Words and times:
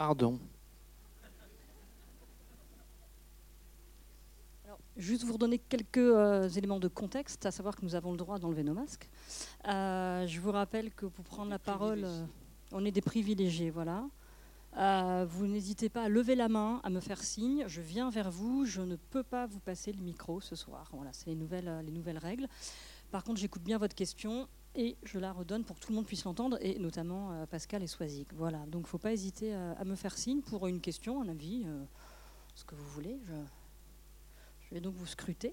Pardon. 0.00 0.40
Juste 4.96 5.24
vous 5.24 5.34
redonner 5.34 5.58
quelques 5.58 5.98
euh, 5.98 6.48
éléments 6.48 6.80
de 6.80 6.88
contexte, 6.88 7.44
à 7.44 7.50
savoir 7.50 7.76
que 7.76 7.84
nous 7.84 7.94
avons 7.94 8.12
le 8.12 8.16
droit 8.16 8.38
d'enlever 8.38 8.62
nos 8.62 8.72
masques. 8.72 9.10
Euh, 9.68 10.26
je 10.26 10.40
vous 10.40 10.52
rappelle 10.52 10.90
que 10.94 11.04
pour 11.04 11.26
prendre 11.26 11.50
la 11.50 11.58
parole, 11.58 12.04
euh, 12.04 12.24
on 12.72 12.82
est 12.86 12.92
des 12.92 13.02
privilégiés, 13.02 13.68
voilà. 13.68 14.06
vous 15.26 15.46
n'hésitez 15.46 15.90
pas 15.90 16.04
à 16.04 16.08
lever 16.08 16.34
la 16.34 16.48
main, 16.48 16.80
à 16.82 16.88
me 16.88 17.00
faire 17.00 17.22
signe. 17.22 17.64
Je 17.66 17.82
viens 17.82 18.08
vers 18.08 18.30
vous. 18.30 18.64
Je 18.64 18.80
ne 18.80 18.96
peux 18.96 19.22
pas 19.22 19.46
vous 19.46 19.60
passer 19.60 19.92
le 19.92 20.00
micro 20.00 20.40
ce 20.40 20.56
soir. 20.56 20.88
Voilà, 20.94 21.12
c'est 21.12 21.26
les 21.26 21.36
nouvelles, 21.36 21.82
les 21.84 21.92
nouvelles 21.92 22.16
règles. 22.16 22.48
Par 23.10 23.22
contre, 23.22 23.38
j'écoute 23.38 23.62
bien 23.62 23.76
votre 23.76 23.94
question 23.94 24.48
et 24.74 24.96
je 25.02 25.18
la 25.18 25.32
redonne 25.32 25.64
pour 25.64 25.76
que 25.76 25.80
tout 25.80 25.90
le 25.90 25.96
monde 25.96 26.06
puisse 26.06 26.24
l'entendre, 26.24 26.58
et 26.60 26.78
notamment 26.78 27.46
Pascal 27.46 27.82
et 27.82 27.86
Soisic. 27.86 28.32
Voilà, 28.34 28.58
donc 28.66 28.82
il 28.82 28.84
ne 28.84 28.88
faut 28.88 28.98
pas 28.98 29.12
hésiter 29.12 29.54
à, 29.54 29.84
me 29.84 29.96
faire 29.96 30.16
signe 30.16 30.42
pour 30.42 30.66
une 30.66 30.80
question, 30.80 31.20
un 31.22 31.28
avis, 31.28 31.66
ce 32.54 32.64
que 32.64 32.74
vous 32.74 32.88
voulez. 32.88 33.18
Je... 33.24 33.32
Je 34.70 34.76
vais 34.76 34.80
donc 34.80 34.94
vous 34.94 35.06
scruter 35.06 35.52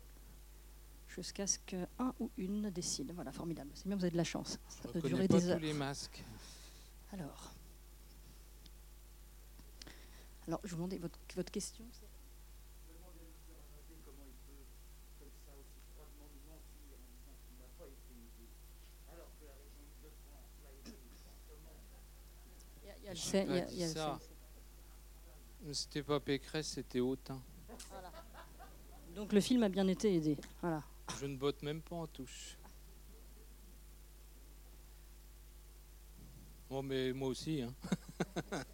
jusqu'à 1.08 1.48
ce 1.48 1.58
qu'un 1.66 1.88
ou 2.20 2.30
une 2.38 2.70
décide. 2.70 3.12
Voilà, 3.16 3.32
formidable. 3.32 3.72
C'est 3.74 3.88
bien, 3.88 3.96
vous 3.96 4.04
avez 4.04 4.12
de 4.12 4.18
la 4.18 4.24
chance. 4.24 4.60
Ça 4.70 4.90
peut 4.90 5.02
durer 5.02 5.28
des 5.28 5.50
heures. 5.50 5.60
les 5.60 5.74
masques. 5.74 6.24
Alors. 7.12 7.52
Alors, 10.48 10.62
je 10.64 10.70
vous 10.70 10.76
demandais 10.76 11.00
votre, 11.00 11.18
votre 11.36 11.52
question. 11.52 11.84
C'était 25.72 26.04
pas 26.04 26.20
Pécresse, 26.20 26.68
c'était 26.68 27.00
Autain. 27.00 27.42
Donc 29.16 29.34
le 29.34 29.42
film 29.42 29.64
a 29.64 29.70
bien 29.70 29.88
été 29.88 30.14
aidé. 30.16 30.38
Voilà. 30.62 30.84
Je 31.20 31.26
ne 31.26 31.38
botte 31.38 31.64
même 31.64 31.82
pas 31.82 31.96
en 31.96 32.08
touche. 32.08 32.58
Bon, 36.70 36.84
mais 36.84 37.14
moi 37.14 37.30
aussi. 37.30 37.62
Hein. 37.62 37.74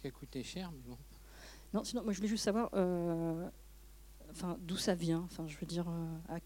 Qui 0.00 0.06
a 0.06 0.10
coûté 0.10 0.42
cher, 0.42 0.72
mais 0.72 0.80
bon. 0.80 0.96
Non, 1.72 1.84
sinon, 1.84 2.02
moi 2.02 2.12
je 2.12 2.18
voulais 2.18 2.28
juste 2.28 2.44
savoir 2.44 2.70
euh, 2.74 3.48
enfin, 4.30 4.56
d'où 4.60 4.76
ça 4.76 4.94
vient. 4.94 5.20
Enfin, 5.20 5.46
je 5.46 5.56
veux 5.58 5.66
dire. 5.66 5.86
Euh, 5.88 6.38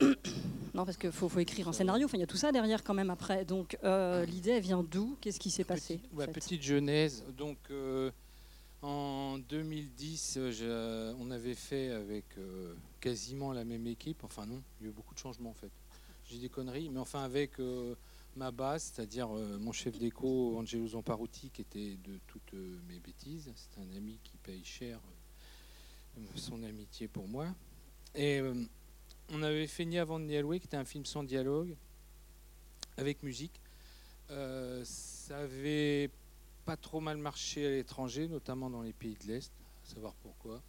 non, 0.74 0.84
parce 0.84 0.96
qu'il 0.96 1.12
faut, 1.12 1.28
faut, 1.28 1.40
écrire 1.40 1.68
un 1.68 1.72
scénario. 1.72 2.06
Enfin, 2.06 2.16
il 2.18 2.20
y 2.20 2.24
a 2.24 2.26
tout 2.26 2.36
ça 2.36 2.52
derrière 2.52 2.84
quand 2.84 2.94
même 2.94 3.10
après. 3.10 3.44
Donc, 3.44 3.76
euh, 3.84 4.24
l'idée, 4.24 4.50
elle 4.50 4.62
vient 4.62 4.82
d'où? 4.82 5.16
Qu'est-ce 5.20 5.40
qui 5.40 5.50
s'est 5.50 5.64
passé 5.64 6.00
Petite 6.32 6.62
genèse. 6.62 7.24
Donc, 7.36 7.58
en 8.82 9.38
2010, 9.38 10.38
euh, 10.38 11.12
on 11.18 11.32
avait 11.32 11.56
fait 11.56 11.88
avec 11.88 12.24
euh, 12.38 12.74
quasiment 13.00 13.52
la 13.52 13.64
même 13.64 13.86
équipe. 13.88 14.22
Enfin 14.22 14.46
non, 14.46 14.62
il 14.78 14.84
y 14.84 14.86
a 14.86 14.90
eu 14.90 14.94
beaucoup 14.94 15.14
de 15.14 15.18
changements 15.18 15.50
en 15.50 15.54
fait. 15.54 15.72
J'ai 16.26 16.38
des 16.38 16.48
conneries, 16.48 16.88
mais 16.88 17.00
enfin 17.00 17.24
avec 17.24 17.58
euh, 17.58 17.96
ma 18.36 18.52
base, 18.52 18.92
c'est-à-dire 18.94 19.28
mon 19.28 19.72
chef 19.72 19.98
d'écho, 19.98 20.56
Angelo 20.58 20.86
Zamparuti, 20.86 21.50
qui 21.50 21.62
était 21.62 21.96
de 21.96 22.20
toutes 22.28 22.52
mes 22.88 23.00
bêtises. 23.00 23.50
C'est 23.56 23.80
un 23.80 23.96
ami 23.96 24.20
qui 24.22 24.36
paye 24.36 24.64
cher 24.64 25.00
son 26.34 26.62
amitié 26.62 27.08
pour 27.08 27.26
moi. 27.26 27.46
Et 28.14 28.40
on 29.30 29.42
avait 29.42 29.66
fait 29.66 29.84
Ni 29.84 29.98
avant 29.98 30.18
Ni 30.18 30.38
qui 30.58 30.66
était 30.66 30.76
un 30.76 30.84
film 30.84 31.04
sans 31.04 31.24
dialogue, 31.24 31.74
avec 32.96 33.22
musique. 33.22 33.60
ça 34.28 35.38
avait 35.38 36.10
pas 36.64 36.76
trop 36.76 37.00
mal 37.00 37.16
marché 37.16 37.66
à 37.66 37.70
l'étranger, 37.70 38.28
notamment 38.28 38.68
dans 38.68 38.82
les 38.82 38.92
pays 38.92 39.16
de 39.22 39.32
l'Est, 39.32 39.50
savoir 39.84 40.12
pourquoi. 40.22 40.60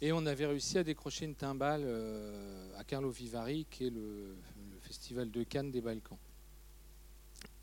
Et 0.00 0.12
on 0.12 0.24
avait 0.26 0.46
réussi 0.46 0.78
à 0.78 0.84
décrocher 0.84 1.24
une 1.24 1.34
timbale 1.34 1.82
euh, 1.84 2.78
à 2.78 2.84
Carlo 2.84 3.10
Vivari, 3.10 3.66
qui 3.68 3.88
est 3.88 3.90
le, 3.90 4.36
festival 4.82 5.30
de 5.30 5.42
Cannes 5.42 5.72
des 5.72 5.80
Balkans. 5.80 6.16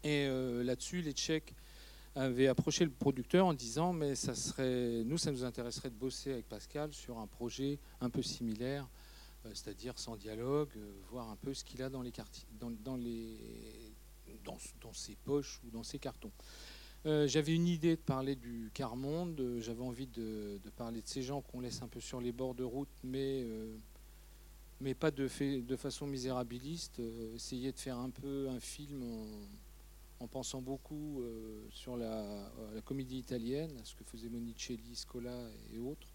Et 0.03 0.27
euh, 0.27 0.63
là-dessus, 0.63 1.01
les 1.01 1.13
Tchèques 1.13 1.55
avaient 2.13 2.47
approché 2.47 2.83
le 2.83 2.91
producteur 2.91 3.47
en 3.47 3.53
disant 3.53 3.93
mais 3.93 4.13
nous, 5.05 5.17
ça 5.17 5.31
nous 5.31 5.43
intéresserait 5.43 5.89
de 5.89 5.95
bosser 5.95 6.33
avec 6.33 6.47
Pascal 6.47 6.93
sur 6.93 7.17
un 7.17 7.27
projet 7.27 7.79
un 8.01 8.09
peu 8.09 8.21
similaire, 8.21 8.83
euh, 8.83 9.04
c'est-à-dire 9.53 9.97
sans 9.97 10.15
dialogue, 10.15 10.69
voir 11.09 11.29
un 11.29 11.35
peu 11.35 11.53
ce 11.53 11.63
qu'il 11.63 11.81
a 11.81 11.89
dans 11.89 12.01
les 12.01 12.11
dans, 12.59 14.57
dans, 14.81 14.93
ses 14.93 15.15
poches 15.15 15.61
ou 15.65 15.71
dans 15.71 15.83
ses 15.83 15.99
cartons. 15.99 16.31
Euh, 17.05 17.27
j'avais 17.27 17.53
une 17.53 17.67
idée 17.67 17.95
de 17.95 18.01
parler 18.01 18.35
du 18.35 18.71
quart 18.73 18.95
monde, 18.95 19.39
euh, 19.39 19.61
j'avais 19.61 19.83
envie 19.83 20.07
de, 20.07 20.59
parler 20.75 21.01
de 21.01 21.07
ces 21.07 21.21
gens 21.21 21.41
qu'on 21.41 21.59
laisse 21.59 21.83
un 21.83 21.87
peu 21.87 21.99
sur 21.99 22.19
les 22.19 22.31
bords 22.31 22.55
de 22.55 22.63
route, 22.63 22.89
mais, 23.03 23.43
euh, 23.43 23.77
mais 24.81 24.95
pas 24.95 25.11
de, 25.11 25.27
façon 25.77 26.07
misérabiliste. 26.07 26.99
essayer 27.35 27.71
de 27.71 27.77
faire 27.77 27.99
un 27.99 28.09
peu 28.09 28.49
un 28.49 28.59
film 28.59 29.03
en, 30.19 30.27
pensant 30.27 30.61
beaucoup 30.61 31.23
sur 31.69 31.95
la, 31.95 32.51
comédie 32.85 33.19
italienne, 33.19 33.71
ce 33.83 33.93
que 33.93 34.03
faisaient 34.03 34.29
Monicelli, 34.29 34.95
Scola 34.95 35.47
et 35.71 35.77
autres, 35.77 36.07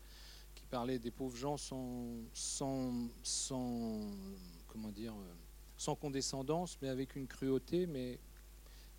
parlaient 0.71 0.99
des 0.99 1.11
pauvres 1.11 1.37
gens 1.37 1.57
sans, 1.57 2.07
sans, 2.33 3.09
sans 3.23 4.01
comment 4.69 4.93
dire, 4.93 5.15
sans 5.77 5.97
condescendance, 5.97 6.79
mais 6.81 6.89
avec 6.89 7.17
une 7.17 7.27
cruauté, 7.27 7.87
mais 7.87 8.19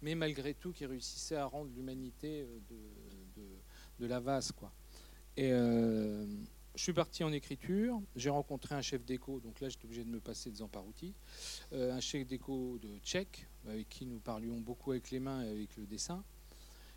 mais 0.02 0.16
malgré 0.16 0.54
tout 0.54 0.72
qui 0.72 0.86
réussissait 0.86 1.36
à 1.36 1.46
rendre 1.46 1.72
l'humanité 1.76 2.44
euh, 2.44 2.60
de, 4.00 4.06
la 4.08 4.20
vase. 4.20 4.52
Quoi. 4.52 4.72
Et 5.38 5.52
euh, 5.52 6.26
je 6.76 6.82
suis 6.82 6.94
parti 6.94 7.24
en 7.24 7.32
écriture, 7.32 8.02
j'ai 8.16 8.32
rencontré 8.32 8.74
un 8.74 8.82
chef 8.82 9.06
d'écho, 9.06 9.40
donc 9.40 9.60
là 9.62 9.70
j'étais 9.70 9.86
obligé 9.86 10.04
de 10.04 10.10
me 10.10 10.20
passer 10.20 10.50
de 10.50 10.56
Zamparouti, 10.56 11.14
euh, 11.74 11.94
un 11.94 12.00
chef 12.00 12.26
d'écho 12.26 12.80
de 12.80 12.98
tchèque, 13.00 13.48
avec 13.68 13.88
qui 13.90 14.08
nous 14.08 14.20
parlions 14.20 14.60
beaucoup 14.60 14.92
avec 14.92 15.12
les 15.12 15.20
mains 15.20 15.44
et 15.44 15.50
avec 15.50 15.78
le 15.78 15.86
dessin. 15.86 16.24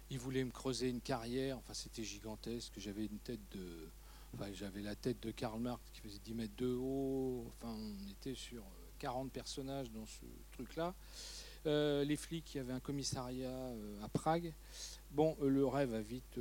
Il 0.08 0.18
voulait 0.18 0.44
me 0.44 0.50
creuser 0.50 0.88
une 0.88 1.02
carrière, 1.02 1.58
enfin 1.58 1.74
c'était 1.74 2.04
gigantesque, 2.04 2.72
j'avais 2.78 3.04
une 3.04 3.18
tête 3.18 3.40
de... 3.52 3.90
Enfin, 4.34 4.52
j'avais 4.52 4.82
la 4.82 4.96
tête 4.96 5.22
de 5.22 5.30
Karl 5.30 5.60
Marx 5.60 5.80
qui 5.92 6.00
faisait 6.00 6.18
10 6.18 6.34
mètres 6.34 6.56
de 6.56 6.74
haut, 6.74 7.46
enfin 7.46 7.72
on 7.72 8.10
était 8.10 8.34
sur 8.34 8.64
40 8.98 9.30
personnages 9.30 9.92
dans 9.92 10.06
ce 10.06 10.24
truc-là. 10.50 10.92
Euh, 11.66 12.04
les 12.04 12.16
flics, 12.16 12.52
il 12.54 12.58
y 12.58 12.60
avait 12.60 12.72
un 12.72 12.80
commissariat 12.80 13.48
euh, 13.48 14.02
à 14.02 14.08
Prague. 14.08 14.52
Bon, 15.12 15.36
euh, 15.40 15.48
le 15.48 15.64
rêve 15.64 15.94
a 15.94 16.00
vite 16.00 16.40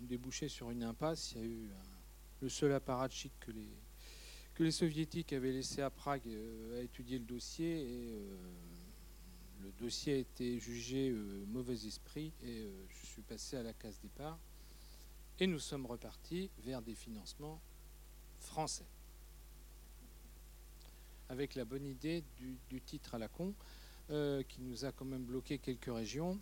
débouché 0.00 0.48
sur 0.48 0.70
une 0.70 0.82
impasse. 0.82 1.32
Il 1.32 1.38
y 1.38 1.44
a 1.44 1.46
eu 1.46 1.70
le 2.42 2.48
seul 2.50 2.72
apparatchik 2.72 3.32
que 3.40 3.52
les, 3.52 3.70
que 4.52 4.62
les 4.62 4.70
soviétiques 4.70 5.32
avaient 5.32 5.52
laissé 5.52 5.80
à 5.80 5.88
Prague 5.88 6.28
a 6.76 6.80
étudié 6.82 7.18
le 7.18 7.24
dossier 7.24 7.88
le 9.62 9.72
dossier 9.80 10.12
a 10.12 10.16
été 10.18 10.58
jugé 10.58 11.10
mauvais 11.46 11.86
esprit 11.86 12.34
et 12.42 12.68
je 12.90 13.06
suis 13.06 13.22
passé 13.22 13.56
à 13.56 13.62
la 13.62 13.72
case 13.72 13.98
départ. 13.98 14.38
Et 15.40 15.46
nous 15.46 15.58
sommes 15.58 15.86
repartis 15.86 16.50
vers 16.58 16.80
des 16.82 16.94
financements 16.94 17.60
français. 18.38 18.86
Avec 21.28 21.54
la 21.54 21.64
bonne 21.64 21.86
idée 21.86 22.22
du 22.68 22.80
titre 22.80 23.14
à 23.14 23.18
la 23.18 23.28
con, 23.28 23.54
euh, 24.10 24.42
qui 24.42 24.60
nous 24.60 24.84
a 24.84 24.92
quand 24.92 25.06
même 25.06 25.24
bloqué 25.24 25.58
quelques 25.58 25.92
régions. 25.92 26.38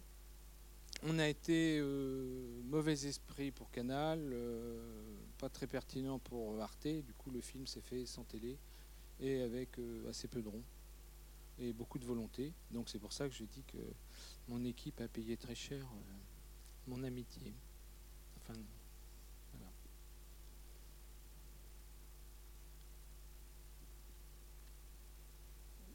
On 1.04 1.20
a 1.20 1.28
été 1.28 1.78
euh, 1.81 2.60
mauvais 2.64 3.06
esprit 3.06 3.52
pour 3.52 3.70
Canal, 3.70 4.19
euh, 4.32 5.16
pas 5.38 5.48
très 5.48 5.69
pertinent 5.69 6.19
pour 6.19 6.60
Arte. 6.60 6.88
Du 6.88 7.14
coup, 7.14 7.31
le 7.31 7.41
film 7.41 7.69
s'est 7.69 7.81
fait 7.81 8.05
sans 8.05 8.25
télé 8.25 8.58
et 9.20 9.43
avec 9.43 9.78
assez 10.08 10.26
peu 10.26 10.43
de 10.43 10.49
ronds 10.49 10.64
et 11.61 11.72
beaucoup 11.72 12.00
de 12.00 12.05
volonté. 12.05 12.52
Donc 12.72 12.88
c'est 12.88 12.99
pour 12.99 13.12
ça 13.12 13.28
que 13.28 13.34
je 13.34 13.44
dis 13.44 13.62
que 13.62 13.78
mon 14.49 14.64
équipe 14.64 15.00
a 15.00 15.06
payé 15.06 15.37
très 15.37 15.55
cher 15.55 15.87
mon 16.88 17.05
amitié. 17.05 17.55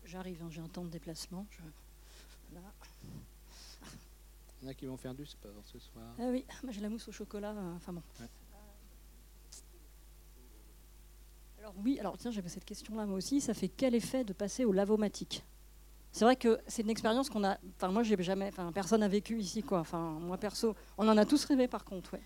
J'arrive, 0.07 0.41
hein, 0.41 0.47
j'ai 0.49 0.61
un 0.61 0.67
temps 0.67 0.85
de 0.85 0.89
déplacement. 0.89 1.45
Il 2.51 2.57
y 4.63 4.65
en 4.65 4.69
a 4.69 4.73
qui 4.73 4.85
vont 4.85 4.95
faire 4.95 5.13
du 5.13 5.25
sport 5.25 5.51
ce 5.65 5.77
soir. 5.79 6.05
Ah 6.17 6.29
oui, 6.31 6.45
moi 6.63 6.71
j'ai 6.71 6.79
la 6.79 6.89
mousse 6.89 7.09
au 7.09 7.11
chocolat. 7.11 7.51
Euh, 7.51 7.75
enfin 7.75 7.91
bon. 7.91 8.01
Alors 11.59 11.73
oui, 11.83 11.99
alors 11.99 12.17
tiens, 12.17 12.31
j'avais 12.31 12.47
cette 12.47 12.63
question-là 12.63 13.05
moi 13.05 13.17
aussi. 13.17 13.41
Ça 13.41 13.53
fait 13.53 13.67
quel 13.67 13.95
effet 13.95 14.23
de 14.23 14.31
passer 14.31 14.63
au 14.63 14.71
lavomatique? 14.71 15.43
C'est 16.13 16.23
vrai 16.23 16.37
que 16.37 16.57
c'est 16.67 16.83
une 16.83 16.89
expérience 16.89 17.29
qu'on 17.29 17.43
a. 17.43 17.57
Enfin 17.75 17.89
moi 17.89 18.03
j'ai 18.03 18.15
jamais. 18.23 18.47
Enfin 18.47 18.71
personne 18.71 19.01
n'a 19.01 19.09
vécu 19.09 19.37
ici 19.37 19.61
quoi. 19.61 19.79
Enfin 19.79 20.19
moi 20.21 20.37
perso, 20.37 20.73
on 20.97 21.07
en 21.09 21.17
a 21.17 21.25
tous 21.25 21.43
rêvé 21.43 21.67
par 21.67 21.83
contre. 21.83 22.13
Ouais. 22.13 22.21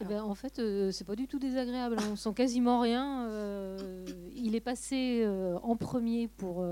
Eh 0.00 0.04
ben, 0.04 0.24
en 0.24 0.34
fait, 0.34 0.58
euh, 0.58 0.90
c'est 0.90 1.04
pas 1.04 1.14
du 1.14 1.28
tout 1.28 1.38
désagréable. 1.38 1.96
On 2.10 2.16
sent 2.16 2.34
quasiment 2.34 2.80
rien. 2.80 3.28
Euh, 3.28 4.04
il 4.34 4.56
est 4.56 4.60
passé 4.60 5.26
en 5.62 5.76
premier 5.76 6.28
pour 6.28 6.64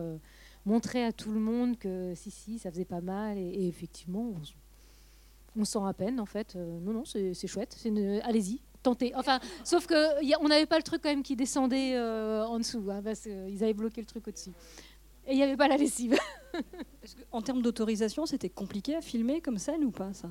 montrer 0.66 1.04
à 1.04 1.12
tout 1.12 1.32
le 1.32 1.40
monde 1.40 1.78
que 1.78 2.12
si, 2.14 2.30
si, 2.30 2.58
ça 2.58 2.70
faisait 2.70 2.84
pas 2.84 3.00
mal. 3.00 3.38
Et, 3.38 3.66
effectivement, 3.68 4.32
On 5.56 5.64
sent 5.64 5.80
à 5.86 5.92
peine, 5.92 6.18
en 6.18 6.26
fait. 6.26 6.56
Euh, 6.56 6.80
non, 6.80 6.92
non, 6.92 7.04
c'est 7.04 7.46
chouette. 7.46 7.76
Allez-y, 8.22 8.60
tentez. 8.82 9.14
Enfin, 9.14 9.38
sauf 9.64 9.86
qu'on 9.86 10.48
n'avait 10.48 10.66
pas 10.66 10.78
le 10.78 10.82
truc 10.82 11.02
quand 11.02 11.10
même 11.10 11.22
qui 11.22 11.36
descendait 11.36 11.94
euh, 11.94 12.46
en 12.46 12.58
dessous, 12.58 12.84
hein, 12.90 13.02
parce 13.02 13.20
qu'ils 13.20 13.62
avaient 13.62 13.74
bloqué 13.74 14.00
le 14.00 14.06
truc 14.06 14.26
au-dessus. 14.28 14.52
Et 15.26 15.32
il 15.32 15.36
n'y 15.36 15.42
avait 15.42 15.56
pas 15.56 15.68
la 15.68 15.76
lessive. 15.76 16.18
en 17.32 17.42
termes 17.42 17.62
d'autorisation, 17.62 18.26
c'était 18.26 18.48
compliqué 18.48 18.96
à 18.96 19.02
filmer 19.02 19.40
comme 19.40 19.58
scène 19.58 19.84
ou 19.84 19.90
pas, 19.90 20.12
ça? 20.14 20.28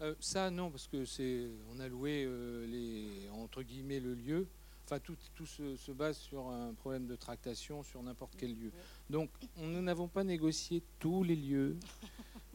Euh, 0.00 0.14
Ça, 0.20 0.50
non, 0.50 0.70
parce 0.70 0.88
que 0.88 1.04
c'est, 1.04 1.48
on 1.74 1.78
a 1.78 1.86
loué 1.86 2.26
les, 2.66 3.28
entre 3.34 3.62
guillemets 3.62 4.00
le 4.00 4.14
lieu. 4.14 4.46
Enfin, 4.84 4.98
tout, 4.98 5.16
tout 5.34 5.46
se, 5.46 5.76
se, 5.76 5.92
base 5.92 6.18
sur 6.18 6.48
un 6.48 6.74
problème 6.74 7.06
de 7.06 7.16
tractation 7.16 7.82
sur 7.82 8.02
n'importe 8.02 8.34
quel 8.36 8.54
lieu. 8.54 8.72
Donc, 9.08 9.30
nous 9.56 9.80
n'avons 9.80 10.08
pas 10.08 10.24
négocié 10.24 10.82
tous 10.98 11.22
les 11.22 11.36
lieux. 11.36 11.76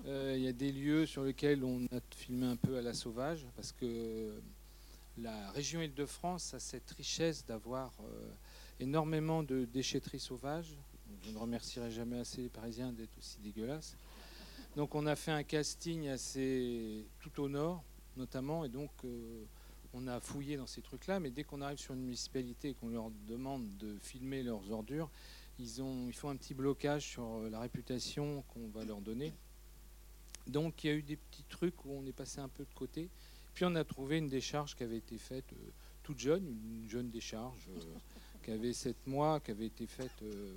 Euh, 0.05 0.35
il 0.37 0.43
y 0.43 0.47
a 0.47 0.53
des 0.53 0.71
lieux 0.71 1.05
sur 1.05 1.23
lesquels 1.23 1.65
on 1.65 1.83
a 1.85 1.99
filmé 2.15 2.45
un 2.45 2.55
peu 2.55 2.77
à 2.77 2.81
la 2.81 2.93
sauvage, 2.93 3.45
parce 3.55 3.73
que 3.73 4.39
la 5.17 5.51
région 5.51 5.81
Île-de-France 5.81 6.53
a 6.53 6.59
cette 6.59 6.91
richesse 6.91 7.45
d'avoir 7.45 7.91
euh, 8.01 8.31
énormément 8.79 9.43
de 9.43 9.65
déchetteries 9.65 10.19
sauvages. 10.19 10.77
Je 11.23 11.31
ne 11.31 11.37
remercierai 11.37 11.91
jamais 11.91 12.19
assez 12.19 12.41
les 12.41 12.49
Parisiens 12.49 12.93
d'être 12.93 13.17
aussi 13.17 13.39
dégueulasses. 13.39 13.97
Donc 14.75 14.93
on 14.93 15.07
a 15.07 15.15
fait 15.15 15.31
un 15.31 15.43
casting 15.43 16.07
assez 16.07 17.05
tout 17.19 17.41
au 17.41 17.49
nord, 17.49 17.83
notamment, 18.15 18.63
et 18.63 18.69
donc 18.69 18.91
euh, 19.03 19.43
on 19.97 20.07
a 20.07 20.19
fouillé 20.19 20.57
dans 20.57 20.67
ces 20.67 20.81
trucs-là. 20.81 21.19
Mais 21.19 21.31
dès 21.31 21.43
qu'on 21.43 21.61
arrive 21.61 21.79
sur 21.79 21.93
une 21.93 22.03
municipalité 22.03 22.69
et 22.69 22.73
qu'on 22.73 22.89
leur 22.89 23.09
demande 23.27 23.65
de 23.77 23.97
filmer 24.01 24.43
leurs 24.43 24.71
ordures, 24.71 25.09
ils, 25.59 25.81
ont, 25.81 26.07
ils 26.07 26.13
font 26.13 26.29
un 26.29 26.35
petit 26.35 26.53
blocage 26.53 27.07
sur 27.07 27.41
la 27.49 27.59
réputation 27.59 28.43
qu'on 28.53 28.67
va 28.67 28.85
leur 28.85 29.01
donner. 29.01 29.33
Donc 30.47 30.83
il 30.83 30.87
y 30.87 30.89
a 30.91 30.93
eu 30.93 31.01
des 31.01 31.17
petits 31.17 31.43
trucs 31.49 31.85
où 31.85 31.91
on 31.91 32.05
est 32.05 32.13
passé 32.13 32.39
un 32.39 32.47
peu 32.47 32.63
de 32.63 32.73
côté. 32.73 33.09
Puis 33.53 33.65
on 33.65 33.75
a 33.75 33.83
trouvé 33.83 34.17
une 34.19 34.29
décharge 34.29 34.75
qui 34.75 34.83
avait 34.83 34.97
été 34.97 35.17
faite 35.17 35.51
euh, 35.53 35.71
toute 36.03 36.19
jeune, 36.19 36.45
une 36.45 36.89
jeune 36.89 37.09
décharge 37.09 37.67
euh, 37.69 37.81
qui 38.43 38.51
avait 38.51 38.73
7 38.73 38.95
mois, 39.07 39.39
qui 39.39 39.51
avait 39.51 39.65
été 39.65 39.87
faite 39.87 40.11
euh, 40.21 40.53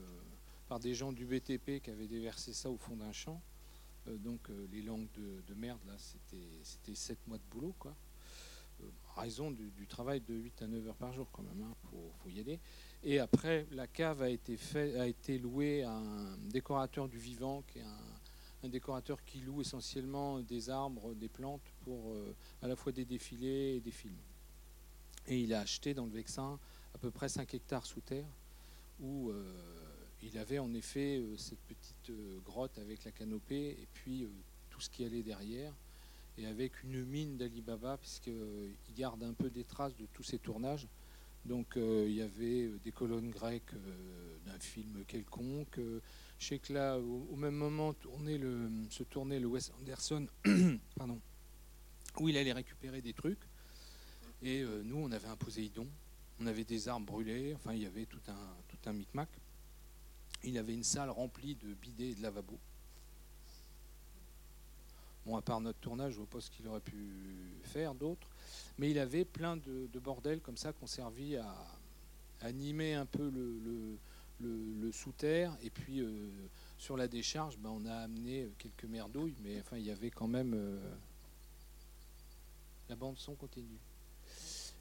par 0.69 0.79
des 0.79 0.95
gens 0.95 1.13
du 1.13 1.25
BTP 1.25 1.83
qui 1.83 1.91
avaient 1.91 2.07
déversé 2.07 2.53
ça 2.53 2.71
au 2.71 2.77
fond 2.77 2.97
d'un 2.97 3.13
champ. 3.13 3.41
donc 4.07 4.49
les 4.71 4.83
langues 4.83 5.09
de, 5.17 5.55
merde, 5.55 5.81
là, 5.89 5.95
c'était 5.99 6.95
7 6.95 7.19
mois 7.27 7.39
de 7.39 7.43
boulot, 7.51 7.75
quoi. 7.79 7.97
Raison 9.21 9.51
du, 9.51 9.87
travail 9.87 10.21
de 10.21 10.35
8 10.35 10.63
à 10.63 10.67
9 10.67 10.89
heures 10.89 10.97
par 10.97 11.13
jour, 11.13 11.29
quand 11.33 11.43
même, 11.43 11.63
hein, 11.63 11.75
faut, 11.91 12.29
y 12.29 12.41
aller. 12.41 12.59
Et 13.03 13.19
après, 13.19 13.67
la 13.73 13.87
cave 13.87 14.23
a 14.23 14.29
été, 14.29 15.39
louée 15.39 15.83
à 15.83 15.93
un 15.93 16.37
décorateur 16.49 17.09
du 17.09 17.19
vivant, 17.19 17.63
qui 17.69 17.79
est 17.79 17.83
un 17.83 18.21
un 18.63 18.69
décorateur 18.69 19.25
qui 19.25 19.41
loue 19.41 19.61
essentiellement 19.61 20.41
des 20.41 20.71
arbres, 20.71 21.15
des 21.15 21.29
plantes 21.29 21.73
pour 21.83 22.13
euh, 22.13 22.35
à 22.63 22.69
la 22.69 22.77
fois 22.77 22.93
des 22.93 23.05
défilés 23.05 23.77
et 23.77 23.81
des 23.81 23.91
films. 23.91 24.19
Et 25.27 25.41
il 25.41 25.55
a 25.55 25.61
acheté 25.61 25.95
dans 25.95 26.05
le 26.05 26.11
Vexin 26.11 26.59
à 26.95 26.99
peu 26.99 27.11
près 27.11 27.29
5 27.29 27.55
hectares 27.55 27.87
sous 27.87 28.01
terre 28.01 28.29
où 29.01 29.31
euh, 29.31 29.43
il 30.23 30.37
avait 30.37 30.59
en 30.59 30.75
effet 30.75 31.19
euh, 31.19 31.37
cette 31.37 31.61
petite 31.61 32.13
grotte 32.45 32.79
avec 32.79 33.05
la 33.05 33.13
canopée 33.13 33.71
et 33.71 33.89
puis 33.95 34.29
tout 34.69 34.81
ce 34.81 34.91
qui 34.91 35.05
allait 35.05 35.23
derrière 35.23 35.73
et 36.41 36.47
avec 36.47 36.83
une 36.83 37.05
mine 37.05 37.37
d'Alibaba 37.37 37.97
puisqu'il 37.99 38.95
garde 38.97 39.23
un 39.23 39.35
peu 39.35 39.51
des 39.51 39.65
traces 39.65 39.97
de 39.97 40.07
tous 40.13 40.23
ces 40.23 40.39
tournages. 40.39 40.89
Donc 41.45 41.77
il 41.77 42.13
y 42.13 42.23
avait 42.23 42.69
des 42.85 42.93
colonnes 42.93 43.31
grecques 43.31 43.75
d'un 44.47 44.59
film 44.59 45.05
quelconque, 45.07 45.79
je 46.41 46.47
sais 46.47 46.59
que 46.59 46.73
là, 46.73 46.99
au, 46.99 47.37
même 47.37 47.55
moment, 47.55 47.95
se 48.89 49.03
tournait 49.03 49.39
le 49.39 49.47
Wes 49.47 49.71
Anderson, 49.79 50.27
pardon, 50.97 51.21
où 52.19 52.31
il 52.31 52.37
allait 52.39 52.55
récupérer 52.55 53.03
des 53.03 53.13
trucs. 53.13 53.43
Et 54.43 54.63
euh, 54.63 54.83
nous, 54.83 54.97
on 54.97 55.13
avait 55.13 55.29
un 55.29 55.37
Poséidon, 55.37 55.87
on 56.41 56.47
avait 56.47 56.65
des 56.65 56.89
arbres 56.89 57.05
brûlés, 57.05 57.55
enfin, 57.55 57.75
il 57.75 57.83
y 57.83 57.87
avait 57.87 58.07
tout 58.07 58.23
un, 58.29 58.57
tout 58.69 58.89
un 58.89 58.95
micmac. 58.95 59.29
Il 60.43 60.57
avait 60.57 60.73
une 60.73 60.83
salle 60.83 61.11
remplie 61.11 61.57
de 61.57 61.75
bidets 61.75 62.13
et 62.13 62.15
de 62.15 62.23
lavabos. 62.23 62.59
Bon, 65.31 65.37
à 65.37 65.43
part 65.43 65.61
notre 65.61 65.79
tournage, 65.79 66.15
je 66.15 66.17
vois 66.17 66.27
pas 66.27 66.41
ce 66.41 66.51
qu'il 66.51 66.67
aurait 66.67 66.81
pu 66.81 66.97
faire 67.63 67.95
d'autre. 67.95 68.27
Mais 68.79 68.91
il 68.91 68.99
avait 68.99 69.25
plein 69.25 69.57
de, 69.57 69.89
de 69.93 69.99
bordels 70.01 70.41
comme 70.41 70.57
ça 70.57 70.73
qu'on 70.73 70.89
servi 70.89 71.37
à 71.37 71.55
animer 72.41 72.95
un 72.95 73.07
peu 73.07 73.31
le, 74.41 74.91
sous-terre. 74.91 75.57
Et 75.63 75.71
puis 75.71 76.01
euh, 76.01 76.31
sur 76.79 76.97
la 76.97 77.07
décharge, 77.07 77.59
ben, 77.59 77.71
on 77.71 77.87
a 77.87 77.95
amené 77.95 78.51
quelques 78.59 78.87
merdouilles, 78.87 79.37
mais 79.45 79.61
enfin 79.61 79.77
il 79.77 79.87
y 79.87 79.93
avait 79.93 80.11
quand 80.11 80.27
même 80.27 80.53
euh, 80.53 80.81
la 82.89 82.97
bande 82.97 83.17
son 83.17 83.37
continue. 83.37 83.79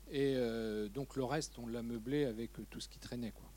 Et 0.09 0.33
euh, 0.35 0.89
donc 0.89 1.15
le 1.15 1.25
reste, 1.25 1.59
on 1.59 1.67
l'a 1.67 1.83
meublé 1.83 2.25
avec 2.25 2.53
tout 2.71 2.79
ce 2.79 2.89
qui 2.89 2.97
traînait. 2.97 3.33
Quoi. 3.33 3.48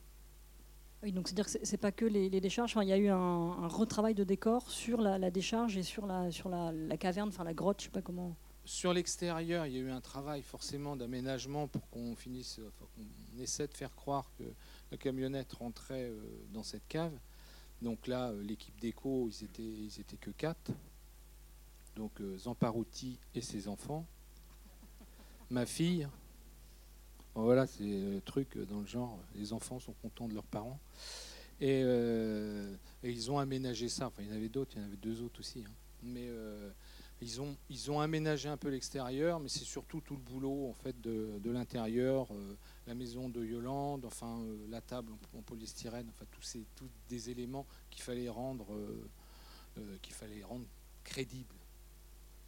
Oui, 1.02 1.10
donc 1.10 1.26
c'est-à-dire 1.26 1.46
que 1.46 1.58
c'est 1.64 1.76
pas 1.78 1.90
que 1.90 2.04
les, 2.04 2.30
décharges. 2.40 2.76
il 2.80 2.88
y 2.88 2.92
a 2.92 2.96
eu 2.96 3.08
un, 3.08 3.66
retravail 3.66 4.14
de 4.14 4.22
décor 4.22 4.70
sur 4.70 5.00
la, 5.00 5.30
décharge 5.30 5.76
et 5.76 5.82
sur 5.82 6.06
la, 6.06 6.30
sur 6.30 6.48
la, 6.48 6.96
caverne, 6.96 7.28
enfin 7.28 7.42
la 7.42 7.54
grotte, 7.54 7.80
je 7.80 7.86
sais 7.86 7.90
pas 7.90 8.02
comment. 8.02 8.36
Sur 8.64 8.92
l'extérieur, 8.92 9.66
il 9.66 9.72
y 9.72 9.78
a 9.78 9.80
eu 9.80 9.90
un 9.90 10.00
travail 10.00 10.42
forcément 10.42 10.94
d'aménagement 10.94 11.66
pour 11.66 11.88
qu'on 11.90 12.14
finisse, 12.14 12.60
qu'on 12.78 13.42
essaie 13.42 13.66
de 13.66 13.74
faire 13.74 13.92
croire 13.96 14.30
que 14.38 14.44
la 14.92 14.96
camionnette 14.96 15.52
rentrait 15.54 16.04
euh, 16.04 16.20
dans 16.52 16.62
cette 16.62 16.86
cave. 16.86 17.18
Donc 17.80 18.06
là, 18.06 18.30
euh, 18.30 18.40
l'équipe 18.40 18.78
d'éco, 18.80 19.28
ils 19.28 19.44
étaient, 19.44 19.62
ils 19.62 19.98
étaient 19.98 20.16
que 20.16 20.30
quatre. 20.30 20.70
Donc 21.96 22.20
euh, 22.20 22.38
Zamparouti 22.38 23.18
et 23.34 23.40
ses 23.40 23.66
enfants. 23.66 24.06
Ma 25.50 25.66
fille. 25.66 26.06
Voilà, 27.34 27.66
c'est 27.66 27.84
le 27.84 28.20
truc 28.20 28.58
dans 28.68 28.80
le 28.80 28.86
genre, 28.86 29.18
les 29.34 29.52
enfants 29.52 29.78
sont 29.78 29.94
contents 30.02 30.28
de 30.28 30.34
leurs 30.34 30.46
parents. 30.46 30.78
Et, 31.60 31.82
ils 33.04 33.30
ont 33.30 33.38
aménagé 33.38 33.88
ça. 33.88 34.08
Enfin, 34.08 34.22
il 34.22 34.28
y 34.28 34.32
en 34.32 34.36
avait 34.36 34.48
d'autres, 34.48 34.72
il 34.74 34.80
y 34.80 34.82
en 34.82 34.86
avait 34.86 34.96
deux 34.96 35.22
autres 35.22 35.40
aussi. 35.40 35.64
Hein. 35.66 35.72
Mais 36.02 36.28
ils 37.22 37.40
ont, 37.40 37.56
ils 37.70 37.90
ont 37.90 38.00
aménagé 38.00 38.48
un 38.48 38.56
peu 38.56 38.68
l'extérieur, 38.68 39.38
mais 39.38 39.48
c'est 39.48 39.64
surtout 39.64 40.00
tout 40.00 40.16
le 40.16 40.20
boulot 40.20 40.68
en 40.68 40.74
fait 40.74 41.00
de, 41.00 41.50
l'intérieur, 41.50 42.26
euh, 42.32 42.56
la 42.86 42.94
maison 42.94 43.28
de 43.28 43.44
Yolande, 43.44 44.04
enfin 44.04 44.40
euh, 44.40 44.66
la 44.68 44.80
table 44.80 45.12
en, 45.36 45.42
polystyrène, 45.42 46.08
enfin 46.10 46.24
tous 46.32 46.42
ces 46.42 46.66
tous 46.74 46.88
des 47.08 47.30
éléments 47.30 47.66
qu'il 47.90 48.02
fallait 48.02 48.28
rendre 48.28 48.66
euh, 48.74 49.96
qu'il 50.02 50.14
fallait 50.14 50.42
rendre 50.42 50.66
crédibles. 51.04 51.54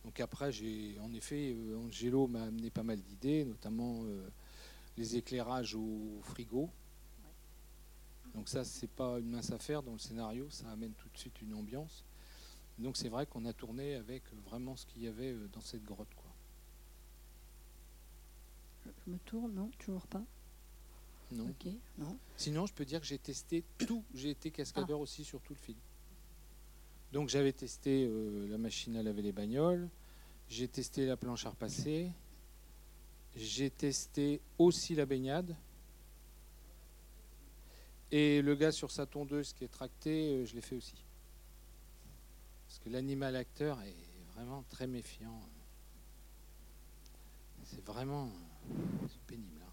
Donc 0.04 0.18
après, 0.20 0.50
j'ai 0.52 0.96
en 1.00 1.12
effet, 1.14 1.56
Angelo 1.76 2.26
m'a 2.26 2.42
amené 2.42 2.70
pas 2.70 2.82
mal 2.82 3.00
d'idées, 3.00 3.44
notamment 3.44 4.04
les 4.96 5.16
éclairages 5.16 5.74
au 5.74 6.20
frigo. 6.22 6.70
Donc 8.34 8.48
ça, 8.48 8.64
c'est 8.64 8.90
pas 8.90 9.18
une 9.18 9.30
mince 9.30 9.52
affaire 9.52 9.82
dans 9.82 9.92
le 9.92 9.98
scénario, 9.98 10.48
ça 10.50 10.68
amène 10.70 10.92
tout 10.92 11.08
de 11.08 11.16
suite 11.18 11.40
une 11.40 11.54
ambiance. 11.54 12.04
Donc 12.78 12.96
c'est 12.96 13.08
vrai 13.08 13.26
qu'on 13.26 13.44
a 13.44 13.52
tourné 13.52 13.94
avec 13.94 14.22
vraiment 14.44 14.74
ce 14.76 14.86
qu'il 14.86 15.02
y 15.02 15.06
avait 15.06 15.32
euh, 15.32 15.48
dans 15.52 15.60
cette 15.60 15.84
grotte. 15.84 16.12
Quoi. 16.16 16.32
Je 19.06 19.12
me 19.12 19.18
tourne, 19.18 19.54
non 19.54 19.70
Toujours 19.78 20.06
pas? 20.06 20.24
Non. 21.30 21.52
non. 21.98 22.18
Sinon, 22.36 22.66
je 22.66 22.74
peux 22.74 22.84
dire 22.84 23.00
que 23.00 23.06
j'ai 23.06 23.18
testé 23.18 23.64
tout. 23.78 24.04
J'ai 24.14 24.30
été 24.30 24.50
cascadeur 24.50 24.98
ah. 24.98 25.02
aussi 25.02 25.24
sur 25.24 25.40
tout 25.40 25.54
le 25.54 25.58
film. 25.58 25.78
Donc 27.12 27.28
j'avais 27.28 27.52
testé 27.52 28.06
euh, 28.08 28.48
la 28.48 28.58
machine 28.58 28.96
à 28.96 29.02
laver 29.02 29.22
les 29.22 29.30
bagnoles, 29.30 29.88
j'ai 30.48 30.66
testé 30.66 31.06
la 31.06 31.16
planche 31.16 31.46
à 31.46 31.50
repasser, 31.50 32.10
j'ai 33.36 33.70
testé 33.70 34.40
aussi 34.58 34.94
la 34.94 35.06
baignade. 35.06 35.56
Et 38.10 38.42
le 38.42 38.54
gars 38.54 38.70
sur 38.70 38.90
sa 38.90 39.06
tondeuse 39.06 39.52
qui 39.52 39.64
est 39.64 39.72
tracté, 39.72 40.30
euh, 40.30 40.46
je 40.46 40.54
l'ai 40.54 40.60
fait 40.60 40.76
aussi. 40.76 41.04
Parce 42.66 42.78
que 42.78 42.88
l'animal 42.88 43.34
acteur 43.34 43.80
est 43.82 43.96
vraiment 44.34 44.64
très 44.68 44.86
méfiant. 44.86 45.40
C'est 47.64 47.84
vraiment 47.84 48.30
pénible. 49.26 49.60
Hein. 49.66 49.72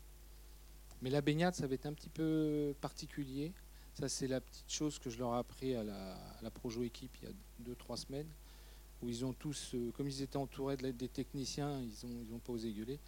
Mais 1.02 1.10
la 1.10 1.22
baignade, 1.22 1.54
ça 1.54 1.68
va 1.68 1.74
être 1.76 1.86
un 1.86 1.94
petit 1.94 2.10
peu 2.10 2.74
particulier. 2.82 3.54
Ça, 3.94 4.08
c'est 4.08 4.28
la 4.28 4.40
petite 4.40 4.72
chose 4.72 4.98
que 5.00 5.10
je 5.10 5.20
leur 5.20 5.36
ai 5.36 5.38
appris 5.38 5.76
à 5.76 5.84
la, 5.84 6.52
Projo 6.52 6.84
équipe 6.84 7.16
il 7.22 7.30
y 7.30 7.32
a 7.32 7.74
2-3 7.74 7.98
semaines, 7.98 8.30
où 9.02 9.10
ils 9.10 9.26
ont 9.26 9.34
tous, 9.34 9.76
euh, 9.76 9.92
comme 9.92 10.08
ils 10.08 10.22
étaient 10.22 10.38
entourés 10.38 10.78
de, 10.78 10.92
des 10.92 11.10
techniciens, 11.10 11.82
ils 11.82 12.08
n'ont 12.08 12.24
ils 12.28 12.34
ont 12.34 12.40
pas 12.40 12.54
osé 12.54 12.72
gueuler. 12.72 13.00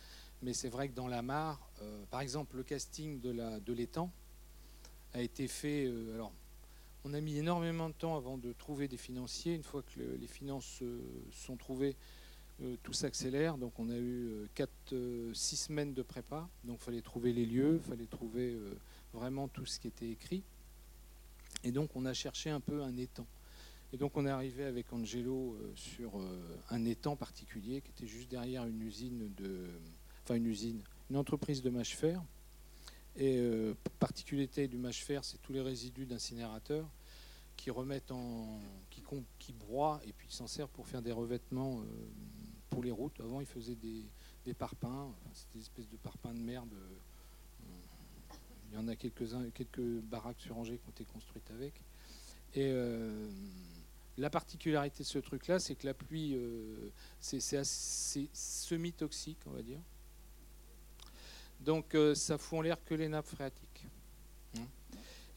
Mais 0.44 0.54
c'est 0.54 0.70
vrai 0.70 0.90
que 0.90 0.94
dans 0.94 1.08
la 1.08 1.22
mare, 1.22 1.60
euh, 1.82 2.04
par 2.12 2.22
exemple, 2.22 2.58
le 2.58 2.64
casting 2.64 3.20
de 3.20 3.74
l'étang 3.74 4.12
a 5.14 5.22
été 5.22 5.48
fait. 5.48 5.86
Euh, 5.86 6.14
alors, 6.14 6.32
on 7.06 7.14
a 7.14 7.22
mis 7.22 7.38
énormément 7.38 7.90
de 7.90 7.94
temps 7.94 8.16
avant 8.16 8.38
de 8.38 8.54
trouver 8.54 8.88
des 8.88 8.98
financiers. 8.98 9.56
Une 9.56 9.64
fois 9.64 9.84
que 9.84 10.00
les 10.00 10.28
finances 10.28 10.82
sont 11.32 11.58
trouvées, 11.58 11.96
euh, 12.62 12.76
tout 12.84 12.94
s'accélère. 12.94 13.58
Donc 13.58 13.78
on 13.80 13.90
a 13.90 13.98
eu 13.98 14.48
4-6 14.56 14.66
euh, 14.94 15.34
semaines 15.34 15.94
de 15.94 16.02
prépa. 16.02 16.48
Donc 16.64 16.78
il 16.82 16.84
fallait 16.84 17.02
trouver 17.02 17.34
les 17.34 17.46
lieux, 17.46 17.82
il 17.84 17.90
fallait 17.90 18.06
trouver 18.06 18.58
vraiment 19.14 19.48
tout 19.48 19.66
ce 19.66 19.80
qui 19.80 19.88
était 19.88 20.10
écrit. 20.10 20.44
Et 21.64 21.72
donc 21.72 21.90
on 21.96 22.06
a 22.06 22.14
cherché 22.14 22.50
un 22.50 22.60
peu 22.60 22.84
un 22.84 22.96
étang. 22.98 23.26
Et 23.92 23.98
donc 23.98 24.16
on 24.16 24.26
est 24.26 24.30
arrivé 24.30 24.64
avec 24.64 24.92
Angelo 24.94 25.58
sur 25.76 26.14
un 26.70 26.86
étang 26.86 27.16
particulier 27.16 27.82
qui 27.82 27.90
était 27.90 28.08
juste 28.08 28.30
derrière 28.30 28.66
une 28.66 28.82
usine 28.82 29.32
de, 29.38 29.68
enfin 30.24 30.36
une 30.36 30.48
usine, 30.48 30.82
une 31.10 31.18
entreprise 31.18 31.62
de 31.62 31.70
mâche 31.70 31.96
fer. 31.96 32.22
Et 33.16 33.38
euh, 33.38 33.76
particularité 34.00 34.68
du 34.68 34.78
mâche 34.78 35.04
fer, 35.04 35.24
c'est 35.24 35.40
tous 35.42 35.54
les 35.54 35.62
résidus 35.62 36.06
d'incinérateurs 36.06 36.90
qui 37.56 37.70
remettent 37.70 38.12
en, 38.12 38.60
qui, 39.40 39.54
broient 39.54 40.02
et 40.06 40.14
puis 40.14 40.28
s'en 40.32 40.48
servent 40.48 40.72
pour 40.72 40.88
faire 40.88 41.02
des 41.02 41.12
revêtements 41.12 41.82
euh, 41.82 41.86
pour 42.70 42.84
les 42.84 42.92
routes. 42.92 43.20
Avant, 43.20 43.40
ils 43.40 43.46
faisaient 43.46 43.76
des, 43.76 44.04
des 44.46 44.54
parpaings, 44.54 45.14
c'était 45.34 45.60
des 45.60 45.62
espèces 45.62 45.90
de 45.90 45.98
parpaings 45.98 46.34
de 46.34 46.40
merde. 46.40 46.74
euh, 46.74 47.68
Il 48.72 48.76
y 48.76 48.78
en 48.78 48.88
a 48.88 48.96
quelques-uns, 48.96 49.50
quelques 49.52 49.80
baraques 49.80 50.40
sur 50.40 50.58
Angers 50.58 50.78
qui 50.78 50.88
ont 50.88 50.92
été 50.92 51.06
construites 51.06 51.50
avec. 51.52 51.74
Et 52.56 52.72
euh, 52.72 53.30
la 54.18 54.30
particularité 54.30 55.04
de 55.04 55.08
ce 55.08 55.20
truc-là, 55.20 55.60
c'est 55.60 55.76
que 55.76 55.86
la 55.86 55.94
pluie, 55.94 56.38
c'est 57.20 57.40
semi-toxique, 58.34 59.40
on 59.48 59.52
va 59.52 59.62
dire. 59.62 59.80
Donc 61.64 61.96
euh, 61.96 62.14
ça 62.14 62.38
fout 62.38 62.60
en 62.60 62.62
l'air 62.62 62.84
que 62.84 62.94
les 62.94 63.08
nappes 63.08 63.28
phréatiques. 63.28 63.88
Hein. 64.58 64.66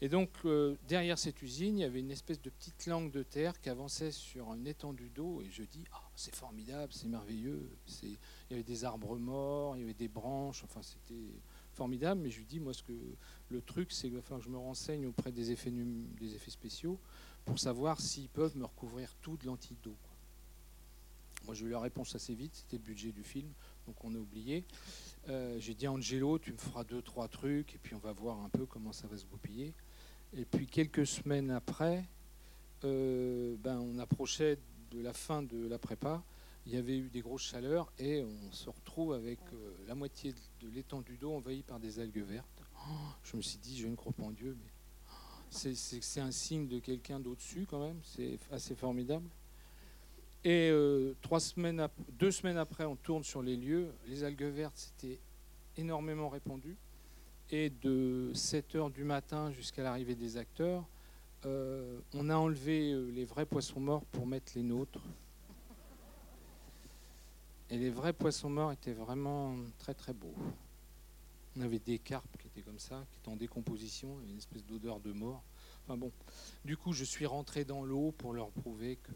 Et 0.01 0.09
donc 0.09 0.29
euh, 0.45 0.75
derrière 0.87 1.17
cette 1.17 1.41
usine, 1.41 1.77
il 1.77 1.81
y 1.81 1.85
avait 1.85 1.99
une 1.99 2.11
espèce 2.11 2.41
de 2.41 2.49
petite 2.49 2.85
langue 2.85 3.11
de 3.11 3.23
terre 3.23 3.59
qui 3.61 3.69
avançait 3.69 4.11
sur 4.11 4.53
une 4.53 4.67
étendue 4.67 5.09
d'eau. 5.09 5.41
Et 5.41 5.49
je 5.49 5.63
dis, 5.63 5.85
Ah, 5.93 6.03
c'est 6.15 6.35
formidable, 6.35 6.91
c'est 6.93 7.07
merveilleux. 7.07 7.69
Il 8.03 8.17
y 8.51 8.53
avait 8.53 8.63
des 8.63 8.83
arbres 8.83 9.17
morts, 9.17 9.75
il 9.77 9.81
y 9.81 9.83
avait 9.83 9.93
des 9.93 10.09
branches. 10.09 10.63
Enfin, 10.63 10.81
c'était 10.81 11.31
formidable. 11.73 12.21
Mais 12.21 12.29
je 12.29 12.39
lui 12.39 12.45
dis, 12.45 12.59
moi, 12.59 12.73
ce 12.73 12.83
que 12.83 12.93
le 13.49 13.61
truc, 13.61 13.91
c'est 13.91 14.09
que 14.09 14.19
je 14.39 14.49
me 14.49 14.57
renseigne 14.57 15.05
auprès 15.05 15.31
des 15.31 15.51
effets, 15.51 15.71
des 15.71 16.35
effets 16.35 16.51
spéciaux 16.51 16.99
pour 17.45 17.59
savoir 17.59 18.01
s'ils 18.01 18.27
peuvent 18.27 18.57
me 18.57 18.65
recouvrir 18.65 19.15
tout 19.21 19.37
de 19.37 19.45
lentilles 19.45 19.77
d'eau. 19.81 19.95
Moi, 21.45 21.55
j'ai 21.55 21.65
eu 21.65 21.69
la 21.69 21.79
réponse 21.79 22.13
assez 22.13 22.35
vite. 22.35 22.53
C'était 22.55 22.77
le 22.77 22.83
budget 22.83 23.11
du 23.11 23.23
film, 23.23 23.49
donc 23.85 23.95
on 24.03 24.13
a 24.13 24.17
oublié. 24.17 24.65
Euh, 25.29 25.57
j'ai 25.59 25.73
dit 25.73 25.87
Angelo, 25.87 26.39
tu 26.39 26.53
me 26.53 26.57
feras 26.57 26.83
deux, 26.83 27.01
trois 27.01 27.27
trucs, 27.27 27.75
et 27.75 27.77
puis 27.77 27.93
on 27.95 27.99
va 27.99 28.13
voir 28.13 28.39
un 28.43 28.49
peu 28.49 28.65
comment 28.65 28.93
ça 28.93 29.07
va 29.07 29.17
se 29.17 29.25
goupiller. 29.25 29.73
Et 30.33 30.45
puis 30.45 30.67
quelques 30.67 31.05
semaines 31.05 31.51
après, 31.51 32.05
euh, 32.83 33.55
ben, 33.59 33.77
on 33.79 33.99
approchait 33.99 34.57
de 34.91 35.01
la 35.01 35.13
fin 35.13 35.43
de 35.43 35.67
la 35.67 35.77
prépa. 35.77 36.23
Il 36.65 36.73
y 36.73 36.77
avait 36.77 36.97
eu 36.97 37.09
des 37.09 37.21
grosses 37.21 37.43
chaleurs 37.43 37.91
et 37.97 38.23
on 38.23 38.51
se 38.51 38.69
retrouve 38.69 39.13
avec 39.13 39.39
euh, 39.53 39.75
la 39.87 39.95
moitié 39.95 40.33
de 40.61 40.69
l'étendue 40.69 41.17
d'eau 41.17 41.33
envahie 41.33 41.63
par 41.63 41.79
des 41.79 41.99
algues 41.99 42.23
vertes. 42.23 42.63
Je 43.23 43.35
me 43.35 43.41
suis 43.41 43.57
dit, 43.57 43.77
je 43.77 43.87
ne 43.87 43.95
crois 43.95 44.13
pas 44.13 44.23
en 44.23 44.31
Dieu, 44.31 44.55
mais 44.57 44.71
c'est 45.49 46.21
un 46.21 46.31
signe 46.31 46.67
de 46.67 46.79
quelqu'un 46.79 47.19
d'au-dessus 47.19 47.65
quand 47.69 47.79
même. 47.79 47.99
C'est 48.03 48.37
assez 48.51 48.75
formidable. 48.75 49.27
Et 50.47 50.69
euh, 50.71 51.13
trois 51.21 51.41
semaines 51.41 51.89
deux 52.07 52.31
semaines 52.31 52.55
après, 52.57 52.85
on 52.85 52.95
tourne 52.95 53.25
sur 53.25 53.41
les 53.41 53.57
lieux. 53.57 53.91
Les 54.07 54.23
algues 54.23 54.43
vertes, 54.43 54.77
c'était 54.77 55.19
énormément 55.75 56.29
répandu. 56.29 56.77
Et 57.49 57.69
de 57.69 58.31
7 58.33 58.75
heures 58.75 58.89
du 58.89 59.03
matin 59.03 59.51
jusqu'à 59.51 59.83
l'arrivée 59.83 60.15
des 60.15 60.37
acteurs, 60.37 60.85
euh, 61.45 61.99
on 62.13 62.29
a 62.29 62.37
enlevé 62.37 62.93
euh, 62.93 63.09
les 63.09 63.25
vrais 63.25 63.45
poissons 63.45 63.81
morts 63.81 64.05
pour 64.05 64.25
mettre 64.25 64.53
les 64.55 64.63
nôtres. 64.63 65.03
Et 67.69 67.77
les 67.77 67.89
vrais 67.89 68.13
poissons 68.13 68.49
morts 68.49 68.71
étaient 68.71 68.93
vraiment 68.93 69.53
très 69.79 69.95
très 69.95 70.13
beaux. 70.13 70.35
On 71.57 71.61
avait 71.61 71.79
des 71.79 71.99
carpes 71.99 72.37
qui 72.39 72.47
étaient 72.47 72.61
comme 72.61 72.79
ça, 72.79 73.05
qui 73.11 73.17
étaient 73.17 73.27
en 73.27 73.35
décomposition, 73.35 74.21
une 74.21 74.37
espèce 74.37 74.63
d'odeur 74.63 75.01
de 75.01 75.11
mort. 75.11 75.43
Enfin 75.83 75.97
bon, 75.97 76.13
du 76.63 76.77
coup, 76.77 76.93
je 76.93 77.03
suis 77.03 77.25
rentré 77.25 77.65
dans 77.65 77.83
l'eau 77.83 78.13
pour 78.17 78.31
leur 78.31 78.49
prouver 78.51 78.95
que 78.95 79.11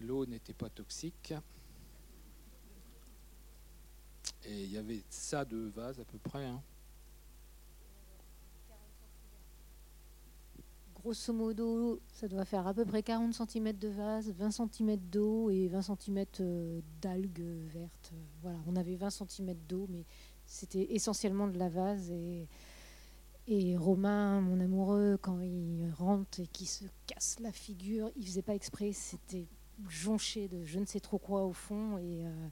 l'eau 0.00 0.26
n'était 0.26 0.54
pas 0.54 0.68
toxique. 0.68 1.34
Et 4.44 4.64
il 4.64 4.72
y 4.72 4.78
avait 4.78 5.02
ça 5.10 5.44
de 5.44 5.70
vase 5.74 6.00
à 6.00 6.04
peu 6.04 6.18
près. 6.18 6.46
hein. 6.46 6.62
Grosso 10.94 11.32
modo, 11.32 11.98
ça 12.12 12.28
doit 12.28 12.44
faire 12.44 12.66
à 12.66 12.74
peu 12.74 12.84
près 12.84 13.02
40 13.02 13.32
cm 13.32 13.72
de 13.72 13.88
vase, 13.88 14.30
20 14.32 14.50
cm 14.50 14.96
d'eau 14.96 15.48
et 15.48 15.68
20 15.68 15.80
cm 15.82 16.24
d'algues 17.00 17.40
vertes. 17.72 18.12
Voilà, 18.42 18.58
on 18.66 18.76
avait 18.76 18.96
20 18.96 19.08
cm 19.08 19.54
d'eau, 19.66 19.86
mais 19.88 20.04
c'était 20.44 20.92
essentiellement 20.92 21.48
de 21.48 21.58
la 21.58 21.70
vase. 21.70 22.10
Et, 22.10 22.46
et 23.46 23.78
Romain, 23.78 24.42
mon 24.42 24.60
amoureux, 24.60 25.16
quand 25.22 25.40
il 25.40 25.90
rentre 25.96 26.40
et 26.40 26.46
qu'il 26.48 26.68
se 26.68 26.84
casse 27.06 27.38
la 27.40 27.52
figure, 27.52 28.10
il 28.16 28.26
faisait 28.26 28.42
pas 28.42 28.54
exprès, 28.54 28.92
c'était 28.92 29.46
jonché 29.88 30.48
de 30.48 30.64
je 30.64 30.78
ne 30.78 30.84
sais 30.86 31.00
trop 31.00 31.18
quoi 31.18 31.44
au 31.44 31.52
fond. 31.52 31.98
Et, 31.98 32.26
euh, 32.26 32.48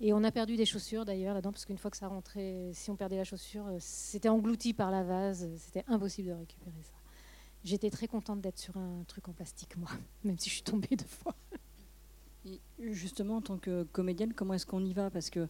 et 0.00 0.12
on 0.12 0.24
a 0.24 0.30
perdu 0.32 0.56
des 0.56 0.66
chaussures 0.66 1.04
d'ailleurs 1.04 1.34
là-dedans, 1.34 1.52
parce 1.52 1.64
qu'une 1.64 1.78
fois 1.78 1.90
que 1.90 1.96
ça 1.96 2.08
rentrait, 2.08 2.70
si 2.72 2.90
on 2.90 2.96
perdait 2.96 3.16
la 3.16 3.24
chaussure, 3.24 3.66
euh, 3.68 3.76
c'était 3.80 4.28
englouti 4.28 4.72
par 4.74 4.90
la 4.90 5.02
vase, 5.02 5.48
c'était 5.56 5.84
impossible 5.86 6.28
de 6.28 6.34
récupérer 6.34 6.82
ça. 6.82 6.94
J'étais 7.62 7.90
très 7.90 8.08
contente 8.08 8.40
d'être 8.40 8.58
sur 8.58 8.76
un 8.76 9.04
truc 9.06 9.28
en 9.28 9.32
plastique, 9.32 9.76
moi, 9.76 9.88
même 10.24 10.38
si 10.38 10.50
je 10.50 10.54
suis 10.54 10.62
tombée 10.64 10.96
deux 10.96 11.04
fois. 11.06 11.34
Justement, 12.78 13.36
en 13.36 13.40
tant 13.40 13.56
que 13.56 13.84
comédienne, 13.84 14.34
comment 14.34 14.52
est-ce 14.52 14.66
qu'on 14.66 14.84
y 14.84 14.92
va? 14.92 15.08
Parce 15.10 15.30
que, 15.30 15.48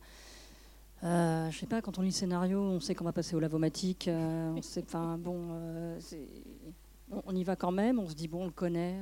euh, 1.02 1.50
je 1.50 1.58
sais 1.58 1.66
pas, 1.66 1.82
quand 1.82 1.98
on 1.98 2.02
lit 2.02 2.08
le 2.08 2.14
scénario, 2.14 2.60
on 2.60 2.78
sait 2.78 2.94
qu'on 2.94 3.04
va 3.04 3.12
passer 3.12 3.34
au 3.34 3.40
lavomatique. 3.40 4.06
euh, 4.06 4.52
on 4.56 4.62
sait, 4.62 4.84
enfin, 4.84 5.18
bon, 5.18 5.98
on, 7.10 7.22
on 7.26 7.34
y 7.34 7.42
va 7.42 7.56
quand 7.56 7.72
même. 7.72 7.98
On 7.98 8.08
se 8.08 8.14
dit, 8.14 8.28
bon, 8.28 8.42
on 8.42 8.46
le 8.46 8.52
connaît. 8.52 8.96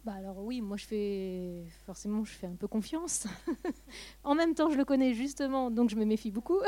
Euh, 0.00 0.04
Bah 0.04 0.14
alors 0.18 0.38
oui, 0.44 0.60
moi 0.60 0.76
je 0.76 0.86
fais 0.86 1.64
forcément 1.84 2.24
je 2.24 2.32
fais 2.32 2.46
un 2.46 2.54
peu 2.54 2.66
confiance. 2.68 3.26
en 4.24 4.34
même 4.34 4.54
temps, 4.54 4.70
je 4.70 4.76
le 4.76 4.84
connais 4.84 5.14
justement, 5.14 5.70
donc 5.70 5.90
je 5.90 5.96
me 5.96 6.04
méfie 6.04 6.30
beaucoup. 6.30 6.58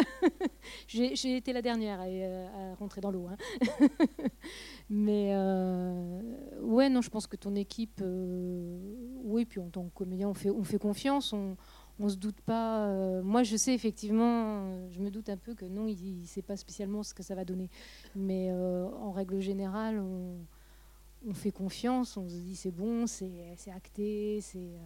J'ai 0.87 1.37
été 1.37 1.53
la 1.53 1.63
dernière 1.63 2.01
à, 2.01 2.05
à 2.05 2.75
rentrer 2.75 3.01
dans 3.01 3.11
l'eau. 3.11 3.29
hein. 3.29 3.37
Mais 4.91 5.31
euh, 5.35 6.21
ouais, 6.61 6.89
non, 6.89 7.01
je 7.01 7.11
pense 7.11 7.27
que 7.27 7.37
ton 7.37 7.55
équipe, 7.55 8.01
euh, 8.03 8.79
oui, 9.25 9.45
puis 9.45 9.61
en 9.61 9.71
tant 9.71 9.85
que 9.85 9.95
comédien, 9.95 10.29
on 10.29 10.35
fait, 10.35 10.51
on 10.51 10.65
fait 10.65 10.79
confiance, 10.79 11.33
on, 11.33 11.57
on 11.99 12.09
se 12.09 12.17
doute 12.17 12.41
pas. 12.43 12.87
euh, 12.89 13.23
moi, 13.23 13.43
je 13.43 13.57
sais 13.57 13.75
effectivement, 13.75 14.67
euh, 14.67 14.89
je 14.91 15.01
me 15.01 15.11
doute 15.11 15.29
un 15.29 15.37
peu 15.37 15.55
que 15.55 15.65
non, 15.65 15.87
il 15.89 16.21
ne 16.21 16.27
sait 16.27 16.43
pas 16.43 16.57
spécialement 16.57 17.03
ce 17.03 17.15
que 17.15 17.23
ça 17.23 17.35
va 17.35 17.45
donner. 17.45 17.71
Mais 18.15 18.51
euh, 18.51 18.87
en 18.89 19.13
règle 19.13 19.41
générale, 19.41 19.99
on, 20.01 20.39
on 21.27 21.35
fait 21.35 21.53
confiance, 21.53 22.17
on 22.17 22.29
se 22.29 22.35
dit 22.37 22.57
c'est 22.57 22.71
bon, 22.73 23.07
c'est 23.07 23.55
c'est 23.57 23.71
acté, 23.71 24.41
c'est 24.41 24.59
euh, 24.59 24.79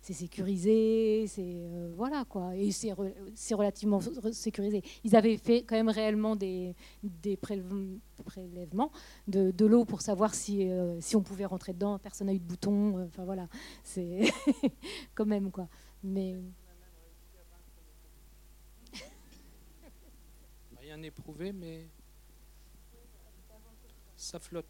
c'est 0.00 0.12
sécurisé, 0.12 1.26
c'est 1.28 1.42
euh, 1.44 1.92
voilà 1.96 2.24
quoi. 2.24 2.54
Et 2.56 2.70
c'est 2.72 2.88
re- 2.92 3.14
c'est 3.34 3.54
relativement 3.54 3.98
re- 4.00 4.32
sécurisé. 4.32 4.82
Ils 5.04 5.14
avaient 5.14 5.36
fait 5.36 5.62
quand 5.62 5.76
même 5.76 5.88
réellement 5.88 6.34
des, 6.36 6.74
des 7.02 7.36
prélève- 7.36 7.98
prélèvements 8.24 8.90
de, 9.28 9.50
de 9.52 9.66
l'eau 9.66 9.84
pour 9.84 10.00
savoir 10.00 10.34
si, 10.34 10.68
euh, 10.68 11.00
si 11.00 11.14
on 11.16 11.22
pouvait 11.22 11.44
rentrer 11.46 11.72
dedans. 11.72 11.98
Personne 11.98 12.26
n'a 12.26 12.34
eu 12.34 12.40
de 12.40 12.44
bouton. 12.44 12.98
euh, 12.98 13.06
Enfin 13.06 13.24
voilà, 13.24 13.48
c'est 13.84 14.22
quand 15.14 15.26
même 15.26 15.50
quoi. 15.50 15.68
Mais 16.02 16.36
Rien 20.80 20.96
n'est 20.98 21.10
prouvé, 21.10 21.52
mais 21.52 21.88
ça 24.16 24.38
flotte. 24.38 24.66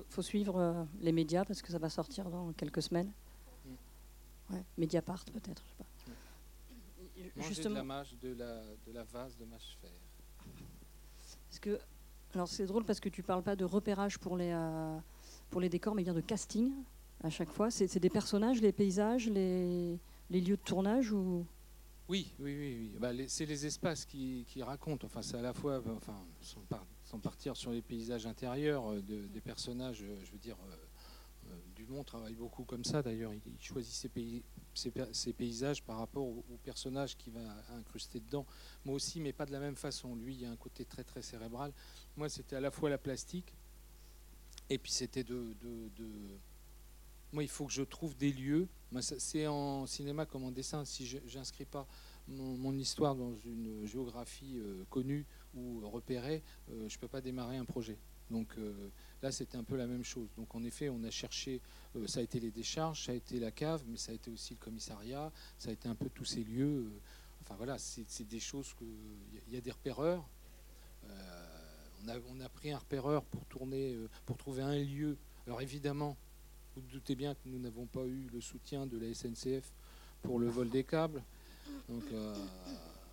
Faut, 0.00 0.04
faut 0.08 0.22
suivre 0.22 0.56
euh, 0.58 0.84
les 1.00 1.12
médias 1.12 1.44
parce 1.44 1.62
que 1.62 1.70
ça 1.72 1.78
va 1.78 1.88
sortir 1.88 2.30
dans 2.30 2.52
quelques 2.52 2.82
semaines. 2.82 3.10
Ouais, 4.50 4.62
Mediapart 4.78 5.24
peut-être, 5.26 5.62
je 5.64 5.68
sais 5.70 5.76
pas. 5.78 5.84
Et 7.16 7.22
Manger 7.36 7.36
de 7.36 7.44
Justement, 7.54 7.74
la 7.76 7.84
mâche, 7.84 8.14
de 8.20 8.34
la, 8.34 8.62
de 8.86 8.92
la 8.92 9.04
vase 9.04 9.36
de 9.36 9.44
mâche 9.44 9.76
fer. 9.80 9.90
parce 11.48 11.60
que, 11.60 11.78
alors 12.34 12.48
c'est 12.48 12.66
drôle 12.66 12.84
parce 12.84 12.98
que 13.00 13.08
tu 13.08 13.22
parles 13.22 13.42
pas 13.42 13.54
de 13.56 13.64
repérage 13.64 14.18
pour 14.18 14.36
les, 14.36 14.50
euh, 14.52 14.98
pour 15.50 15.60
les 15.60 15.68
décors, 15.68 15.94
mais 15.94 16.02
bien 16.02 16.14
de 16.14 16.20
casting 16.20 16.72
à 17.22 17.30
chaque 17.30 17.50
fois. 17.50 17.70
C'est 17.70 17.86
c'est 17.86 18.00
des 18.00 18.10
personnages, 18.10 18.60
les 18.60 18.72
paysages, 18.72 19.28
les, 19.28 19.98
les 20.30 20.40
lieux 20.40 20.56
de 20.56 20.62
tournage 20.62 21.12
ou? 21.12 21.46
Oui, 22.08 22.32
oui, 22.40 22.56
oui. 22.58 22.90
oui. 22.92 22.98
Bah, 22.98 23.12
les- 23.12 23.28
c'est 23.28 23.46
les 23.46 23.66
espaces 23.66 24.04
qui, 24.04 24.44
qui 24.48 24.62
racontent. 24.64 25.06
Enfin, 25.06 25.22
c'est 25.22 25.36
à 25.36 25.42
la 25.42 25.52
fois, 25.52 25.80
enfin, 25.94 26.16
sans, 26.40 26.60
par- 26.62 26.84
sans 27.10 27.18
partir 27.18 27.56
sur 27.56 27.72
les 27.72 27.82
paysages 27.82 28.26
intérieurs 28.26 28.92
euh, 28.92 29.02
de- 29.02 29.26
des 29.26 29.40
personnages, 29.40 30.02
euh, 30.02 30.16
je 30.24 30.30
veux 30.30 30.38
dire, 30.38 30.56
euh, 30.70 30.76
Dumont 31.74 32.04
travaille 32.04 32.34
beaucoup 32.34 32.62
comme 32.62 32.84
ça. 32.84 33.02
D'ailleurs, 33.02 33.32
il, 33.34 33.40
choisit 33.60 33.92
ses, 33.92 34.42
ses, 34.74 34.90
pa- 34.92 35.12
ses 35.12 35.32
paysages 35.32 35.82
par 35.82 35.98
rapport 35.98 36.24
au, 36.24 36.44
personnage 36.62 37.16
qui 37.16 37.30
va 37.30 37.40
incruster 37.76 38.20
dedans. 38.20 38.46
Moi 38.84 38.94
aussi, 38.94 39.18
mais 39.18 39.32
pas 39.32 39.46
de 39.46 39.50
la 39.50 39.58
même 39.58 39.74
façon. 39.74 40.14
Lui, 40.14 40.34
il 40.34 40.42
y 40.42 40.44
a 40.44 40.50
un 40.50 40.56
côté 40.56 40.84
très, 40.84 41.02
très 41.02 41.22
cérébral. 41.22 41.72
Moi, 42.16 42.28
c'était 42.28 42.54
à 42.54 42.60
la 42.60 42.70
fois 42.70 42.88
la 42.88 42.98
plastique 42.98 43.52
et 44.68 44.78
puis 44.78 44.92
c'était 44.92 45.24
de, 45.24 45.56
Moi, 47.32 47.42
il 47.42 47.48
faut 47.48 47.66
que 47.66 47.72
je 47.72 47.82
trouve 47.82 48.16
des 48.16 48.32
lieux. 48.32 48.68
C'est 49.00 49.48
en 49.48 49.86
cinéma 49.86 50.26
comme 50.26 50.44
en 50.44 50.52
dessin. 50.52 50.84
Si 50.84 51.04
je 51.04 51.18
n'inscris 51.36 51.64
pas 51.64 51.88
mon, 52.28 52.78
histoire 52.78 53.16
dans 53.16 53.34
une 53.34 53.84
géographie 53.86 54.60
connue 54.88 55.26
ou 55.54 55.80
repérée, 55.88 56.42
euh, 56.70 56.88
je 56.88 56.96
ne 56.96 57.00
peux 57.00 57.08
pas 57.08 57.20
démarrer 57.20 57.56
un 57.56 57.64
projet. 57.64 57.98
Donc 58.30 58.54
là, 59.22 59.32
c'était 59.32 59.56
un 59.56 59.64
peu 59.64 59.76
la 59.76 59.88
même 59.88 60.04
chose. 60.04 60.28
Donc 60.36 60.54
en 60.54 60.62
effet, 60.62 60.88
on 60.88 61.02
a 61.02 61.10
cherché, 61.10 61.60
ça 62.06 62.20
a 62.20 62.22
été 62.22 62.38
les 62.38 62.52
décharges, 62.52 63.06
ça 63.06 63.10
a 63.10 63.16
été 63.16 63.40
la 63.40 63.50
cave, 63.50 63.82
mais 63.88 63.96
ça 63.96 64.12
a 64.12 64.14
été 64.14 64.30
aussi 64.30 64.54
le 64.54 64.60
commissariat, 64.60 65.32
ça 65.58 65.70
a 65.70 65.72
été 65.72 65.88
un 65.88 65.96
peu 65.96 66.08
tous 66.08 66.26
ces 66.26 66.44
lieux. 66.44 66.92
enfin 67.42 67.56
voilà, 67.56 67.76
c'est 67.78 68.28
des 68.28 68.38
choses 68.38 68.72
que. 68.74 68.84
Il 69.48 69.54
y, 69.54 69.56
a 69.56 69.60
des 69.60 69.72
repéreurs. 69.72 70.24
On 72.28 72.40
a, 72.40 72.48
pris 72.48 72.70
un 72.70 72.78
repéreur 72.78 73.24
pour 73.24 73.44
tourner, 73.46 73.98
pour 74.26 74.36
trouver 74.36 74.62
un 74.62 74.76
lieu. 74.76 75.18
Alors 75.48 75.60
évidemment, 75.60 76.16
vous, 76.76 76.82
doutez 76.82 77.16
bien 77.16 77.34
que 77.34 77.40
nous 77.46 77.58
n'avons 77.58 77.86
pas 77.86 78.04
eu 78.04 78.28
le 78.32 78.40
soutien 78.40 78.86
de 78.86 78.96
la 78.96 79.12
SNCF 79.12 79.72
pour 80.22 80.38
le 80.38 80.48
vol 80.48 80.70
des 80.70 80.84
câbles. 80.84 81.22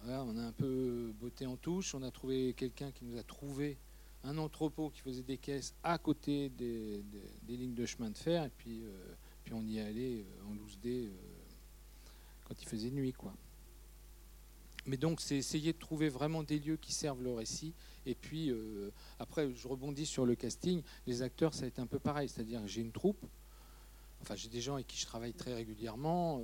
On 0.06 0.38
a 0.38 0.44
un 0.44 0.52
peu 0.52 1.14
botté 1.20 1.46
en 1.46 1.58
touche. 1.58 1.96
On 1.96 2.04
a 2.04 2.12
trouvé 2.12 2.54
quelqu'un 2.54 2.92
qui 2.92 3.06
nous 3.06 3.18
a 3.18 3.24
trouvé 3.24 3.78
un 4.24 4.38
entrepôt 4.38 4.90
qui 4.90 5.02
faisait 5.02 5.24
des 5.24 5.38
caisses 5.38 5.74
à 5.84 5.98
côté 5.98 6.50
des, 6.50 7.04
lignes 7.48 7.74
de 7.74 7.86
chemin 7.86 8.10
de 8.10 8.18
fer. 8.18 8.44
Et 8.44 8.52
puis, 8.58 8.84
euh, 8.84 9.54
on 9.54 9.66
y 9.66 9.80
allait 9.80 10.20
euh, 10.20 10.50
en 10.50 10.54
loose 10.54 10.78
day 10.80 11.06
euh, 11.06 11.12
quand 12.46 12.62
il 12.62 12.68
faisait 12.68 12.92
nuit. 12.92 13.14
quoi. 13.14 13.34
Mais 14.86 14.98
donc, 14.98 15.22
c'est 15.22 15.38
essayer 15.38 15.74
de 15.74 15.78
trouver 15.78 16.10
vraiment 16.10 16.44
des 16.44 16.60
lieux 16.60 16.78
qui 16.78 16.94
servent 16.94 17.24
le 17.24 17.34
récit. 17.34 17.74
Et 18.06 18.16
puis, 18.16 18.54
après, 19.20 19.54
je 19.54 19.68
rebondis 19.68 20.06
sur 20.06 20.26
le 20.26 20.36
casting. 20.36 20.82
Les 21.06 21.22
acteurs, 21.22 21.54
ça 21.54 21.66
a 21.66 21.68
été 21.68 21.82
un 21.82 21.88
peu 21.88 22.00
pareil. 22.00 22.30
C'est-à-dire 22.30 22.66
j'ai 22.66 22.80
une 22.80 22.94
troupe. 22.94 23.26
Enfin, 24.22 24.36
j'ai 24.36 24.48
des 24.48 24.62
gens 24.62 24.76
avec 24.76 24.88
qui 24.88 24.98
je 24.98 25.06
travaille 25.06 25.34
très 25.34 25.54
régulièrement. 25.54 26.42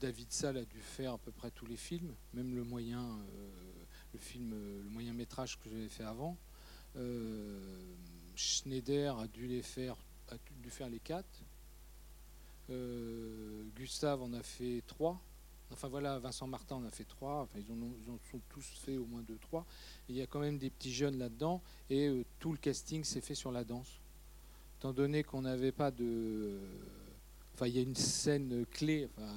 David 0.00 0.32
Salle 0.32 0.58
a 0.58 0.64
dû 0.64 0.80
faire 0.80 1.14
à 1.14 1.18
peu 1.18 1.30
près 1.30 1.50
tous 1.50 1.66
les 1.66 1.76
films, 1.76 2.14
même 2.34 2.54
le 2.54 2.64
moyen, 2.64 3.02
euh, 3.02 3.50
le 4.12 4.18
film, 4.18 4.52
euh, 4.52 4.82
le 4.82 4.90
moyen 4.90 5.12
métrage 5.12 5.58
que 5.58 5.68
j'avais 5.70 5.88
fait 5.88 6.04
avant. 6.04 6.36
Euh, 6.96 7.58
Schneider 8.36 9.18
a 9.18 9.26
dû 9.26 9.46
les 9.46 9.62
faire, 9.62 9.96
dû 10.62 10.70
faire 10.70 10.88
les 10.88 11.00
quatre. 11.00 11.42
Gustave 13.76 14.22
en 14.22 14.32
a 14.32 14.42
fait 14.42 14.82
trois. 14.86 15.20
Enfin 15.70 15.88
voilà, 15.88 16.18
Vincent 16.18 16.46
Martin 16.46 16.76
en 16.76 16.84
a 16.84 16.90
fait 16.90 17.04
trois. 17.04 17.42
Enfin, 17.42 17.58
ils, 17.58 18.10
en 18.10 18.18
sont 18.30 18.40
tous 18.48 18.66
fait 18.84 18.96
au 18.96 19.06
moins 19.06 19.22
deux, 19.22 19.38
trois. 19.38 19.66
il 20.08 20.16
y 20.16 20.22
a 20.22 20.26
quand 20.26 20.40
même 20.40 20.58
des 20.58 20.70
petits 20.70 20.92
jeunes 20.92 21.18
là-dedans. 21.18 21.62
Et 21.90 22.24
tout 22.38 22.52
le 22.52 22.58
casting 22.58 23.04
s'est 23.04 23.20
fait 23.20 23.34
sur 23.34 23.52
la 23.52 23.64
danse. 23.64 24.00
Étant 24.78 24.92
donné 24.92 25.24
qu'on 25.24 25.42
n'avait 25.42 25.72
pas 25.72 25.90
de. 25.90 26.58
Enfin, 27.54 27.68
il 27.68 27.76
y 27.76 27.78
a 27.78 27.82
une 27.82 27.94
scène 27.94 28.66
clé. 28.72 29.08
Enfin, 29.16 29.32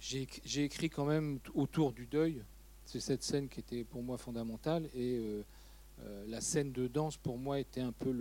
j'ai 0.00 0.64
écrit 0.64 0.88
quand 0.88 1.04
même 1.04 1.38
autour 1.54 1.92
du 1.92 2.06
deuil. 2.06 2.42
C'est 2.84 3.00
cette 3.00 3.22
scène 3.22 3.48
qui 3.48 3.60
était 3.60 3.84
pour 3.84 4.02
moi 4.02 4.16
fondamentale. 4.16 4.88
Et 4.94 5.18
euh, 5.18 5.42
euh, 6.02 6.24
la 6.28 6.40
scène 6.40 6.72
de 6.72 6.86
danse, 6.86 7.16
pour 7.16 7.36
moi, 7.36 7.58
était 7.58 7.80
un 7.80 7.92
peu 7.92 8.14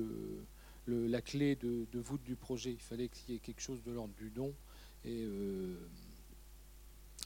la 0.87 1.21
clé 1.21 1.55
de, 1.55 1.99
voûte 1.99 2.23
du 2.23 2.35
projet. 2.35 2.71
Il 2.71 2.81
fallait 2.81 3.07
qu'il 3.07 3.33
y 3.33 3.37
ait 3.37 3.39
quelque 3.39 3.61
chose 3.61 3.83
de 3.83 3.91
l'ordre 3.91 4.15
du 4.15 4.29
don. 4.29 4.53
Et, 5.05 5.23
euh, 5.23 5.75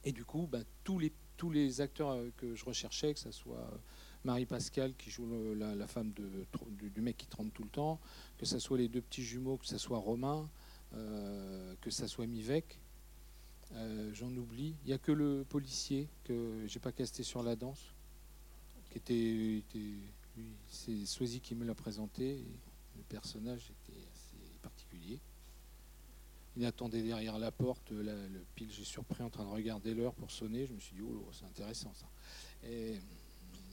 et 0.04 0.12
du 0.12 0.26
coup, 0.26 0.48
bah, 0.52 0.60
tous, 0.84 1.00
les, 1.00 1.14
tous 1.38 1.50
les 1.50 1.80
acteurs 1.80 2.18
que 2.36 2.54
je 2.56 2.66
recherchais, 2.66 3.14
que 3.14 3.20
ce 3.20 3.32
soit 3.32 3.72
Marie-Pascale 4.24 4.94
qui 4.96 5.10
joue 5.10 5.28
la, 5.56 5.88
femme 5.88 6.12
du, 6.12 7.02
mec 7.02 7.18
qui 7.18 7.28
trempe 7.28 7.54
tout 7.54 7.64
le 7.64 7.70
temps, 7.70 8.00
que 8.38 8.46
ce 8.46 8.60
soit 8.60 8.78
les 8.78 8.88
deux 8.88 9.02
petits 9.02 9.24
jumeaux, 9.24 9.58
que 9.58 9.68
ce 9.68 9.78
soit 9.78 9.98
Romain, 9.98 10.50
que 10.92 11.90
ce 11.90 12.08
soit 12.08 12.28
Mivek, 12.28 12.80
euh, 13.76 14.10
j'en 14.14 14.36
oublie. 14.36 14.76
Il 14.84 14.88
n'y 14.88 14.94
a 14.94 14.98
que 14.98 15.12
le 15.12 15.46
policier 15.48 16.10
que 16.24 16.64
j'ai 16.66 16.80
pas 16.80 16.92
casté 16.92 17.24
sur 17.24 17.44
la 17.44 17.56
danse, 17.56 17.94
qui 18.90 18.98
était, 18.98 19.64
c'est 20.68 21.06
Soisy 21.06 21.40
qui 21.40 21.56
me 21.56 21.66
l'a 21.66 21.76
présenté. 21.76 22.44
le 22.96 23.04
personnage 23.04 23.72
était 23.72 24.00
assez 24.14 24.58
particulier. 24.62 25.20
Il 26.58 26.66
attendait 26.66 27.04
derrière 27.04 27.38
la 27.38 27.52
porte. 27.52 27.92
le 27.92 28.44
pile, 28.56 28.72
j'ai 28.72 28.84
surpris 28.84 29.24
en 29.24 29.30
train 29.30 29.46
de 29.46 29.50
regarder 29.50 29.94
l'heure 29.94 30.16
pour 30.16 30.32
sonner. 30.32 30.66
Je 30.66 30.74
me 30.74 30.80
suis 30.80 30.96
dit, 30.96 31.02
oh, 31.04 31.30
c'est 31.32 31.46
intéressant 31.46 31.94
ça. 31.94 32.08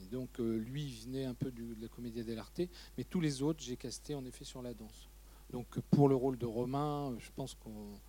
Donc, 0.07 0.39
euh, 0.39 0.57
lui, 0.57 1.01
venait 1.05 1.25
un 1.25 1.33
peu 1.33 1.51
de 1.51 1.75
la 1.81 1.87
comédie 1.87 2.23
dell'arte, 2.23 2.61
mais 2.97 3.03
tous 3.03 3.19
les 3.19 3.41
autres, 3.41 3.63
j'ai 3.63 3.77
casté 3.77 4.15
en 4.15 4.25
effet 4.25 4.45
sur 4.45 4.61
la 4.61 4.73
danse. 4.73 5.09
Donc, 5.51 5.79
pour 5.91 6.09
le 6.09 6.15
rôle 6.15 6.37
de 6.37 6.45
Romain, 6.45 7.15
je 7.19 7.29
pense 7.35 7.53
qu'on 7.55 7.99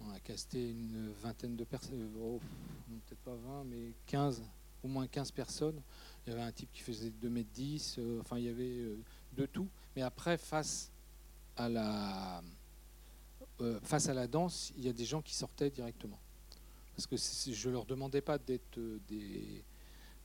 on 0.00 0.10
a 0.10 0.20
casté 0.20 0.70
une 0.70 1.10
vingtaine 1.22 1.56
de 1.56 1.64
personnes, 1.64 2.00
euh, 2.00 2.20
oh, 2.20 2.40
peut-être 3.06 3.20
pas 3.20 3.34
20, 3.34 3.64
mais 3.64 3.92
15, 4.06 4.42
au 4.82 4.88
moins 4.88 5.06
15 5.06 5.32
personnes. 5.32 5.80
Il 6.26 6.30
y 6.30 6.32
avait 6.32 6.42
un 6.42 6.52
type 6.52 6.70
qui 6.72 6.80
faisait 6.80 7.10
2m10, 7.10 7.96
euh, 7.98 8.20
enfin 8.20 8.38
il 8.38 8.44
y 8.44 8.48
avait 8.48 8.78
euh, 8.78 8.98
de 9.36 9.46
tout. 9.46 9.68
Mais 9.96 10.02
après, 10.02 10.38
face 10.38 10.90
à 11.56 11.68
la, 11.68 12.42
face 13.82 14.08
à 14.08 14.14
la 14.14 14.28
danse, 14.28 14.72
il 14.76 14.84
y 14.84 14.88
a 14.88 14.92
des 14.92 15.04
gens 15.04 15.20
qui 15.20 15.34
sortaient 15.34 15.70
directement. 15.70 16.18
Parce 16.94 17.06
que 17.06 17.16
je 17.52 17.68
ne 17.68 17.72
leur 17.72 17.84
demandais 17.84 18.20
pas 18.20 18.38
d'être 18.38 18.78
des, 19.08 19.64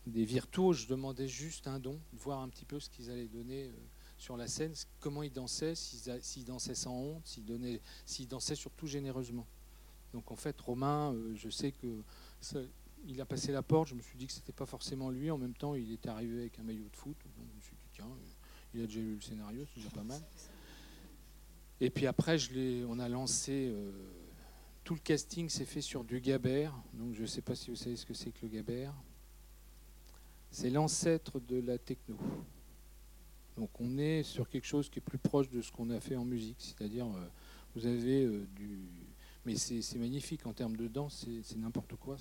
des 0.06 0.26
virtuoses, 0.26 0.82
je 0.82 0.88
demandais 0.88 1.28
juste 1.28 1.68
un 1.68 1.80
don, 1.80 2.00
de 2.12 2.20
voir 2.20 2.40
un 2.40 2.50
petit 2.50 2.66
peu 2.66 2.80
ce 2.80 2.90
qu'ils 2.90 3.10
allaient 3.10 3.28
donner 3.28 3.72
sur 4.18 4.38
la 4.38 4.48
scène, 4.48 4.74
comment 5.00 5.24
ils 5.24 5.32
dansaient, 5.32 5.76
s'ils 5.76 6.46
dansaient 6.46 6.76
sans 6.76 6.94
honte, 6.94 7.40
s'ils 8.06 8.28
dansaient 8.28 8.56
surtout 8.56 8.88
généreusement. 8.88 9.48
Donc 10.14 10.32
en 10.32 10.36
fait, 10.36 10.60
Romain, 10.62 11.12
euh, 11.14 11.34
je 11.36 11.50
sais 11.50 11.72
que 11.72 12.04
il 13.06 13.20
a 13.20 13.26
passé 13.26 13.52
la 13.52 13.64
porte. 13.64 13.90
Je 13.90 13.96
me 13.96 14.02
suis 14.02 14.18
dit 14.18 14.28
que 14.28 14.34
c'était 14.34 14.54
pas 14.54 14.66
forcément 14.66 15.10
lui. 15.10 15.30
En 15.32 15.38
même 15.38 15.56
temps, 15.56 15.76
il 15.76 15.92
était 15.92 16.10
arrivé 16.10 16.42
avec 16.42 16.60
un 16.60 16.64
maillot 16.64 16.88
de 16.90 16.96
foot. 16.96 17.18
Je 17.24 17.42
me 17.42 17.62
suis 17.62 17.76
dit 17.76 17.90
tiens, 17.92 18.08
il 18.74 18.82
a 18.82 18.86
déjà 18.86 19.00
lu 19.00 19.16
le 19.16 19.22
scénario, 19.22 19.66
c'est 19.66 19.82
déjà 19.82 19.90
pas 19.90 20.04
mal. 20.04 20.22
Et 21.82 21.90
puis 21.90 22.08
après, 22.08 22.38
on 22.88 23.00
a 23.00 23.10
lancé. 23.10 23.68
Euh, 23.70 23.92
tout 24.84 24.94
le 24.94 25.00
casting 25.00 25.50
s'est 25.50 25.66
fait 25.66 25.82
sur 25.82 26.04
du 26.04 26.20
Gabert. 26.20 26.74
Donc 26.94 27.14
je 27.14 27.22
ne 27.22 27.28
sais 27.28 27.42
pas 27.42 27.56
si 27.56 27.70
vous 27.70 27.76
savez 27.76 27.96
ce 27.96 28.06
que 28.06 28.14
c'est 28.14 28.32
que 28.32 28.40
le 28.44 28.50
Gabert. 28.50 28.94
C'est 30.54 30.70
l'ancêtre 30.70 31.42
de 31.42 31.60
la 31.60 31.78
techno. 31.78 32.18
Donc 33.58 33.70
on 33.82 33.98
est 33.98 34.24
sur 34.24 34.48
quelque 34.48 34.66
chose 34.66 34.90
qui 34.90 35.00
est 35.00 35.02
plus 35.02 35.18
proche 35.18 35.50
de 35.50 35.62
ce 35.62 35.72
qu'on 35.72 35.90
a 35.90 36.00
fait 36.00 36.16
en 36.16 36.26
musique. 36.26 36.58
C'est-à-dire, 36.60 37.08
euh, 37.08 37.28
vous 37.76 37.86
avez 37.86 38.28
du 38.56 38.80
mais 39.46 39.56
c'est 39.58 39.98
magnifique 39.98 40.46
en 40.46 40.54
termes 40.54 40.78
de 40.78 40.88
danse, 40.88 41.26
c'est 41.44 41.58
n'importe 41.58 41.96
quoi. 41.96 42.18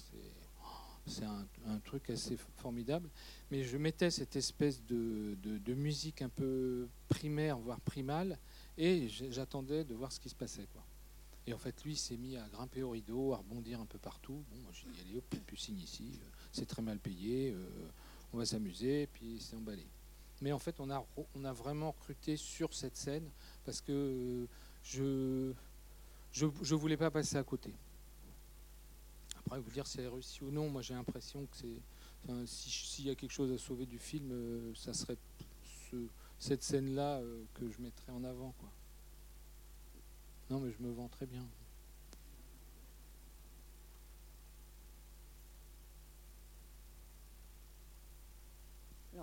C'est 1.06 1.24
un, 1.24 1.78
truc 1.84 2.10
assez 2.10 2.36
formidable. 2.56 3.08
Mais 3.50 3.62
je 3.62 3.76
mettais 3.76 4.10
cette 4.10 4.34
espèce 4.36 4.84
de, 4.84 5.74
musique 5.74 6.22
un 6.22 6.28
peu 6.28 6.88
primaire, 7.08 7.58
voire 7.58 7.80
primale, 7.80 8.38
et 8.76 9.08
j'attendais 9.08 9.84
de 9.84 9.94
voir 9.94 10.10
ce 10.10 10.18
qui 10.18 10.28
se 10.28 10.34
passait. 10.34 10.66
Et 11.46 11.52
en 11.52 11.58
fait, 11.58 11.82
lui 11.84 11.96
s'est 11.96 12.16
mis 12.16 12.36
à 12.36 12.48
grimper 12.48 12.82
au 12.82 12.90
rideau, 12.90 13.32
à 13.32 13.38
rebondir 13.38 13.80
un 13.80 13.86
peu 13.86 13.98
partout. 13.98 14.44
Bon, 14.50 14.58
j'ai 14.72 14.86
dit, 14.90 15.00
allez, 15.00 15.18
hop, 15.18 15.34
signes 15.56 15.78
ici, 15.80 16.12
euh, 16.14 16.26
c'est 16.52 16.66
très 16.66 16.82
mal 16.82 17.00
payé, 17.00 17.50
euh, 17.50 17.66
on 18.32 18.38
va 18.38 18.46
s'amuser, 18.46 19.06
puis 19.12 19.38
c'est 19.40 19.56
emballé. 19.56 19.86
Mais 20.40 20.52
en 20.52 20.58
fait, 20.58 20.80
on 20.80 20.90
a, 20.90 21.04
on 21.34 21.44
a 21.44 21.52
vraiment 21.52 21.92
recruté 21.92 22.36
sur 22.36 22.74
cette 22.74 22.96
scène 22.96 23.28
parce 23.64 23.80
que 23.80 24.46
je 24.82 25.52
je 26.32 26.46
ne 26.46 26.74
voulais 26.74 26.96
pas 26.96 27.10
passer 27.10 27.36
à 27.36 27.44
côté. 27.44 27.72
Après, 29.36 29.60
vous 29.60 29.70
dire 29.70 29.86
si 29.86 29.98
c'est 29.98 30.08
réussi 30.08 30.42
ou 30.42 30.50
non, 30.50 30.70
moi 30.70 30.82
j'ai 30.82 30.94
l'impression 30.94 31.46
que 31.46 31.56
c'est. 31.56 32.46
S'il 32.46 33.06
y 33.06 33.10
a 33.10 33.14
quelque 33.16 33.32
chose 33.32 33.52
à 33.52 33.58
sauver 33.58 33.84
du 33.84 33.98
film, 33.98 34.30
euh, 34.30 34.72
ça 34.76 34.94
serait 34.94 35.16
cette 36.38 36.62
scène-là 36.62 37.18
euh, 37.18 37.42
que 37.54 37.68
je 37.68 37.80
mettrais 37.80 38.12
en 38.12 38.22
avant. 38.22 38.54
Non, 40.48 40.60
mais 40.60 40.70
je 40.70 40.82
me 40.82 40.90
vends 40.92 41.08
très 41.08 41.26
bien. 41.26 41.44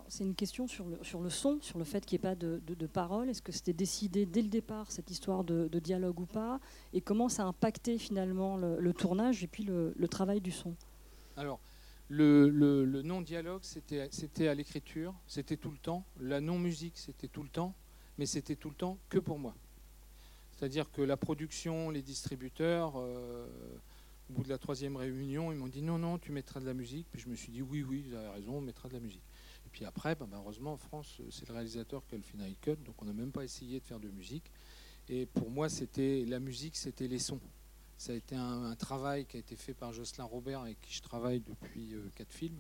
C'est 0.07 0.23
une 0.23 0.35
question 0.35 0.67
sur 0.67 0.85
le, 0.85 1.29
son, 1.29 1.59
sur 1.62 1.77
le 1.77 1.85
fait 1.85 2.05
qu'il 2.05 2.17
n'y 2.17 2.21
ait 2.21 2.29
pas 2.29 2.35
de, 2.35 2.62
de, 2.65 2.88
parole. 2.88 3.29
Est-ce 3.29 3.41
que 3.41 3.51
c'était 3.51 3.73
décidé 3.73 4.25
dès 4.25 4.41
le 4.41 4.47
départ, 4.47 4.91
cette 4.91 5.09
histoire 5.12 5.43
de, 5.43 5.67
dialogue 5.79 6.19
ou 6.19 6.25
pas? 6.25 6.59
Et 6.93 7.01
comment 7.01 7.29
ça 7.29 7.43
a 7.43 7.45
impacté 7.47 7.97
finalement 7.97 8.57
le, 8.57 8.93
tournage 8.93 9.43
et 9.43 9.47
puis 9.47 9.63
le, 9.63 10.07
travail 10.07 10.41
du 10.41 10.51
son? 10.51 10.75
Alors, 11.38 11.59
le, 12.09 13.01
non-dialogue, 13.03 13.62
c'était 13.63 14.47
à 14.47 14.53
l'écriture, 14.53 15.13
c'était 15.27 15.57
tout 15.57 15.71
le 15.71 15.77
temps. 15.77 16.03
La 16.19 16.41
non-musique, 16.41 16.97
c'était 16.97 17.27
tout 17.27 17.43
le 17.43 17.49
temps, 17.49 17.73
mais 18.17 18.25
c'était 18.25 18.55
tout 18.55 18.69
le 18.69 18.75
temps 18.75 18.97
que 19.09 19.19
pour 19.19 19.39
moi. 19.39 19.55
C'est-à-dire 20.51 20.91
que 20.91 21.01
la 21.01 21.15
production, 21.15 21.89
les 21.89 22.01
distributeurs, 22.01 22.93
euh, 22.97 23.47
au 24.29 24.33
bout 24.33 24.43
de 24.43 24.49
la 24.49 24.57
troisième 24.57 24.97
réunion, 24.97 25.51
ils 25.53 25.57
m'ont 25.57 25.69
dit 25.69 25.81
non, 25.81 25.97
non, 25.97 26.17
tu 26.17 26.33
mettras 26.33 26.59
de 26.59 26.65
la 26.65 26.73
musique. 26.73 27.07
Puis 27.12 27.21
je 27.21 27.29
me 27.29 27.35
suis 27.35 27.51
dit 27.51 27.62
oui, 27.62 27.81
oui, 27.81 28.01
vous 28.01 28.13
avez 28.13 28.27
raison, 28.27 28.57
on 28.57 28.62
mettra 28.62 28.89
de 28.89 28.93
la 28.93 28.99
musique. 28.99 29.23
Et 29.69 29.71
puis 29.71 29.86
après, 29.86 30.15
ben, 30.15 30.25
malheureusement, 30.27 30.73
en 30.73 30.77
France, 30.77 31.21
c'est 31.29 31.47
le 31.47 31.53
réalisateur 31.53 32.03
qui 32.08 32.15
a 32.15 32.17
le 32.17 32.23
final 32.23 32.51
cut, 32.60 32.75
donc 32.77 32.99
on 33.03 33.05
n'a 33.05 33.13
même 33.13 33.32
pas 33.32 33.43
essayé 33.43 33.79
de 33.79 33.86
faire 33.86 33.99
de 33.99 34.10
musique. 34.10 34.51
Et 35.08 35.27
pour 35.27 35.51
moi, 35.51 35.69
c'était 35.69 36.25
la 36.25 36.39
musique, 36.39 36.75
c'était 36.75 37.08
les 37.08 37.19
sons. 37.19 37.39
Ça 37.95 38.13
a 38.13 38.15
été 38.15 38.36
un, 38.36 38.75
travail 38.75 39.27
qui 39.27 39.38
a 39.38 39.39
été 39.39 39.55
fait 39.55 39.75
par 39.75 39.93
Jocelyn 39.93 40.23
Robert, 40.23 40.62
avec 40.62 40.82
qui 40.82 40.91
je 40.91 41.03
travaille 41.03 41.41
depuis 41.41 41.93
euh, 41.93 42.10
quatre 42.15 42.34
films, 42.34 42.60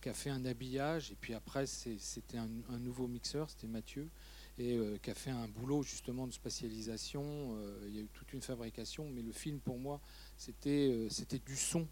qui 0.00 0.08
a 0.08 0.14
fait 0.14 0.30
un 0.30 0.44
habillage. 0.44 1.12
Et 1.12 1.14
puis 1.14 1.32
après, 1.32 1.66
c'était 1.66 2.38
un, 2.38 2.48
nouveau 2.80 3.06
mixeur, 3.06 3.48
c'était 3.48 3.68
Mathieu, 3.68 4.08
et 4.58 4.76
qui 5.00 5.10
a 5.12 5.14
fait 5.14 5.30
un 5.30 5.46
boulot 5.46 5.84
justement 5.84 6.26
de 6.26 6.32
spatialisation. 6.32 7.56
il 7.86 7.94
y 7.94 7.98
a 8.00 8.02
eu 8.02 8.08
toute 8.12 8.32
une 8.32 8.42
fabrication, 8.42 9.08
mais 9.08 9.22
le 9.22 9.32
film 9.32 9.60
pour 9.60 9.78
moi, 9.78 10.00
c'était 10.36 11.06
c'était 11.08 11.38
du 11.38 11.56
son. 11.56 11.86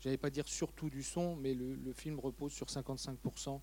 J'allais 0.00 0.16
pas 0.16 0.30
dire 0.30 0.48
surtout 0.48 0.90
du 0.90 1.02
son, 1.02 1.36
mais 1.36 1.54
le, 1.54 1.92
film 1.92 2.18
repose 2.18 2.52
sur 2.52 2.66
55% 2.66 3.60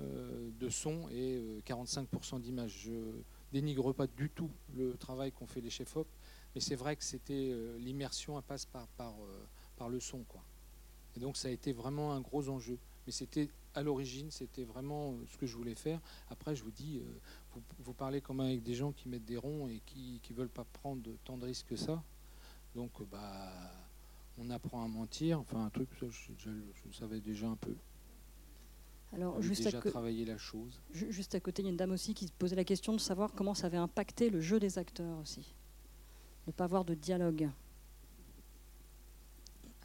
de 0.00 0.68
son 0.68 1.08
et 1.10 1.62
45% 1.66 2.40
d'image. 2.40 2.82
Je 2.84 2.92
dénigre 3.52 3.92
pas 3.92 4.06
du 4.06 4.28
tout 4.28 4.50
le 4.74 4.96
travail 4.96 5.32
qu'ont 5.32 5.46
fait 5.46 5.60
les 5.60 5.70
chefs-op, 5.70 6.06
mais 6.54 6.60
c'est 6.60 6.74
vrai 6.74 6.96
que 6.96 7.04
c'était 7.04 7.54
l'immersion 7.78 8.40
passe 8.42 8.66
par, 8.66 8.88
par, 8.88 9.14
par 9.76 9.88
le 9.88 10.00
son. 10.00 10.24
Quoi. 10.24 10.42
Et 11.16 11.20
donc 11.20 11.36
ça 11.36 11.48
a 11.48 11.50
été 11.50 11.72
vraiment 11.72 12.12
un 12.12 12.20
gros 12.20 12.48
enjeu. 12.48 12.78
Mais 13.06 13.12
c'était 13.12 13.48
à 13.74 13.82
l'origine, 13.82 14.30
c'était 14.30 14.64
vraiment 14.64 15.12
euh, 15.12 15.26
ce 15.30 15.36
que 15.36 15.46
je 15.46 15.56
voulais 15.56 15.74
faire. 15.74 16.00
Après, 16.28 16.56
je 16.56 16.64
vous 16.64 16.70
dis, 16.70 16.98
euh, 16.98 17.60
vous, 17.78 17.92
parlez 17.92 18.20
quand 18.20 18.34
même 18.34 18.46
avec 18.46 18.62
des 18.62 18.74
gens 18.74 18.92
qui 18.92 19.08
mettent 19.08 19.24
des 19.24 19.36
ronds 19.36 19.68
et 19.68 19.80
qui 19.86 20.20
ne 20.30 20.34
veulent 20.34 20.48
pas 20.48 20.64
prendre 20.64 21.02
tant 21.24 21.36
de 21.36 21.44
risques 21.44 21.66
que 21.68 21.76
ça. 21.76 22.02
Donc, 22.74 22.90
euh, 23.00 23.04
bah, 23.10 23.52
on 24.38 24.50
apprend 24.50 24.84
à 24.84 24.88
mentir. 24.88 25.40
Enfin, 25.40 25.64
un 25.64 25.70
truc, 25.70 25.88
je, 26.00 26.06
je, 26.38 26.50
le 26.50 26.92
savais 26.92 27.20
déjà 27.20 27.48
un 27.48 27.56
peu. 27.56 27.74
Alors, 29.12 29.40
juste 29.40 29.64
déjà 29.64 29.78
à 29.78 29.80
travaillé 29.80 30.24
la 30.24 30.36
chose. 30.36 30.80
Juste 30.92 31.34
à 31.34 31.40
côté, 31.40 31.62
il 31.62 31.66
y 31.66 31.68
a 31.68 31.70
une 31.70 31.76
dame 31.76 31.92
aussi 31.92 32.12
qui 32.12 32.26
se 32.26 32.32
posait 32.32 32.56
la 32.56 32.64
question 32.64 32.92
de 32.92 32.98
savoir 32.98 33.32
comment 33.32 33.54
ça 33.54 33.68
avait 33.68 33.76
impacté 33.76 34.30
le 34.30 34.40
jeu 34.40 34.58
des 34.58 34.78
acteurs 34.78 35.18
aussi. 35.18 35.54
Ne 36.46 36.52
pas 36.52 36.64
avoir 36.64 36.84
de 36.84 36.94
dialogue. 36.94 37.48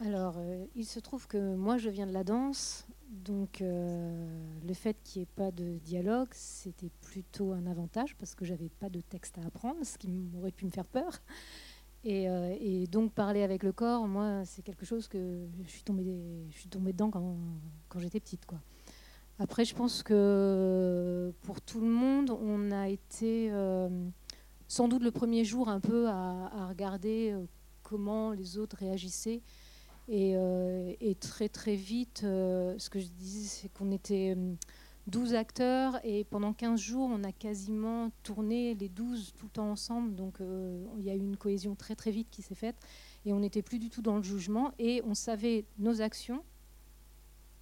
Alors, 0.04 0.34
euh, 0.38 0.64
il 0.74 0.84
se 0.84 0.98
trouve 0.98 1.28
que 1.28 1.54
moi, 1.54 1.78
je 1.78 1.88
viens 1.88 2.06
de 2.06 2.12
la 2.12 2.24
danse, 2.24 2.86
donc 3.08 3.62
euh, 3.62 4.26
le 4.66 4.74
fait 4.74 4.96
qu'il 5.04 5.20
n'y 5.20 5.24
ait 5.24 5.34
pas 5.36 5.52
de 5.52 5.78
dialogue, 5.78 6.30
c'était 6.32 6.90
plutôt 7.02 7.52
un 7.52 7.66
avantage 7.66 8.16
parce 8.16 8.34
que 8.34 8.44
j'avais 8.44 8.68
pas 8.68 8.88
de 8.88 9.00
texte 9.00 9.38
à 9.38 9.46
apprendre, 9.46 9.84
ce 9.84 9.98
qui 9.98 10.08
m'aurait 10.08 10.50
pu 10.50 10.64
me 10.64 10.70
faire 10.70 10.86
peur. 10.86 11.20
Et, 12.04 12.28
euh, 12.28 12.86
donc 12.86 13.12
parler 13.12 13.42
avec 13.42 13.62
le 13.62 13.72
corps, 13.72 14.06
moi, 14.08 14.44
c'est 14.44 14.62
quelque 14.62 14.84
chose 14.84 15.08
que 15.08 15.46
je 15.64 15.70
suis 15.70 15.82
tombée, 15.82 16.92
dedans 16.92 17.10
quand, 17.10 18.00
j'étais 18.00 18.20
petite. 18.20 18.44
Après, 19.38 19.64
je 19.64 19.74
pense 19.74 20.02
que 20.02 21.32
pour 21.42 21.60
tout 21.60 21.80
le 21.80 21.88
monde, 21.88 22.30
on 22.30 22.70
a 22.70 22.88
été 22.88 23.50
sans 24.68 24.88
doute 24.88 25.02
le 25.02 25.10
premier 25.10 25.44
jour 25.44 25.68
un 25.68 25.80
peu 25.80 26.08
à, 26.08 26.66
regarder 26.68 27.34
comment 27.82 28.32
les 28.32 28.58
autres 28.58 28.76
réagissaient 28.78 29.42
euh, 30.10 30.92
et, 31.00 31.14
très 31.14 31.48
très 31.48 31.76
vite, 31.76 32.22
euh, 32.24 32.74
ce 32.78 32.90
que 32.90 32.98
je 32.98 33.06
disais, 33.06 33.46
c'est 33.46 33.68
qu'on 33.72 33.90
était 33.90 34.36
12 35.06 35.34
euh, 35.34 35.36
acteurs 35.36 36.00
et 36.04 36.24
pendant 36.24 36.52
15 36.52 36.80
jours, 36.80 37.08
on 37.10 37.24
a 37.24 37.32
quasiment 37.32 38.10
tourné 38.22 38.74
les 38.74 38.88
12 38.88 39.34
tout 39.36 39.46
le 39.46 39.50
temps 39.50 39.70
ensemble. 39.70 40.14
Donc 40.14 40.38
il 40.40 41.04
y 41.04 41.10
a 41.10 41.14
eu 41.14 41.20
une 41.20 41.36
cohésion 41.36 41.74
très 41.74 41.94
très 41.94 42.10
vite 42.10 42.28
qui 42.30 42.42
s'est 42.42 42.54
faite 42.54 42.76
et 43.24 43.32
on 43.32 43.40
n'était 43.40 43.62
plus 43.62 43.78
du 43.78 43.90
tout 43.90 44.02
dans 44.02 44.16
le 44.16 44.22
jugement 44.22 44.72
et 44.78 45.02
on 45.04 45.14
savait 45.14 45.64
nos 45.78 46.02
actions. 46.02 46.44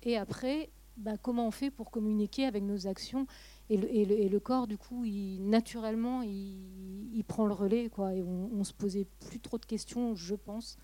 Et 0.03 0.16
après, 0.16 0.70
bah, 0.96 1.16
comment 1.20 1.46
on 1.46 1.50
fait 1.50 1.70
pour 1.70 1.90
communiquer 1.90 2.46
avec 2.46 2.62
nos 2.62 2.87
actions 2.87 3.26
et 3.68 3.76
le, 3.76 4.38
corps, 4.40 4.66
du 4.66 4.76
coup, 4.76 5.05
naturellement, 5.07 6.22
il, 6.22 7.22
prend 7.29 7.46
le 7.46 7.53
relais. 7.55 7.88
Quoi, 7.88 8.14
et 8.14 8.22
on, 8.22 8.50
on 8.53 8.64
se 8.64 8.72
posait 8.72 9.07
plus 9.29 9.38
trop 9.38 9.59
de 9.59 9.64
questions, 9.64 10.16
je 10.16 10.35
pense 10.35 10.76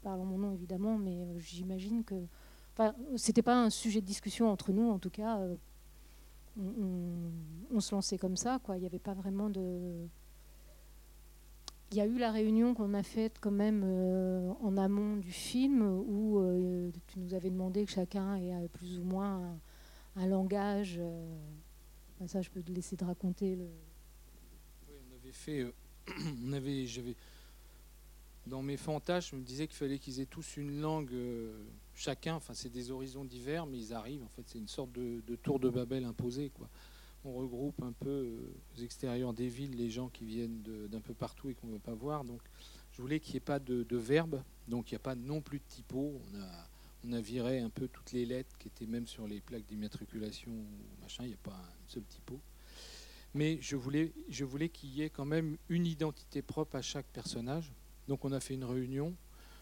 parle 0.00 0.20
en 0.20 0.24
mon 0.24 0.38
nom 0.38 0.52
évidemment, 0.52 0.98
mais 0.98 1.22
euh, 1.22 1.38
j'imagine 1.38 2.04
que. 2.04 2.14
Enfin, 2.72 2.94
c'était 3.16 3.42
pas 3.42 3.56
un 3.56 3.70
sujet 3.70 4.00
de 4.00 4.06
discussion 4.06 4.50
entre 4.50 4.72
nous, 4.72 4.88
en 4.88 4.98
tout 4.98 5.10
cas. 5.10 5.38
Euh, 5.38 5.56
on, 6.58 7.80
se 7.80 7.94
lançait 7.94 8.18
comme 8.18 8.36
ça, 8.36 8.58
quoi. 8.62 8.76
Il 8.76 8.80
n'y 8.80 8.86
avait 8.86 8.98
pas 8.98 9.14
vraiment 9.14 9.50
de. 9.50 10.08
Il 11.92 11.96
y 11.96 12.00
a 12.00 12.06
eu 12.06 12.18
la 12.18 12.30
réunion 12.30 12.74
qu'on 12.74 12.94
a 12.94 13.02
faite 13.02 13.38
quand 13.40 13.50
même 13.50 13.82
euh, 13.84 14.52
en 14.60 14.76
amont 14.76 15.16
du 15.16 15.32
film 15.32 15.82
où 15.82 16.40
tu 17.08 17.18
nous 17.18 17.34
avais 17.34 17.50
demandé 17.50 17.84
que 17.84 17.90
chacun 17.90 18.36
ait 18.36 18.68
plus 18.68 19.00
ou 19.00 19.04
moins 19.04 19.58
un, 20.14 20.26
langage. 20.26 21.00
ça, 22.26 22.42
je 22.42 22.50
peux 22.50 22.62
te 22.62 22.70
laisser 22.70 22.96
te 22.96 23.04
raconter. 23.04 23.56
Oui, 24.88 24.94
on 25.10 25.16
avait 25.16 25.32
fait. 25.32 25.66
dans 28.50 28.62
mes 28.62 28.76
fantasmes, 28.76 29.30
je 29.30 29.36
me 29.36 29.44
disais 29.44 29.66
qu'il 29.66 29.76
fallait 29.76 29.98
qu'ils 29.98 30.20
aient 30.20 30.26
tous 30.26 30.56
une 30.56 30.80
langue 30.80 31.12
euh, 31.14 31.56
chacun. 31.94 32.34
Enfin, 32.34 32.52
c'est 32.52 32.68
des 32.68 32.90
horizons 32.90 33.24
divers, 33.24 33.64
mais 33.64 33.78
ils 33.78 33.94
arrivent. 33.94 34.24
En 34.24 34.28
fait, 34.28 34.42
c'est 34.46 34.58
une 34.58 34.68
sorte 34.68 34.92
de, 34.92 35.36
tour 35.36 35.58
de 35.58 35.70
Babel 35.70 36.04
imposée. 36.04 36.50
On 37.24 37.32
regroupe 37.32 37.80
un 37.82 37.92
peu 37.92 38.10
euh, 38.10 38.54
aux 38.76 38.82
extérieurs 38.82 39.32
des 39.32 39.48
villes 39.48 39.76
les 39.76 39.88
gens 39.88 40.08
qui 40.08 40.24
viennent 40.24 40.62
d'un 40.90 41.00
peu 41.00 41.14
partout 41.14 41.48
et 41.48 41.54
qu'on 41.54 41.68
ne 41.68 41.72
veut 41.74 41.78
pas 41.78 41.94
voir. 41.94 42.24
Donc, 42.24 42.40
je 42.92 43.00
voulais 43.00 43.20
qu'il 43.20 43.34
n'y 43.34 43.38
ait 43.38 43.40
pas 43.40 43.60
de, 43.60 43.96
verbe. 43.96 44.42
Donc, 44.68 44.90
il 44.90 44.94
n'y 44.94 44.96
a 44.96 45.00
pas 45.00 45.14
non 45.14 45.40
plus 45.40 45.58
de 45.58 45.64
typo. 45.68 46.20
On 46.32 46.40
a, 46.40 46.68
on 47.06 47.12
a 47.12 47.20
viré 47.20 47.60
un 47.60 47.70
peu 47.70 47.88
toutes 47.88 48.12
les 48.12 48.26
lettres 48.26 48.58
qui 48.58 48.68
étaient 48.68 48.86
même 48.86 49.06
sur 49.06 49.26
les 49.28 49.40
plaques 49.40 49.66
d'immatriculation 49.66 50.50
machin. 51.00 51.22
Il 51.22 51.28
n'y 51.28 51.34
a 51.34 51.44
pas 51.44 51.52
un 51.52 51.88
seul 51.88 52.02
typo. 52.02 52.40
Mais 53.32 53.58
je 53.60 53.76
voulais, 53.76 54.12
je 54.28 54.44
voulais 54.44 54.68
qu'il 54.68 54.90
y 54.90 55.02
ait 55.02 55.10
quand 55.10 55.24
même 55.24 55.56
une 55.68 55.86
identité 55.86 56.42
propre 56.42 56.74
à 56.74 56.82
chaque 56.82 57.06
personnage 57.06 57.72
donc 58.10 58.24
on 58.24 58.32
a 58.32 58.40
fait 58.40 58.54
une 58.54 58.64
réunion. 58.64 59.14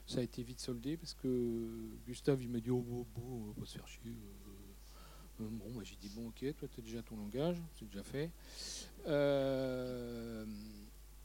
Ça 0.07 0.21
a 0.21 0.23
été 0.23 0.43
vite 0.43 0.59
soldé 0.59 0.97
parce 0.97 1.13
que 1.13 1.69
Gustave 2.07 2.43
il 2.43 2.49
m'a 2.49 2.61
dit 2.61 2.71
oh 2.71 2.81
bon, 2.81 3.07
bon, 3.15 3.53
on 3.55 3.61
va 3.61 3.67
se 3.67 3.77
faire 3.77 3.87
chier. 3.87 4.01
Euh, 4.07 5.43
euh, 5.43 5.49
bon, 5.51 5.69
moi 5.69 5.83
j'ai 5.85 5.97
dit 5.97 6.09
bon 6.17 6.29
ok, 6.29 6.57
toi 6.57 6.67
tu 6.67 6.81
déjà 6.81 7.03
ton 7.03 7.19
langage, 7.19 7.59
c'est 7.79 7.85
déjà 7.85 8.03
fait. 8.03 8.31
Euh, 9.07 10.47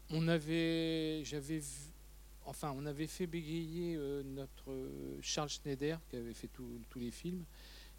on 0.10 0.28
avait, 0.28 1.24
j'avais 1.24 1.62
enfin 2.44 2.74
on 2.76 2.86
avait 2.86 3.08
fait 3.08 3.26
bégayer 3.26 3.98
notre 4.26 4.76
Charles 5.22 5.48
Schneider 5.48 6.02
qui 6.10 6.18
avait 6.18 6.34
fait 6.34 6.50
tous 6.50 7.00
les 7.00 7.12
films. 7.12 7.46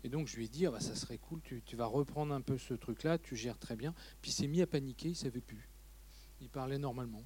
Et 0.04 0.10
donc 0.10 0.28
je 0.28 0.37
lui 0.37 0.44
ai 0.44 0.48
dit, 0.48 0.66
ah 0.66 0.70
bah, 0.70 0.80
ça 0.80 0.94
serait 0.94 1.16
cool, 1.16 1.40
tu, 1.40 1.76
vas 1.76 1.87
reprendre 1.87 2.34
un 2.34 2.42
peu 2.42 2.58
ce 2.58 2.74
truc-là, 2.74 3.16
tu 3.16 3.37
gères 3.37 3.56
très 3.56 3.74
bien. 3.74 3.94
Puis 4.20 4.32
il 4.32 4.34
s'est 4.34 4.48
mis 4.48 4.60
à 4.60 4.66
paniquer, 4.66 5.08
il 5.08 5.16
savait 5.16 5.40
plus. 5.40 5.66
Il 6.42 6.50
parlait 6.50 6.76
normalement 6.76 7.22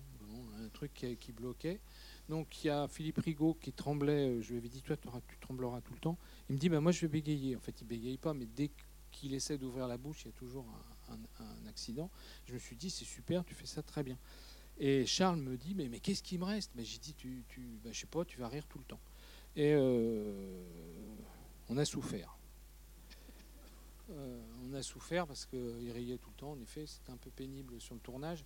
un 0.62 0.68
truc 0.68 0.92
qui, 0.92 1.32
bloquait. 1.32 1.80
Donc 2.28 2.64
il 2.64 2.68
y 2.68 2.70
a 2.70 2.88
Philippe 2.88 3.18
Rigaud 3.18 3.54
qui 3.60 3.72
tremblait. 3.72 4.28
Euh, 4.28 4.42
je 4.42 4.50
lui 4.50 4.58
avais 4.58 4.68
dit, 4.68 4.82
toi, 4.82 4.96
tu 4.96 5.36
trembleras 5.38 5.80
tout 5.80 5.94
le 5.94 6.00
temps. 6.00 6.18
Il 6.48 6.54
me 6.54 6.60
dit, 6.60 6.68
bah, 6.68 6.80
moi, 6.80 6.92
je 6.92 7.00
vais 7.02 7.08
bégayer. 7.08 7.56
En 7.56 7.60
fait, 7.60 7.80
il 7.80 7.86
bégaye 7.86 8.18
pas, 8.18 8.34
mais 8.34 8.46
dès 8.46 8.70
qu'il 9.10 9.34
essaie 9.34 9.58
d'ouvrir 9.58 9.88
la 9.88 9.96
bouche, 9.96 10.22
il 10.22 10.26
y 10.26 10.30
a 10.30 10.32
toujours 10.32 10.66
un, 11.08 11.66
accident. 11.68 12.10
Je 12.46 12.54
me 12.54 12.58
suis 12.58 12.76
dit, 12.76 12.90
c'est 12.90 13.04
super, 13.04 13.44
tu 13.44 13.54
fais 13.54 13.66
ça 13.66 13.82
très 13.82 14.02
bien. 14.02 14.18
Et 14.78 15.06
Charles 15.06 15.40
me 15.40 15.56
dit, 15.56 15.74
mais, 15.74 15.88
mais 15.88 16.00
qu'est-ce 16.00 16.22
qui 16.22 16.38
me 16.38 16.44
reste? 16.44 16.70
Mais 16.74 16.84
J'ai 16.84 16.98
dit, 16.98 17.14
tu, 17.14 17.44
tu 17.48 17.78
bah, 17.82 17.90
je 17.92 18.00
sais 18.00 18.06
pas, 18.06 18.24
tu 18.24 18.38
vas 18.38 18.48
rire 18.48 18.66
tout 18.66 18.78
le 18.78 18.84
temps. 18.84 19.00
Et 19.56 19.72
euh, 19.74 20.64
on 21.68 21.76
a 21.78 21.84
souffert. 21.84 22.38
Euh, 24.10 24.40
on 24.64 24.72
a 24.72 24.82
souffert 24.82 25.26
parce 25.26 25.44
qu'il 25.44 25.90
riait 25.92 26.18
tout 26.18 26.30
le 26.30 26.36
temps. 26.36 26.52
En 26.52 26.60
effet, 26.60 26.86
c'était 26.86 27.10
un 27.10 27.16
peu 27.16 27.30
pénible 27.30 27.80
sur 27.80 27.94
le 27.94 28.00
tournage. 28.00 28.44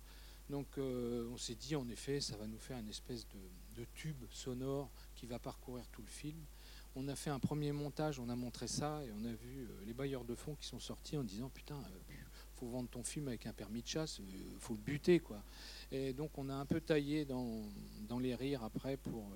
Donc 0.49 0.77
euh, 0.77 1.29
on 1.31 1.37
s'est 1.37 1.55
dit 1.55 1.75
en 1.75 1.87
effet 1.89 2.19
ça 2.19 2.35
va 2.37 2.47
nous 2.47 2.59
faire 2.59 2.77
une 2.77 2.89
espèce 2.89 3.25
de, 3.29 3.85
tube 3.95 4.23
sonore 4.29 4.89
qui 5.15 5.25
va 5.25 5.39
parcourir 5.39 5.87
tout 5.91 6.01
le 6.01 6.07
film. 6.07 6.39
On 6.95 7.07
a 7.07 7.15
fait 7.15 7.31
un 7.31 7.39
premier 7.39 7.71
montage, 7.71 8.19
on 8.19 8.29
a 8.29 8.35
montré 8.35 8.67
ça 8.67 9.03
et 9.03 9.11
on 9.11 9.25
a 9.25 9.33
vu 9.33 9.63
euh, 9.63 9.85
les 9.85 9.93
bailleurs 9.93 10.25
de 10.25 10.35
fonds 10.35 10.55
qui 10.55 10.67
sont 10.67 10.79
sortis 10.79 11.17
en 11.17 11.23
disant 11.23 11.49
putain 11.49 11.75
euh, 11.75 12.13
faut 12.55 12.67
vendre 12.67 12.89
ton 12.89 13.03
film 13.03 13.29
avec 13.29 13.45
un 13.47 13.53
permis 13.53 13.81
de 13.81 13.87
chasse, 13.87 14.21
faut 14.59 14.73
le 14.73 14.79
buter 14.79 15.19
quoi. 15.19 15.43
Et 15.91 16.13
donc 16.13 16.37
on 16.37 16.49
a 16.49 16.53
un 16.53 16.65
peu 16.65 16.81
taillé 16.81 17.25
dans, 17.25 17.63
les 18.19 18.35
rires 18.35 18.63
après 18.63 18.97
pour 18.97 19.31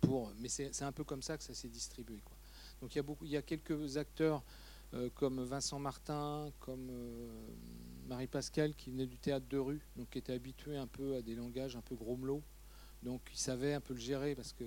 pour 0.00 0.32
mais 0.40 0.48
c'est 0.48 0.82
un 0.82 0.92
peu 0.92 1.04
comme 1.04 1.22
ça 1.22 1.38
que 1.38 1.44
ça 1.44 1.54
s'est 1.54 1.68
distribué 1.68 2.20
quoi. 2.24 2.36
Donc 2.80 2.94
il 2.94 2.98
y 2.98 3.00
a 3.00 3.34
y 3.34 3.36
a 3.36 3.42
quelques 3.42 3.96
acteurs 3.96 4.42
comme 5.14 5.42
Vincent 5.44 5.78
Martin, 5.78 6.52
comme 6.58 6.90
Marie-Pascale 8.12 8.74
qui 8.74 8.90
venait 8.90 9.06
du 9.06 9.16
théâtre 9.16 9.46
de 9.48 9.56
rue, 9.56 9.80
donc 9.96 10.10
qui 10.10 10.18
était 10.18 10.34
habituée 10.34 10.76
un 10.76 10.86
peu 10.86 11.16
à 11.16 11.22
des 11.22 11.34
langages 11.34 11.76
un 11.76 11.80
peu 11.80 11.94
grommelots. 11.94 12.42
Donc 13.02 13.22
il 13.32 13.38
savait 13.38 13.72
un 13.72 13.80
peu 13.80 13.94
le 13.94 14.00
gérer 14.00 14.34
parce 14.34 14.52
que 14.52 14.64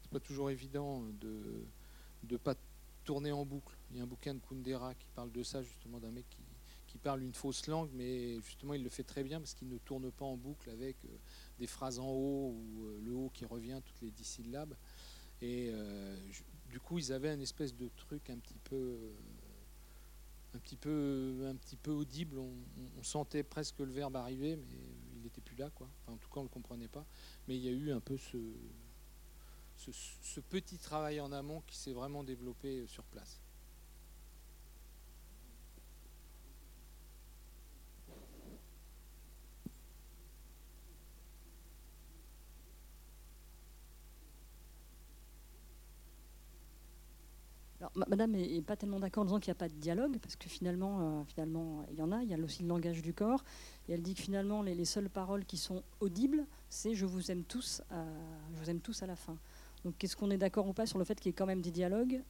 c'est 0.00 0.10
pas 0.10 0.18
toujours 0.18 0.50
évident 0.50 1.02
de 1.20 1.66
ne 2.30 2.36
pas 2.38 2.54
tourner 3.04 3.32
en 3.32 3.44
boucle. 3.44 3.76
Il 3.90 3.98
y 3.98 4.00
a 4.00 4.02
un 4.02 4.06
bouquin 4.06 4.34
de 4.34 4.40
Kundera 4.40 4.94
qui 4.94 5.08
parle 5.14 5.30
de 5.30 5.42
ça, 5.42 5.62
justement, 5.62 6.00
d'un 6.00 6.10
mec 6.10 6.24
qui, 6.28 6.42
parle 7.02 7.22
une 7.22 7.34
fausse 7.34 7.66
langue, 7.66 7.90
mais 7.92 8.40
justement 8.40 8.72
il 8.72 8.82
le 8.82 8.88
fait 8.88 9.02
très 9.02 9.22
bien 9.22 9.38
parce 9.38 9.52
qu'il 9.52 9.68
ne 9.68 9.76
tourne 9.76 10.10
pas 10.10 10.24
en 10.24 10.38
boucle 10.38 10.70
avec 10.70 10.96
euh, 11.04 11.08
des 11.58 11.66
phrases 11.66 11.98
en 11.98 12.08
haut 12.08 12.56
ou 12.56 12.86
euh, 12.86 12.98
le 13.04 13.12
haut 13.12 13.28
qui 13.34 13.44
revient 13.44 13.82
toutes 13.84 14.00
les 14.00 14.10
dix 14.10 14.24
syllabes. 14.24 14.74
Et 15.42 15.68
euh, 15.68 16.16
du 16.70 16.80
coup, 16.80 16.98
ils 16.98 17.12
avaient 17.12 17.34
une 17.34 17.42
espèce 17.42 17.76
de 17.76 17.90
truc 17.98 18.30
un 18.30 18.38
petit 18.38 18.58
peu 18.64 18.96
un 20.54 20.58
petit 20.58 20.76
peu, 20.76 21.54
audible. 21.86 22.38
On, 22.38 23.02
sentait 23.02 23.42
presque 23.42 23.78
le 23.80 23.92
verbe 23.92 24.16
arriver, 24.16 24.56
mais 24.56 24.66
il 25.14 25.22
n'était 25.22 25.40
plus 25.40 25.56
là, 25.56 25.70
quoi. 25.70 25.88
en 26.06 26.16
tout 26.16 26.28
cas, 26.28 26.40
on 26.40 26.44
le 26.44 26.48
comprenait 26.48 26.88
pas. 26.88 27.06
Mais 27.46 27.56
il 27.56 27.62
y 27.62 27.68
a 27.68 27.72
eu 27.72 27.92
un 27.92 28.00
peu 28.00 28.16
ce, 28.16 28.38
ce 29.76 30.40
petit 30.40 30.78
travail 30.78 31.20
en 31.20 31.32
amont 31.32 31.62
qui 31.66 31.76
s'est 31.76 31.92
vraiment 31.92 32.24
développé 32.24 32.86
sur 32.86 33.04
place. 33.04 33.40
Madame 47.94 48.32
n'est 48.32 48.62
pas 48.62 48.76
tellement 48.76 49.00
d'accord 49.00 49.22
en 49.22 49.26
disant 49.26 49.40
qu'il 49.40 49.50
n'y 49.50 49.56
a 49.56 49.58
pas 49.58 49.68
de 49.68 49.74
dialogue, 49.74 50.18
parce 50.18 50.36
que 50.36 50.48
finalement, 50.48 51.20
euh, 51.20 51.24
finalement, 51.24 51.84
il 51.90 51.98
y 51.98 52.02
en 52.02 52.12
a. 52.12 52.22
Il 52.22 52.28
y 52.28 52.34
a 52.34 52.38
aussi 52.38 52.62
le 52.62 52.68
langage 52.68 53.02
du 53.02 53.12
corps. 53.12 53.44
Et 53.88 53.92
elle 53.92 54.02
dit 54.02 54.14
que 54.14 54.22
finalement, 54.22 54.62
les, 54.62 54.84
seules 54.84 55.10
paroles 55.10 55.44
qui 55.44 55.56
sont 55.56 55.82
audibles, 56.00 56.46
c'est 56.68 56.94
je 56.94 57.06
vous 57.06 57.30
aime 57.30 57.44
tous, 57.44 57.82
à, 57.90 58.04
je 58.52 58.58
vous 58.58 58.70
aime 58.70 58.80
tous 58.80 59.02
à 59.02 59.06
la 59.06 59.16
fin. 59.16 59.36
Donc, 59.84 59.96
qu'est-ce 59.98 60.16
qu'on 60.16 60.30
est 60.30 60.38
d'accord 60.38 60.66
ou 60.66 60.72
pas 60.72 60.86
sur 60.86 60.98
le 60.98 61.04
fait 61.04 61.14
qu'il 61.16 61.26
y 61.26 61.30
ait 61.30 61.34
quand 61.34 61.46
même 61.46 61.62
des 61.62 61.70
dialogues? 61.70 62.22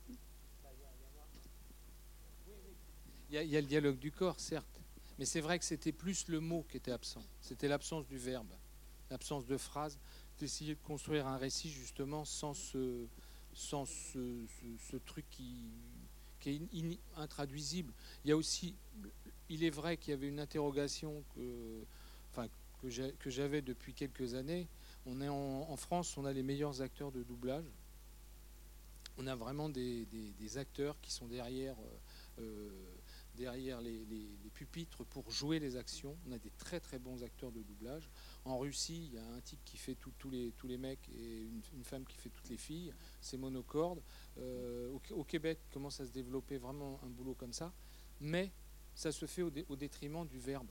Il 3.29 3.35
y, 3.35 3.39
a, 3.39 3.43
il 3.43 3.51
y 3.51 3.57
a 3.57 3.61
le 3.61 3.67
dialogue 3.67 3.99
du 3.99 4.13
corps, 4.13 4.39
certes, 4.39 4.81
mais 5.19 5.25
c'est 5.25 5.41
vrai 5.41 5.59
que 5.59 5.65
c'était 5.65 5.91
plus 5.91 6.29
le 6.29 6.39
mot 6.39 6.65
qui 6.71 6.77
était 6.77 6.93
absent. 6.93 7.25
C'était 7.41 7.67
l'absence 7.67 8.07
du 8.07 8.19
verbe, 8.19 8.53
l'absence 9.11 9.47
de 9.47 9.57
phrase, 9.57 9.99
d'essayer 10.39 10.75
de 10.75 10.81
construire 10.81 11.27
un 11.27 11.37
récit 11.37 11.69
justement 11.69 12.25
sans 12.25 12.55
ce 12.55 13.09
sans 13.57 13.87
ce, 13.87 14.97
truc 15.07 15.25
qui, 15.31 15.57
est 16.45 16.61
intraduisible. 17.17 17.93
Il 18.25 18.29
y 18.29 18.33
a 18.33 18.37
aussi, 18.37 18.75
il 19.49 19.65
est 19.65 19.71
vrai 19.71 19.97
qu'il 19.97 20.11
y 20.11 20.15
avait 20.15 20.29
une 20.29 20.39
interrogation 20.39 21.25
que, 21.35 21.85
j'avais 23.27 23.63
depuis 23.63 23.95
quelques 23.95 24.35
années. 24.35 24.69
On 25.07 25.21
est 25.21 25.29
en, 25.29 25.77
France, 25.77 26.17
on 26.19 26.25
a 26.25 26.33
les 26.33 26.43
meilleurs 26.43 26.83
acteurs 26.83 27.11
de 27.11 27.23
doublage. 27.23 27.65
On 29.19 29.27
a 29.27 29.35
vraiment 29.35 29.71
des, 29.71 30.07
acteurs 30.59 31.01
qui 31.01 31.11
sont 31.11 31.27
derrière, 31.27 31.77
euh, 32.39 32.71
derrière 33.37 33.81
les, 33.81 34.05
pupitres 34.55 35.05
pour 35.05 35.31
jouer 35.31 35.59
les 35.59 35.77
actions. 35.77 36.17
On 36.27 36.33
a 36.33 36.39
des 36.39 36.51
très 36.51 36.81
très 36.81 36.99
bons 36.99 37.23
acteurs 37.23 37.53
de 37.53 37.63
doublage. 37.63 38.09
En 38.45 38.59
Russie, 38.59 39.09
il 39.09 39.15
y 39.15 39.19
a 39.19 39.27
un 39.27 39.41
type 39.41 39.61
qui 39.65 39.77
fait 39.77 39.95
tous 39.95 40.31
les, 40.31 40.53
tous 40.53 40.67
les 40.67 40.79
mecs 40.79 41.09
et 41.11 41.43
une, 41.75 41.85
femme 41.85 42.07
qui 42.07 42.17
fait 42.17 42.31
toutes 42.31 42.49
les 42.49 42.57
filles. 42.57 42.93
C'est 43.21 43.37
monocorde. 43.37 44.03
Euh, 44.39 44.97
au, 45.11 45.25
Québec, 45.25 45.59
commence 45.71 46.01
à 46.01 46.07
se 46.07 46.11
développer 46.11 46.57
vraiment 46.57 46.99
un 47.05 47.09
boulot 47.09 47.35
comme 47.35 47.53
ça. 47.53 47.73
Mais 48.21 48.51
ça 48.95 49.13
se 49.13 49.27
fait 49.27 49.43
au, 49.43 49.77
détriment 49.77 50.27
du 50.27 50.39
verbe. 50.39 50.71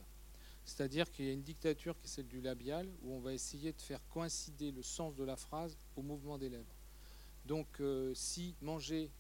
C'est-à-dire 0.66 1.12
qu'il 1.12 1.26
y 1.26 1.30
a 1.30 1.34
une 1.34 1.44
dictature 1.44 1.96
qui 2.00 2.08
est 2.08 2.10
celle 2.10 2.28
du 2.28 2.42
labial, 2.42 2.92
où 3.04 3.14
on 3.14 3.20
va 3.20 3.34
essayer 3.34 3.72
de 3.72 3.82
faire 3.82 4.02
coïncider 4.10 4.72
le 4.72 4.82
sens 4.82 5.16
de 5.16 5.24
la 5.24 5.36
phrase 5.36 5.78
au 5.96 6.02
mouvement 6.02 6.40
des 6.40 6.50
lèvres. 6.50 6.76
Donc 7.46 7.68
euh, 7.80 8.14
si 8.16 8.56
manger 8.62 9.12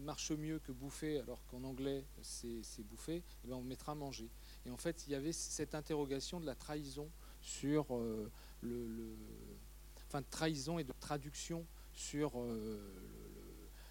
marche 0.00 0.32
mieux 0.32 0.58
que 0.58 0.72
bouffer, 0.72 1.18
alors 1.20 1.44
qu'en 1.46 1.62
anglais 1.64 2.04
c'est 2.22 2.82
bouffer, 2.84 3.22
eh 3.44 3.48
ben, 3.48 3.56
on 3.56 3.62
mettra 3.62 3.94
manger. 3.94 4.30
Et 4.66 4.70
en 4.70 4.76
fait, 4.76 5.04
il 5.06 5.12
y 5.12 5.14
avait 5.14 5.32
cette 5.32 5.74
interrogation 5.74 6.40
de 6.40 6.46
la 6.46 6.54
trahison 6.54 7.10
sur 7.44 7.94
euh, 7.94 8.30
le, 8.62 9.16
de 10.12 10.20
trahison 10.30 10.78
et 10.78 10.84
de 10.84 10.92
traduction 11.00 11.66
sur 11.92 12.40
euh, 12.40 12.80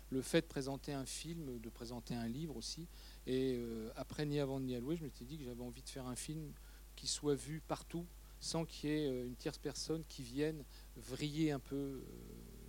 le, 0.09 0.21
fait 0.21 0.41
de 0.41 0.47
présenter 0.47 0.93
un 0.93 1.05
film, 1.05 1.59
de 1.59 1.69
présenter 1.69 2.15
un 2.15 2.27
livre 2.27 2.57
aussi. 2.57 2.87
Et 3.27 3.55
euh, 3.57 3.91
après 3.95 4.25
Ni 4.25 4.39
avant 4.39 4.59
ni 4.59 4.75
à 4.75 4.79
louer, 4.79 4.95
je 4.95 5.03
m'étais 5.03 5.25
dit 5.25 5.37
que 5.37 5.43
j'avais 5.43 5.63
envie 5.63 5.83
de 5.83 5.89
faire 5.89 6.07
un 6.07 6.15
film 6.15 6.51
qui 6.95 7.07
soit 7.07 7.35
vu 7.35 7.61
partout, 7.67 8.05
sans 8.39 8.65
qu'il 8.65 8.89
y 8.89 8.93
ait 8.93 9.25
une 9.25 9.35
tierce 9.35 9.57
personne 9.57 10.03
qui 10.07 10.23
vienne 10.23 10.63
vriller 10.97 11.51
un 11.51 11.59
peu 11.59 12.03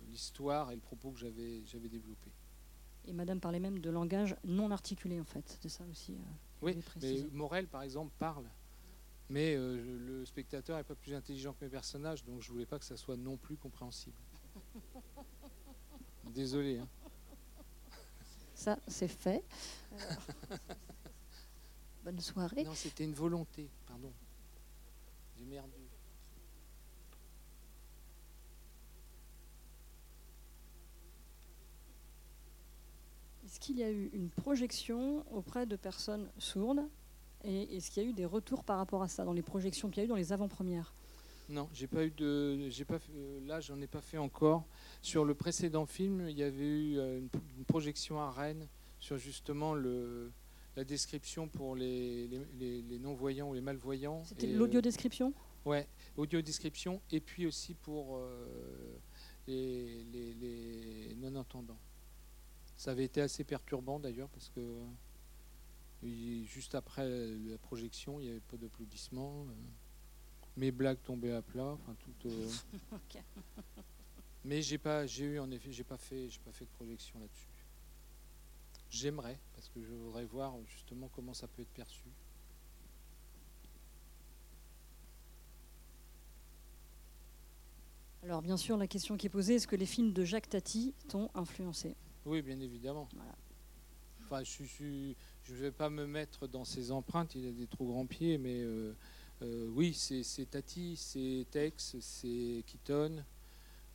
l'histoire 0.09 0.71
et 0.71 0.75
le 0.75 0.81
propos 0.81 1.11
que 1.11 1.19
j'avais 1.19 1.89
développé. 1.89 2.31
Et 3.07 3.13
Madame 3.13 3.39
parlait 3.39 3.59
même 3.59 3.79
de 3.79 3.89
langage 3.89 4.35
non 4.43 4.71
articulé, 4.71 5.19
en 5.19 5.25
fait. 5.25 5.57
C'est 5.61 5.69
ça 5.69 5.83
aussi. 5.91 6.15
oui, 6.61 6.77
mais 7.01 7.23
Morel, 7.31 7.67
par 7.67 7.83
exemple, 7.83 8.11
parle. 8.17 8.45
Mais 9.29 9.55
euh, 9.55 9.97
le 9.97 10.25
spectateur 10.25 10.77
n'est 10.77 10.83
pas 10.83 10.95
plus 10.95 11.13
intelligent 11.13 11.53
que 11.53 11.65
mes 11.65 11.71
personnages, 11.71 12.23
donc 12.23 12.41
je 12.41 12.51
voulais 12.51 12.65
pas 12.65 12.77
que 12.77 12.85
ça 12.85 12.95
soit 12.95 13.17
non 13.17 13.37
plus 13.37 13.57
compréhensible. 13.57 14.15
Désolé. 16.33 16.77
Hein. 16.77 16.87
Ça, 18.53 18.77
c'est 18.87 19.07
fait. 19.07 19.43
bonne 22.03 22.19
soirée. 22.19 22.63
Non, 22.63 22.75
c'était 22.75 23.03
une 23.03 23.13
volonté, 23.13 23.69
pardon. 23.87 24.13
J'ai. 25.37 25.45
Est-ce 33.55 33.61
qu'il 33.61 33.77
y 33.77 33.83
a 33.83 33.89
eu 33.89 34.09
une 34.11 34.29
projection 34.29 35.23
auprès 35.31 35.65
de 35.65 35.77
personnes 35.77 36.29
sourdes 36.37 36.81
et 37.45 37.77
est-ce 37.77 37.89
qu'il 37.89 38.03
y 38.03 38.05
a 38.05 38.09
eu 38.09 38.11
des 38.11 38.25
retours 38.25 38.65
par 38.65 38.77
rapport 38.77 39.01
à 39.01 39.07
ça 39.07 39.23
dans 39.23 39.31
les 39.31 39.43
projections 39.43 39.89
qu'il 39.89 39.99
y 39.99 40.01
a 40.01 40.03
eu 40.03 40.09
dans 40.09 40.17
les 40.17 40.33
avant-premières? 40.33 40.93
Non, 41.47 41.69
j'ai 41.71 41.87
pas 41.87 42.03
eu 42.03 42.11
de, 42.11 42.67
j'ai 42.67 42.83
pas, 42.83 42.99
euh, 43.15 43.39
là 43.47 43.61
j'en 43.61 43.79
ai 43.79 43.87
pas 43.87 44.01
fait 44.01 44.17
encore. 44.17 44.65
Sur 45.01 45.23
le 45.23 45.35
précédent 45.35 45.85
film, 45.85 46.27
il 46.27 46.37
y 46.37 46.43
avait 46.43 46.65
eu 46.65 46.97
euh, 46.97 47.21
une, 47.57 47.63
projection 47.65 48.19
à 48.19 48.29
Rennes 48.29 48.67
sur 48.99 49.17
justement 49.17 49.73
le, 49.73 50.33
la 50.75 50.83
description 50.83 51.47
pour 51.47 51.77
les, 51.77 52.27
les, 52.59 52.99
non-voyants 52.99 53.51
ou 53.51 53.53
les 53.53 53.61
malvoyants. 53.61 54.21
C'était 54.25 54.47
l'audio-description 54.47 55.33
euh, 55.65 55.69
Ouais, 55.69 55.87
audio-description 56.17 57.01
et 57.09 57.21
puis 57.21 57.47
aussi 57.47 57.73
pour 57.73 58.19
les 59.47 61.15
non-entendants. 61.21 61.79
Ça 62.85 62.91
avait 62.91 63.05
été 63.05 63.19
assez 63.19 63.43
perturbant 63.43 63.99
d'ailleurs 63.99 64.29
parce 64.29 64.47
que 64.49 64.61
juste 66.43 66.75
après 66.75 67.09
la 67.09 67.57
projection, 67.57 68.19
il 68.19 68.25
n'y 68.25 68.29
avait 68.29 68.39
pas 68.41 68.57
d'applaudissements. 68.57 69.47
Euh, 69.49 69.53
mes 70.55 70.69
blagues 70.69 71.01
tombaient 71.03 71.33
à 71.33 71.41
plat. 71.41 71.65
Enfin, 71.71 71.95
tout, 71.97 72.29
euh. 72.29 72.51
Mais 74.45 74.61
j'ai 74.61 74.77
pas, 74.77 75.07
j'ai 75.07 75.25
eu 75.25 75.39
en 75.39 75.49
effet, 75.49 75.71
j'ai 75.71 75.83
pas 75.83 75.97
fait, 75.97 76.29
j'ai 76.29 76.37
pas 76.41 76.51
fait 76.51 76.65
de 76.65 76.69
projection 76.69 77.19
là-dessus. 77.19 77.49
J'aimerais 78.91 79.39
parce 79.55 79.67
que 79.69 79.81
je 79.81 79.91
voudrais 79.91 80.25
voir 80.25 80.53
justement 80.67 81.09
comment 81.15 81.33
ça 81.33 81.47
peut 81.47 81.63
être 81.63 81.73
perçu. 81.73 82.11
Alors 88.21 88.43
bien 88.43 88.57
sûr, 88.57 88.77
la 88.77 88.85
question 88.85 89.17
qui 89.17 89.25
est 89.25 89.31
posée, 89.31 89.55
est-ce 89.55 89.65
que 89.65 89.75
les 89.75 89.87
films 89.87 90.13
de 90.13 90.23
Jacques 90.23 90.49
Tati 90.49 90.93
t'ont 91.07 91.31
influencé? 91.33 91.95
Oui, 92.25 92.41
bien 92.41 92.59
évidemment. 92.59 93.07
Enfin, 94.23 94.43
je 94.43 95.53
ne 95.53 95.57
vais 95.57 95.71
pas 95.71 95.91
me 95.91 96.07
mettre 96.07 96.47
dans 96.47 96.65
ses 96.65 96.91
empreintes, 96.91 97.35
il 97.35 97.47
a 97.47 97.51
des 97.51 97.67
trop 97.67 97.85
grands 97.85 98.07
pieds, 98.07 98.39
mais 98.39 98.61
euh, 98.61 98.95
euh, 99.43 99.69
oui, 99.75 99.93
c'est 99.93 100.49
Tati, 100.49 100.95
c'est 100.95 101.45
Tex, 101.51 101.97
c'est 101.99 102.63
Keaton. 102.65 103.23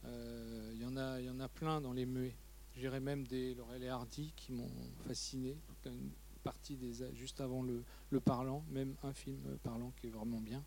Euh, 0.04 0.70
il 0.74 0.80
y, 0.80 0.84
en 0.84 0.96
a, 0.96 1.20
y 1.20 1.28
en 1.28 1.40
a 1.40 1.48
plein 1.48 1.80
dans 1.80 1.92
les 1.92 2.06
muets. 2.06 2.36
J'irais 2.76 3.00
même 3.00 3.26
des 3.26 3.54
Laurel 3.54 3.82
et 3.82 3.88
Hardy 3.88 4.32
qui 4.36 4.52
m'ont 4.52 4.70
fasciné. 5.08 5.56
une 5.84 6.10
partie 6.44 6.76
des, 6.76 7.12
juste 7.16 7.40
avant 7.40 7.62
le, 7.62 7.82
le, 8.10 8.20
parlant, 8.20 8.64
même 8.70 8.94
un 9.02 9.12
film 9.12 9.58
parlant 9.64 9.92
qui 10.00 10.06
est 10.06 10.10
vraiment 10.10 10.40
bien. 10.40 10.62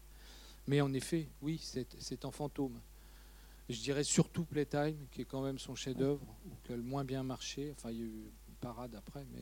Mais 0.68 0.82
en 0.82 0.94
effet, 0.94 1.30
oui, 1.42 1.58
c'est 1.58 2.26
en 2.26 2.32
fantôme. 2.32 2.78
Je 3.70 3.80
dirais 3.80 4.04
surtout 4.04 4.44
Playtime, 4.44 5.08
qui 5.12 5.22
est 5.22 5.26
quand 5.26 5.42
même 5.42 5.58
son 5.58 5.76
chef-d'œuvre, 5.76 6.26
qui 6.64 6.74
a 6.74 6.76
le 6.76 6.84
moins 6.84 7.06
bien 7.06 7.24
marché. 7.24 7.72
Enfin, 7.72 7.92
il 7.92 7.98
y 7.98 8.02
a 8.02 8.06
eu 8.06 8.32
une 8.50 8.56
parade 8.60 8.94
après, 8.96 9.26
mais 9.34 9.42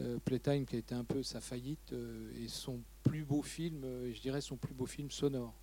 euh, 0.00 0.18
Playtime 0.24 0.66
qui 0.66 0.76
a 0.76 0.78
été 0.78 0.94
un 0.94 1.04
peu 1.04 1.22
sa 1.22 1.40
faillite 1.40 1.92
euh, 1.92 2.30
et 2.42 2.48
son 2.48 2.82
plus 3.02 3.24
beau 3.24 3.42
film, 3.42 3.82
euh, 3.84 4.12
je 4.12 4.20
dirais 4.20 4.40
son 4.40 4.56
plus 4.56 4.74
beau 4.74 4.86
film 4.86 5.10
sonore. 5.10 5.54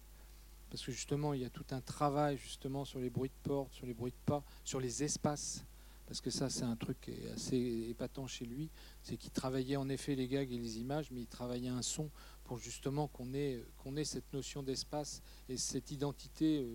Parce 0.69 0.83
que 0.83 0.91
justement, 0.91 1.33
il 1.33 1.41
y 1.41 1.45
a 1.45 1.49
tout 1.49 1.65
un 1.71 1.81
travail 1.81 2.37
justement 2.37 2.83
sur 2.83 2.99
les 2.99 3.09
bruits 3.09 3.29
de 3.29 3.49
porte, 3.49 3.73
sur 3.73 3.85
les 3.85 3.93
bruits 3.93 4.11
de 4.11 4.25
pas, 4.25 4.43
sur 4.63 4.79
les 4.79 5.03
espaces. 5.03 5.63
Parce 6.07 6.21
que 6.21 6.29
ça, 6.29 6.49
c'est 6.49 6.63
un 6.63 6.75
truc 6.75 6.99
qui 7.01 7.11
est 7.11 7.29
assez 7.31 7.87
épatant 7.89 8.27
chez 8.27 8.45
lui. 8.45 8.69
C'est 9.01 9.17
qu'il 9.17 9.31
travaillait 9.31 9.75
en 9.75 9.89
effet 9.89 10.15
les 10.15 10.27
gags 10.27 10.51
et 10.51 10.57
les 10.57 10.79
images, 10.79 11.11
mais 11.11 11.21
il 11.21 11.27
travaillait 11.27 11.69
un 11.69 11.81
son 11.81 12.09
pour 12.43 12.59
justement 12.59 13.07
qu'on 13.07 13.33
ait, 13.33 13.63
qu'on 13.77 13.97
ait 13.97 14.05
cette 14.05 14.31
notion 14.33 14.63
d'espace 14.63 15.21
et 15.49 15.57
cette 15.57 15.91
identité. 15.91 16.65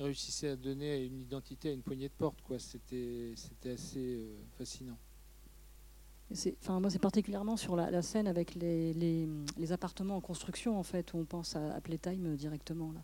Réussissait 0.00 0.48
à 0.48 0.56
donner 0.56 1.04
une 1.04 1.22
identité 1.22 1.70
à 1.70 1.72
une 1.72 1.82
poignée 1.82 2.08
de 2.08 2.14
porte. 2.16 2.38
C'était, 2.58 3.32
c'était 3.36 3.70
assez 3.70 4.26
fascinant. 4.56 4.98
Enfin, 6.60 6.78
moi, 6.78 6.90
c'est 6.90 6.98
particulièrement 6.98 7.56
sur 7.56 7.74
la, 7.74 8.02
scène 8.02 8.26
avec 8.26 8.54
les, 8.54 9.26
appartements 9.70 10.16
en 10.16 10.20
construction, 10.20 10.78
en 10.78 10.82
fait, 10.82 11.14
où 11.14 11.18
on 11.18 11.24
pense 11.24 11.56
à, 11.56 11.80
Playtime 11.80 12.36
directement. 12.36 12.92
Là. 12.92 13.00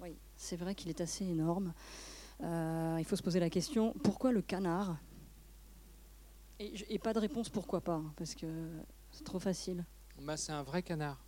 Oui, 0.00 0.16
c'est 0.48 0.56
vrai 0.56 0.74
qu'il 0.74 0.88
est 0.88 1.02
assez 1.02 1.26
énorme. 1.26 1.74
Euh, 2.42 2.96
il 2.98 3.04
faut 3.04 3.16
se 3.16 3.22
poser 3.22 3.38
la 3.38 3.50
question 3.50 3.92
pourquoi 4.02 4.32
le 4.32 4.40
canard? 4.40 4.96
Et, 6.58 6.98
pas 6.98 7.12
de 7.12 7.18
réponse 7.18 7.48
pourquoi 7.50 7.80
pas, 7.80 7.96
hein, 7.96 8.12
parce 8.16 8.34
que 8.34 8.46
c'est 9.12 9.24
trop 9.24 9.38
facile. 9.38 9.84
Bah, 10.22 10.36
c'est 10.36 10.52
un 10.52 10.62
vrai 10.62 10.82
canard. 10.82 11.22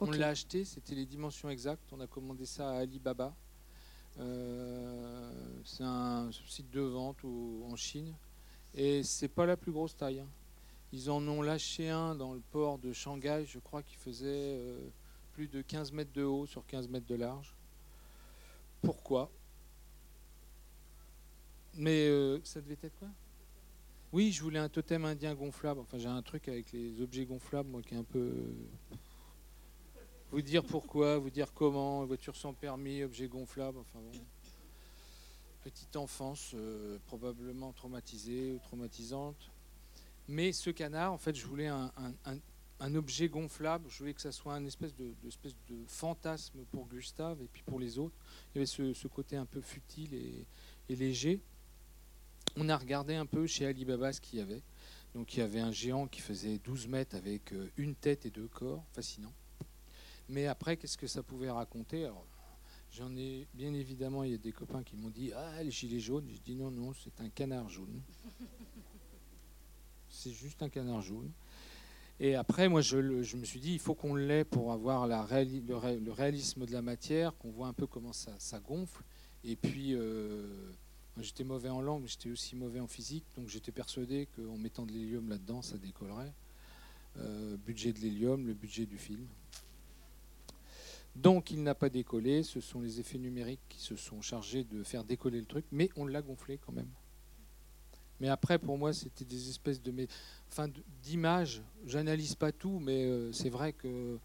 On 0.00 0.10
l'a 0.10 0.28
acheté, 0.28 0.64
c'était 0.64 0.96
les 0.96 1.06
dimensions 1.06 1.48
exactes. 1.48 1.92
On 1.92 2.00
a 2.00 2.06
commandé 2.06 2.44
ça 2.44 2.70
à 2.70 2.80
Alibaba. 2.80 3.32
Euh, 4.18 5.30
c'est 5.64 5.84
un 5.84 6.30
site 6.48 6.70
de 6.70 6.80
vente 6.80 7.24
en 7.24 7.76
Chine. 7.76 8.12
Et 8.74 9.04
c'est 9.04 9.28
pas 9.28 9.46
la 9.46 9.56
plus 9.56 9.70
grosse 9.70 9.96
taille. 9.96 10.18
Hein. 10.18 10.28
Ils 10.92 11.10
en 11.10 11.26
ont 11.28 11.42
lâché 11.42 11.90
un 11.90 12.16
dans 12.16 12.34
le 12.34 12.40
port 12.40 12.78
de 12.78 12.92
Shanghai, 12.92 13.44
je 13.46 13.60
crois, 13.60 13.84
qui 13.84 13.94
faisait 13.94 14.26
euh, 14.58 14.88
plus 15.32 15.46
de 15.46 15.62
15 15.62 15.92
mètres 15.92 16.12
de 16.12 16.24
haut 16.24 16.46
sur 16.46 16.66
15 16.66 16.88
mètres 16.88 17.06
de 17.06 17.14
large. 17.14 17.54
Pourquoi 18.84 19.30
Mais 21.74 22.06
euh, 22.06 22.38
ça 22.44 22.60
devait 22.60 22.76
être 22.82 22.98
quoi? 22.98 23.08
Oui, 24.12 24.30
je 24.30 24.42
voulais 24.42 24.60
un 24.60 24.68
totem 24.68 25.04
indien 25.04 25.34
gonflable. 25.34 25.80
Enfin, 25.80 25.98
j'ai 25.98 26.06
un 26.06 26.22
truc 26.22 26.46
avec 26.46 26.70
les 26.70 27.00
objets 27.00 27.24
gonflables, 27.24 27.68
moi, 27.68 27.82
qui 27.82 27.94
est 27.94 27.96
un 27.96 28.04
peu. 28.04 28.32
Vous 30.30 30.42
dire 30.42 30.64
pourquoi, 30.64 31.18
vous 31.18 31.30
dire 31.30 31.52
comment, 31.52 32.04
voiture 32.04 32.36
sans 32.36 32.52
permis, 32.52 33.02
objet 33.02 33.26
gonflable, 33.26 33.78
enfin 33.78 33.98
bon. 34.00 34.20
Petite 35.62 35.96
enfance, 35.96 36.52
euh, 36.54 36.98
probablement 37.06 37.72
traumatisée 37.72 38.52
ou 38.52 38.58
traumatisante. 38.58 39.50
Mais 40.28 40.52
ce 40.52 40.70
canard, 40.70 41.12
en 41.12 41.18
fait, 41.18 41.34
je 41.34 41.46
voulais 41.46 41.68
un, 41.68 41.90
objet 42.80 43.28
gonflable. 43.28 43.88
Je 43.88 43.98
voulais 43.98 44.14
que 44.14 44.20
ça 44.20 44.32
soit 44.32 44.54
un 44.54 44.64
espèce 44.64 44.94
de, 44.94 45.14
de 45.68 45.84
fantasme 45.86 46.64
pour 46.70 46.86
Gustave 46.86 47.42
et 47.42 47.48
puis 47.48 47.62
pour 47.62 47.78
les 47.78 47.98
autres. 47.98 48.16
Il 48.54 48.56
y 48.56 48.58
avait 48.58 48.66
ce, 48.66 49.08
côté 49.08 49.36
un 49.36 49.46
peu 49.46 49.60
futile 49.60 50.14
et, 50.14 50.46
léger. 50.94 51.40
On 52.56 52.68
a 52.68 52.76
regardé 52.76 53.14
un 53.14 53.26
peu 53.26 53.46
chez 53.46 53.66
Alibaba 53.66 54.12
ce 54.12 54.20
qu'il 54.20 54.38
y 54.38 54.42
avait. 54.42 54.62
Donc 55.14 55.34
il 55.34 55.40
y 55.40 55.42
avait 55.42 55.60
un 55.60 55.72
géant 55.72 56.06
qui 56.06 56.20
faisait 56.20 56.58
12 56.58 56.88
mètres 56.88 57.16
avec 57.16 57.52
euh, 57.52 57.70
une 57.76 57.94
tête 57.94 58.26
et 58.26 58.30
deux 58.30 58.48
corps, 58.48 58.84
fascinant. 58.92 59.32
Mais 60.28 60.46
après, 60.46 60.76
qu'est-ce 60.76 60.98
que 60.98 61.06
ça 61.06 61.22
pouvait 61.22 61.50
raconter? 61.50 62.10
J'en 62.90 63.14
ai 63.16 63.46
bien 63.54 63.72
évidemment, 63.74 64.24
il 64.24 64.32
y 64.32 64.34
a 64.34 64.38
des 64.38 64.52
copains 64.52 64.82
qui 64.82 64.96
m'ont 64.96 65.10
dit 65.10 65.32
Ah, 65.32 65.62
le 65.62 65.70
gilet 65.70 66.00
jaune. 66.00 66.26
J'ai 66.28 66.38
dit 66.38 66.54
non, 66.54 66.70
non, 66.70 66.92
c'est 66.92 67.20
un 67.20 67.28
canard 67.28 67.68
jaune 67.68 68.02
c'est 70.14 70.32
juste 70.32 70.62
un 70.62 70.68
canard 70.68 71.02
jaune. 71.02 71.30
Et 72.20 72.36
après, 72.36 72.68
moi, 72.68 72.80
je, 72.80 72.96
me 72.96 73.44
suis 73.44 73.60
dit, 73.60 73.72
il 73.72 73.80
faut 73.80 73.94
qu'on 73.94 74.14
l'ait 74.14 74.44
pour 74.44 74.72
avoir 74.72 75.06
le, 75.08 76.12
réalisme 76.12 76.64
de 76.64 76.72
la 76.72 76.82
matière, 76.82 77.36
qu'on 77.38 77.50
voit 77.50 77.66
un 77.66 77.72
peu 77.72 77.86
comment 77.86 78.12
ça, 78.12 78.60
gonfle. 78.60 79.02
Et 79.42 79.56
puis, 79.56 79.94
euh, 79.94 80.46
j'étais 81.18 81.44
mauvais 81.44 81.70
en 81.70 81.80
langue, 81.80 82.02
mais 82.02 82.08
j'étais 82.08 82.30
aussi 82.30 82.54
mauvais 82.56 82.80
en 82.80 82.86
physique, 82.86 83.24
donc 83.36 83.48
j'étais 83.48 83.72
persuadé 83.72 84.28
qu'en 84.36 84.56
mettant 84.56 84.86
de 84.86 84.92
l'hélium 84.92 85.28
là-dedans, 85.28 85.60
ça 85.60 85.76
décollerait. 85.76 86.32
Euh, 87.18 87.56
budget 87.56 87.92
de 87.92 88.00
l'hélium, 88.00 88.46
le 88.46 88.54
budget 88.54 88.86
du 88.86 88.98
film. 88.98 89.26
Donc, 91.16 91.50
il 91.50 91.62
n'a 91.62 91.74
pas 91.74 91.88
décollé. 91.88 92.42
Ce 92.42 92.60
sont 92.60 92.80
les 92.80 93.00
effets 93.00 93.18
numériques 93.18 93.60
qui 93.68 93.80
se 93.80 93.96
sont 93.96 94.20
chargés 94.20 94.64
de 94.64 94.82
faire 94.82 95.04
décoller 95.04 95.40
le 95.40 95.46
truc, 95.46 95.64
mais 95.70 95.90
on 95.96 96.06
l'a 96.06 96.22
gonflé 96.22 96.58
quand 96.58 96.72
même. 96.72 96.90
Mais 98.20 98.28
après, 98.28 98.58
pour 98.58 98.78
moi, 98.78 98.92
c'était 98.92 99.24
des 99.24 99.48
espèces 99.50 99.82
de, 99.82 99.92
enfin, 100.50 100.68
d'images. 101.02 101.62
J'analyse 101.86 102.34
pas 102.34 102.52
tout, 102.52 102.78
mais 102.80 103.04
euh, 103.04 103.32
c'est 103.32 103.50
vrai 103.50 103.72
que 103.72 104.18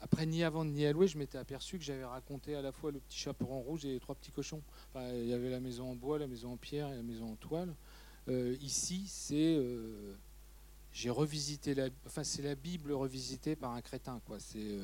après, 0.00 0.26
ni 0.26 0.42
avant 0.42 0.64
ni 0.64 0.84
à 0.84 0.92
louer, 0.92 1.06
je 1.06 1.16
m'étais 1.16 1.38
aperçu 1.38 1.78
que 1.78 1.84
j'avais 1.84 2.04
raconté 2.04 2.54
à 2.54 2.60
la 2.60 2.72
fois 2.72 2.90
le 2.90 2.98
petit 2.98 3.18
chaperon 3.18 3.60
rouge 3.60 3.84
et 3.84 3.92
les 3.92 4.00
trois 4.00 4.14
petits 4.14 4.32
cochons. 4.32 4.60
il 4.96 5.26
y 5.26 5.32
avait 5.32 5.48
la 5.48 5.60
maison 5.60 5.90
en 5.90 5.94
bois, 5.94 6.18
la 6.18 6.26
maison 6.26 6.52
en 6.52 6.56
pierre 6.56 6.92
et 6.92 6.96
la 6.96 7.02
maison 7.02 7.30
en 7.32 7.36
toile. 7.36 7.74
Euh, 8.28 8.54
ici, 8.60 9.04
c'est 9.06 9.56
euh, 9.56 10.14
j'ai 10.92 11.08
revisité 11.08 11.74
la, 11.74 11.88
enfin 12.04 12.24
c'est 12.24 12.42
la 12.42 12.54
Bible 12.54 12.92
revisitée 12.92 13.56
par 13.56 13.72
un 13.72 13.80
crétin 13.80 14.20
quoi. 14.26 14.38
C'est 14.38 14.78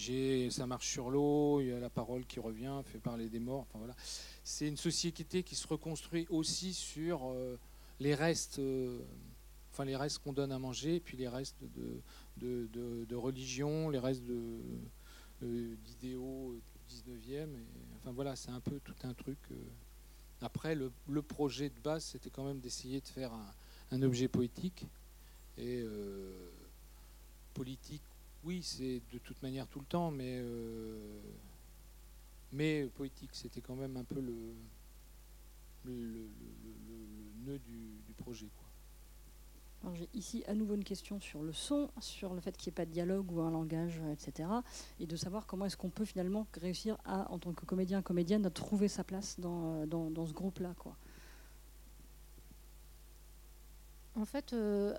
j'ai 0.00 0.50
ça 0.50 0.66
marche 0.66 0.88
sur 0.88 1.10
l'eau, 1.10 1.60
il 1.60 1.68
y 1.68 1.72
a 1.72 1.80
la 1.80 1.90
parole 1.90 2.24
qui 2.26 2.40
revient, 2.40 2.80
fait 2.84 2.98
parler 2.98 3.28
des 3.28 3.40
morts. 3.40 3.66
Enfin 3.68 3.78
voilà 3.78 3.94
c'est 4.50 4.66
une 4.66 4.76
société 4.76 5.42
qui 5.42 5.54
se 5.54 5.66
reconstruit 5.66 6.26
aussi 6.28 6.74
sur 6.74 7.30
euh, 7.30 7.56
les 8.00 8.14
restes, 8.14 8.58
euh, 8.58 8.98
enfin 9.72 9.84
les 9.84 9.96
restes 9.96 10.18
qu'on 10.18 10.32
donne 10.32 10.52
à 10.52 10.58
manger, 10.58 11.00
puis 11.00 11.16
les 11.16 11.28
restes 11.28 11.62
de, 12.38 13.14
religion, 13.14 13.90
les 13.90 13.98
restes 13.98 14.24
euh, 14.28 15.74
d'idéaux 15.84 16.56
du 16.88 17.12
19e. 17.12 17.54
Et, 17.54 17.66
enfin 17.96 18.12
voilà, 18.12 18.34
c'est 18.34 18.50
un 18.50 18.60
peu 18.60 18.80
tout 18.80 18.94
un 19.04 19.14
truc. 19.14 19.38
Après, 20.42 20.74
le, 20.74 21.22
projet 21.22 21.68
de 21.68 21.78
base, 21.80 22.04
c'était 22.04 22.30
quand 22.30 22.44
même 22.44 22.60
d'essayer 22.60 23.00
de 23.00 23.08
faire 23.08 23.30
un, 23.92 24.02
objet 24.02 24.26
poétique. 24.26 24.86
Et 25.58 25.84
politique, 27.52 28.02
oui, 28.44 28.62
c'est 28.62 29.02
de 29.12 29.18
toute 29.18 29.42
manière 29.42 29.66
tout 29.66 29.80
le 29.80 29.86
temps, 29.86 30.10
mais 30.10 30.42
mais 32.52 32.86
poétique. 32.86 33.30
C'était 33.32 33.60
quand 33.60 33.76
même 33.76 33.96
un 33.96 34.04
peu 34.04 34.20
le, 34.20 34.54
le, 35.84 36.28
nœud 37.44 37.58
du, 37.58 38.14
projet. 38.18 38.48
J'ai 39.94 40.10
ici 40.12 40.44
à 40.46 40.54
nouveau 40.54 40.74
une 40.74 40.84
question 40.84 41.18
sur 41.20 41.42
le 41.42 41.54
son, 41.54 41.88
sur 42.00 42.34
le 42.34 42.40
fait 42.40 42.54
qu'il 42.54 42.70
n'y 42.70 42.74
ait 42.74 42.76
pas 42.76 42.84
de 42.84 42.90
dialogue 42.90 43.32
ou 43.32 43.40
un 43.40 43.50
langage, 43.50 43.98
etc. 44.12 44.46
Et 44.98 45.06
de 45.06 45.16
savoir 45.16 45.46
comment 45.46 45.64
est-ce 45.64 45.76
qu'on 45.78 45.88
peut 45.88 46.04
finalement 46.04 46.46
réussir 46.60 46.98
à, 47.06 47.30
en 47.32 47.38
tant 47.38 47.54
que 47.54 47.64
comédien, 47.64 48.02
comédienne, 48.02 48.44
à 48.44 48.50
trouver 48.50 48.88
sa 48.88 49.04
place 49.04 49.40
dans, 49.40 49.86
dans, 49.86 50.10
dans 50.10 50.26
ce 50.26 50.34
groupe-là. 50.34 50.74
Quoi. 50.78 50.96
En 54.16 54.26
fait, 54.26 54.52
euh, 54.52 54.94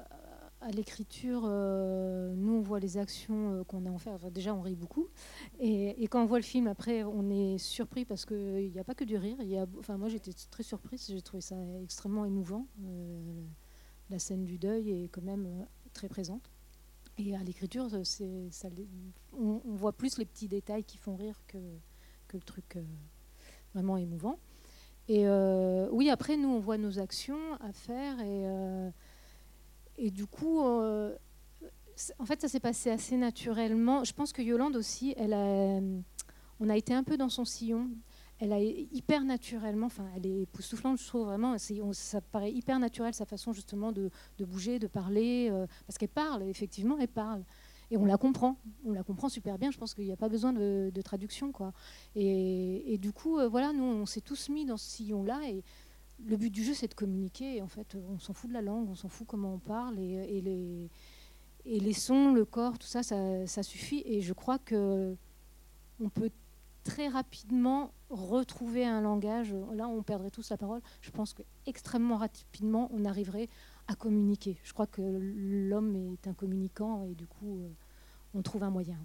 à 0.62 0.70
l'écriture, 0.70 1.42
euh, 1.46 2.34
nous 2.36 2.54
on 2.54 2.62
voit 2.62 2.80
les 2.80 2.98
actions 2.98 3.54
euh, 3.54 3.64
qu'on 3.64 3.86
a 3.86 3.90
en 3.90 3.98
fait. 3.98 4.12
déjà, 4.32 4.54
on 4.54 4.62
rit 4.62 4.76
beaucoup, 4.76 5.08
et, 5.60 6.08
quand 6.08 6.22
on 6.22 6.26
voit 6.26 6.38
le 6.38 6.44
film 6.46 6.68
après, 6.68 7.04
on 7.04 7.30
est 7.30 7.58
surpris 7.58 8.06
parce 8.06 8.26
qu'il 8.26 8.72
n'y 8.72 8.80
a 8.80 8.84
pas 8.84 8.94
que 8.94 9.04
du 9.04 9.18
rire. 9.18 9.38
Enfin, 9.80 9.98
moi, 9.98 10.08
j'étais 10.08 10.32
très 10.50 10.64
surprise. 10.64 11.08
J'ai 11.10 11.22
trouvé 11.22 11.42
ça 11.42 11.56
extrêmement 11.82 12.26
émouvant. 12.26 12.68
Euh, 12.84 13.44
la 14.10 14.20
scène 14.20 14.46
du 14.46 14.58
deuil 14.58 15.06
est 15.06 15.08
quand 15.10 15.24
même 15.24 15.66
très 15.94 16.10
présente. 16.10 16.52
Et 17.18 17.36
à 17.36 17.44
l'écriture, 17.44 17.88
on, 19.34 19.62
voit 19.66 19.94
plus 19.94 20.18
les 20.18 20.26
petits 20.26 20.48
détails 20.48 20.84
qui 20.84 20.98
font 20.98 21.16
rire 21.16 21.42
que, 21.48 21.58
que 22.28 22.38
le 22.38 22.44
truc 22.44 22.78
vraiment 23.74 23.98
émouvant. 23.98 24.38
Et 25.08 25.26
oui, 25.92 26.10
après, 26.10 26.38
nous, 26.38 26.50
on 26.50 26.60
voit 26.60 26.78
nos 26.78 27.00
actions 27.00 27.56
à 27.62 27.72
faire 27.74 28.20
et 28.20 28.92
et 29.98 30.12
du 30.12 30.26
coup, 30.26 30.62
euh, 30.62 31.16
en 32.20 32.26
fait, 32.26 32.42
ça 32.42 32.48
s'est 32.48 32.60
passé 32.60 32.90
assez 32.90 33.18
naturellement. 33.18 34.04
Je 34.04 34.14
pense 34.14 34.34
que 34.34 34.42
Yolande 34.42 34.76
aussi, 34.76 35.14
elle 35.18 35.34
a, 35.34 35.80
on 36.60 36.70
a 36.70 36.78
été 36.78 36.94
un 36.94 37.04
peu 37.04 37.18
dans 37.18 37.30
son 37.30 37.46
sillon. 37.46 37.90
Elle 38.40 38.54
a 38.54 38.60
hyper 38.60 39.24
naturellement, 39.24 39.86
enfin, 39.86 40.08
elle 40.16 40.26
est 40.26 40.42
époustouflante, 40.42 41.00
je 41.00 41.06
trouve 41.06 41.26
vraiment. 41.26 41.56
ça 41.94 42.22
paraît 42.22 42.52
hyper 42.52 42.80
naturel 42.80 43.14
sa 43.14 43.26
façon 43.26 43.54
justement 43.54 43.92
de, 43.92 44.10
bouger, 44.40 44.80
de 44.80 44.88
parler, 44.88 45.50
euh, 45.52 45.68
parce 45.86 46.00
qu'elle 46.00 46.10
parle, 46.10 46.44
effectivement, 46.44 46.98
elle 47.00 47.08
parle. 47.08 47.44
Et 47.92 47.98
on 47.98 48.06
la 48.06 48.18
comprend, 48.18 48.58
on 48.84 48.94
la 48.94 49.04
comprend 49.04 49.30
super 49.30 49.60
bien. 49.60 49.70
Je 49.70 49.78
pense 49.78 49.94
qu'il 49.94 50.06
n'y 50.06 50.14
a 50.14 50.18
pas 50.18 50.30
besoin 50.30 50.54
de, 50.54 51.02
traduction, 51.04 51.52
quoi. 51.52 51.74
Et, 52.16 52.98
du 53.00 53.12
coup, 53.12 53.38
euh, 53.38 53.48
voilà, 53.48 53.74
nous, 53.74 53.84
on 53.84 54.06
s'est 54.08 54.22
tous 54.22 54.50
mis 54.50 54.66
dans 54.66 54.78
ce 54.78 54.90
sillon-là 54.90 55.42
et 55.48 55.62
le 56.26 56.38
but 56.38 56.50
du 56.50 56.64
jeu, 56.64 56.74
c'est 56.74 56.88
de 56.88 56.94
communiquer. 56.94 57.62
En 57.62 57.68
fait, 57.68 57.96
on 58.10 58.20
s'en 58.20 58.34
fout 58.34 58.50
de 58.50 58.54
la 58.54 58.62
langue, 58.62 58.90
on 58.90 58.96
s'en 58.96 59.10
fout 59.10 59.28
comment 59.28 59.54
on 59.56 59.60
parle. 59.60 60.00
Et, 60.00 60.42
les, 60.42 60.90
et 61.66 61.80
les 61.80 61.94
sons, 61.94 62.34
le 62.34 62.46
corps, 62.46 62.78
tout 62.78 62.88
ça, 62.88 63.04
ça, 63.04 63.64
suffit. 63.64 64.04
Et 64.06 64.22
je 64.22 64.34
crois 64.34 64.60
que 64.60 65.16
on 66.00 66.10
peut 66.10 66.32
très 66.84 67.08
rapidement 67.08 67.94
retrouver 68.10 68.86
un 68.86 69.02
langage. 69.02 69.56
Là, 69.74 69.88
on 69.88 70.02
perdrait 70.04 70.32
tous 70.32 70.50
la 70.50 70.58
parole. 70.58 70.82
Je 71.02 71.12
pense 71.12 71.34
qu'extrêmement 71.34 72.18
rapidement, 72.18 72.90
on 72.94 73.06
arriverait 73.06 73.50
à 73.88 73.96
communiquer. 73.96 74.58
Je 74.64 74.74
crois 74.74 74.88
que 74.88 75.02
l'homme 75.02 76.14
est 76.14 76.28
un 76.28 76.34
communicant 76.34 77.04
et 77.04 77.14
du 77.14 77.28
coup, 77.28 77.60
euh, 77.60 77.70
on 78.34 78.42
trouve 78.42 78.64
un 78.64 78.70
moyen. 78.70 78.98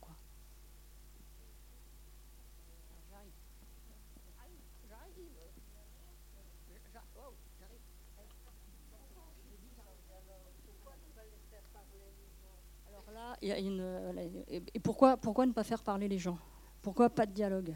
Et 13.43 14.81
pourquoi, 14.83 15.17
pourquoi 15.17 15.47
ne 15.47 15.53
pas 15.53 15.65
faire 15.65 15.83
parler 15.83 16.09
les 16.09 16.19
gens? 16.19 16.39
Pourquoi 16.83 17.11
pas 17.11 17.27
de 17.27 17.33
dialogue? 17.33 17.75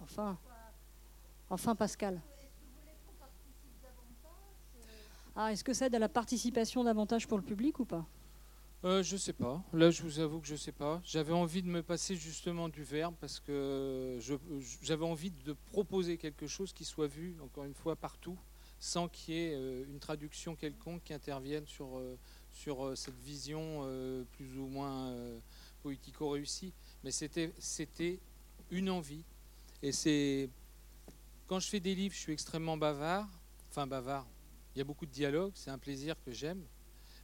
Enfin, 0.00 0.38
enfin 1.50 1.74
Pascal. 1.74 2.20
Ah, 5.36 5.52
est-ce 5.52 5.64
que 5.64 5.72
ça 5.72 5.86
aide 5.86 5.94
à 5.96 5.98
la 5.98 6.08
participation 6.08 6.84
davantage 6.84 7.26
pour 7.26 7.38
le 7.38 7.42
public 7.44 7.80
ou 7.80 7.84
pas? 7.84 8.06
Euh, 8.84 9.02
Je 9.02 9.16
sais 9.16 9.32
pas. 9.32 9.62
Là, 9.72 9.90
je 9.90 10.02
vous 10.02 10.20
avoue 10.20 10.40
que 10.40 10.46
je 10.46 10.54
sais 10.56 10.72
pas. 10.72 11.00
J'avais 11.04 11.32
envie 11.32 11.62
de 11.62 11.68
me 11.68 11.82
passer 11.82 12.14
justement 12.14 12.68
du 12.68 12.84
verbe 12.84 13.14
parce 13.20 13.40
que 13.40 14.18
j'avais 14.82 15.04
envie 15.04 15.30
de 15.30 15.54
proposer 15.72 16.18
quelque 16.18 16.46
chose 16.46 16.72
qui 16.72 16.84
soit 16.84 17.08
vu, 17.08 17.34
encore 17.42 17.64
une 17.64 17.74
fois, 17.74 17.96
partout, 17.96 18.38
sans 18.78 19.08
qu'il 19.08 19.34
y 19.34 19.38
ait 19.38 19.54
euh, 19.54 19.84
une 19.88 19.98
traduction 19.98 20.54
quelconque 20.54 21.02
qui 21.02 21.14
intervienne 21.14 21.66
sur, 21.66 21.96
euh, 21.98 22.16
sur 22.54 22.96
cette 22.96 23.18
vision 23.20 23.86
plus 24.32 24.56
ou 24.56 24.66
moins 24.66 25.14
poético-réussie. 25.82 26.72
Mais 27.02 27.10
c'était 27.10 28.20
une 28.70 28.90
envie. 28.90 29.24
Et 29.82 29.92
c'est. 29.92 30.48
Quand 31.46 31.60
je 31.60 31.68
fais 31.68 31.80
des 31.80 31.94
livres, 31.94 32.14
je 32.14 32.20
suis 32.20 32.32
extrêmement 32.32 32.78
bavard. 32.78 33.28
Enfin, 33.70 33.86
bavard. 33.86 34.26
Il 34.74 34.78
y 34.78 34.80
a 34.80 34.84
beaucoup 34.84 35.06
de 35.06 35.10
dialogues, 35.10 35.52
c'est 35.54 35.70
un 35.70 35.78
plaisir 35.78 36.16
que 36.24 36.32
j'aime. 36.32 36.64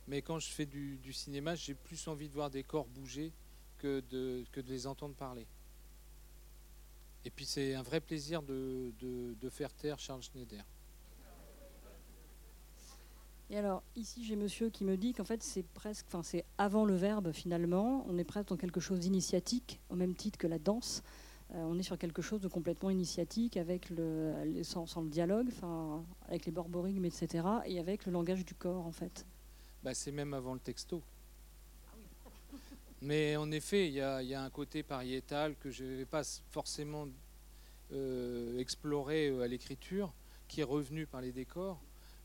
Mais 0.06 0.22
quand 0.22 0.38
je 0.38 0.48
fais 0.48 0.66
du, 0.66 1.12
cinéma, 1.12 1.54
j'ai 1.54 1.74
plus 1.74 2.06
envie 2.08 2.28
de 2.28 2.34
voir 2.34 2.50
des 2.50 2.62
corps 2.62 2.86
bouger 2.86 3.32
que 3.78 4.00
de, 4.10 4.44
les 4.56 4.86
entendre 4.86 5.14
parler. 5.14 5.46
Et 7.24 7.30
puis 7.30 7.44
c'est 7.44 7.74
un 7.74 7.82
vrai 7.82 8.00
plaisir 8.00 8.42
de, 8.42 8.92
faire 9.50 9.72
taire 9.72 9.98
Charles 9.98 10.22
Schneider. 10.22 10.64
Et 13.50 13.58
alors, 13.58 13.82
ici, 13.96 14.24
j'ai 14.24 14.36
monsieur 14.36 14.70
qui 14.70 14.84
me 14.84 14.96
dit 14.96 15.12
qu'en 15.12 15.24
fait, 15.24 15.42
c'est 15.42 15.64
presque, 15.64 16.06
enfin, 16.06 16.22
c'est 16.22 16.44
avant 16.56 16.84
le 16.84 16.94
verbe 16.94 17.32
finalement. 17.32 18.06
On 18.08 18.16
est 18.16 18.24
presque 18.24 18.48
dans 18.48 18.56
quelque 18.56 18.78
chose 18.78 19.00
d'initiatique, 19.00 19.80
au 19.90 19.96
même 19.96 20.14
titre 20.14 20.38
que 20.38 20.46
la 20.46 20.60
danse. 20.60 21.02
Euh, 21.54 21.64
on 21.64 21.76
est 21.76 21.82
sur 21.82 21.98
quelque 21.98 22.22
chose 22.22 22.40
de 22.40 22.46
complètement 22.46 22.90
initiatique, 22.90 23.56
avec 23.56 23.90
le, 23.90 24.62
sans, 24.62 24.86
le 25.02 25.08
dialogue, 25.08 25.48
avec 26.28 26.46
les 26.46 26.52
borborigmes, 26.52 27.04
etc., 27.04 27.44
et 27.66 27.80
avec 27.80 28.06
le 28.06 28.12
langage 28.12 28.44
du 28.44 28.54
corps, 28.54 28.86
en 28.86 28.92
fait. 28.92 29.26
Bah, 29.82 29.94
c'est 29.94 30.12
même 30.12 30.32
avant 30.32 30.54
le 30.54 30.60
texto. 30.60 31.02
Mais 33.02 33.34
en 33.36 33.50
effet, 33.50 33.88
il 33.88 33.94
y, 33.94 34.00
a 34.00 34.42
un 34.42 34.50
côté 34.50 34.84
pariétal 34.84 35.56
que 35.56 35.70
je 35.70 35.82
ne 35.82 35.96
vais 35.96 36.04
pas 36.04 36.22
forcément 36.50 37.08
euh, 37.92 38.58
explorer 38.58 39.28
euh, 39.28 39.40
à 39.40 39.48
l'écriture, 39.48 40.12
qui 40.46 40.60
est 40.60 40.64
revenu 40.64 41.06
par 41.06 41.20
les 41.20 41.32
décors. 41.32 41.80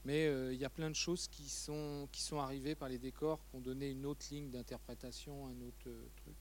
Mais 0.05 0.27
euh, 0.27 0.53
il 0.53 0.59
y 0.59 0.65
a 0.65 0.69
plein 0.69 0.89
de 0.89 0.95
choses 0.95 1.27
qui 1.27 1.49
sont, 1.49 2.07
qui 2.11 2.21
sont 2.21 2.39
arrivées 2.39 2.75
par 2.75 2.89
les 2.89 2.99
décors, 2.99 3.39
qui 3.49 3.55
ont 3.55 3.59
donné 3.59 3.89
une 3.89 4.05
autre 4.05 4.25
ligne 4.29 4.51
d'interprétation, 4.51 5.47
un 5.47 5.61
autre 5.67 5.89
truc. 6.15 6.35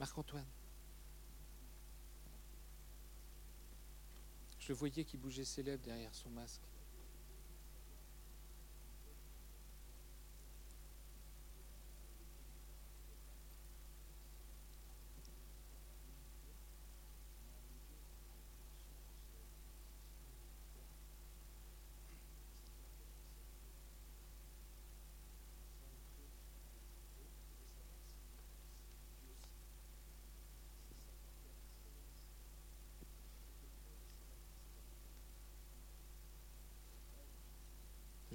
Marc-Antoine. 0.00 0.46
Je 4.58 4.72
voyais 4.72 5.04
qu'il 5.04 5.20
bougeait 5.20 5.44
ses 5.44 5.62
lèvres 5.62 5.82
derrière 5.82 6.14
son 6.14 6.30
masque. 6.30 6.62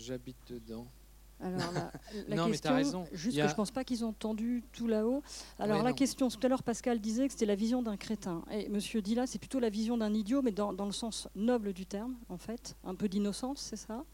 J'habite 0.08 0.38
dedans. 0.48 0.88
Alors 1.42 1.60
la, 2.30 2.36
non, 2.38 2.48
question, 2.48 2.72
mais 2.72 2.78
raison. 2.78 3.06
Juste 3.12 3.38
que 3.38 3.48
je 3.48 3.54
pense 3.54 3.72
pas 3.72 3.84
qu'ils 3.84 4.06
ont 4.06 4.10
entendu 4.10 4.64
tout 4.72 4.88
là-haut. 4.88 5.22
Alors 5.60 5.84
la 5.84 5.92
question, 5.92 6.30
tout 6.30 6.40
à 6.44 6.48
l'heure 6.48 6.64
Pascal 6.64 7.00
disait 7.00 7.28
que 7.28 7.34
c'était 7.34 7.46
la 7.46 7.56
vision 7.56 7.82
d'un 7.82 7.98
crétin. 7.98 8.42
Et 8.50 8.70
Monsieur 8.70 9.02
dit 9.02 9.16
là, 9.16 9.28
c'est 9.28 9.38
plutôt 9.38 9.60
la 9.60 9.70
vision 9.70 9.98
d'un 9.98 10.14
idiot, 10.14 10.42
mais 10.42 10.54
dans, 10.54 10.72
le 10.72 10.92
sens 10.94 11.28
noble 11.36 11.74
du 11.74 11.86
terme, 11.86 12.16
en 12.30 12.38
fait, 12.38 12.76
un 12.86 12.96
peu 12.96 13.10
d'innocence, 13.10 13.60
c'est 13.60 13.76
ça. 13.76 14.06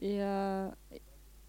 Et, 0.00 0.22
euh, 0.22 0.68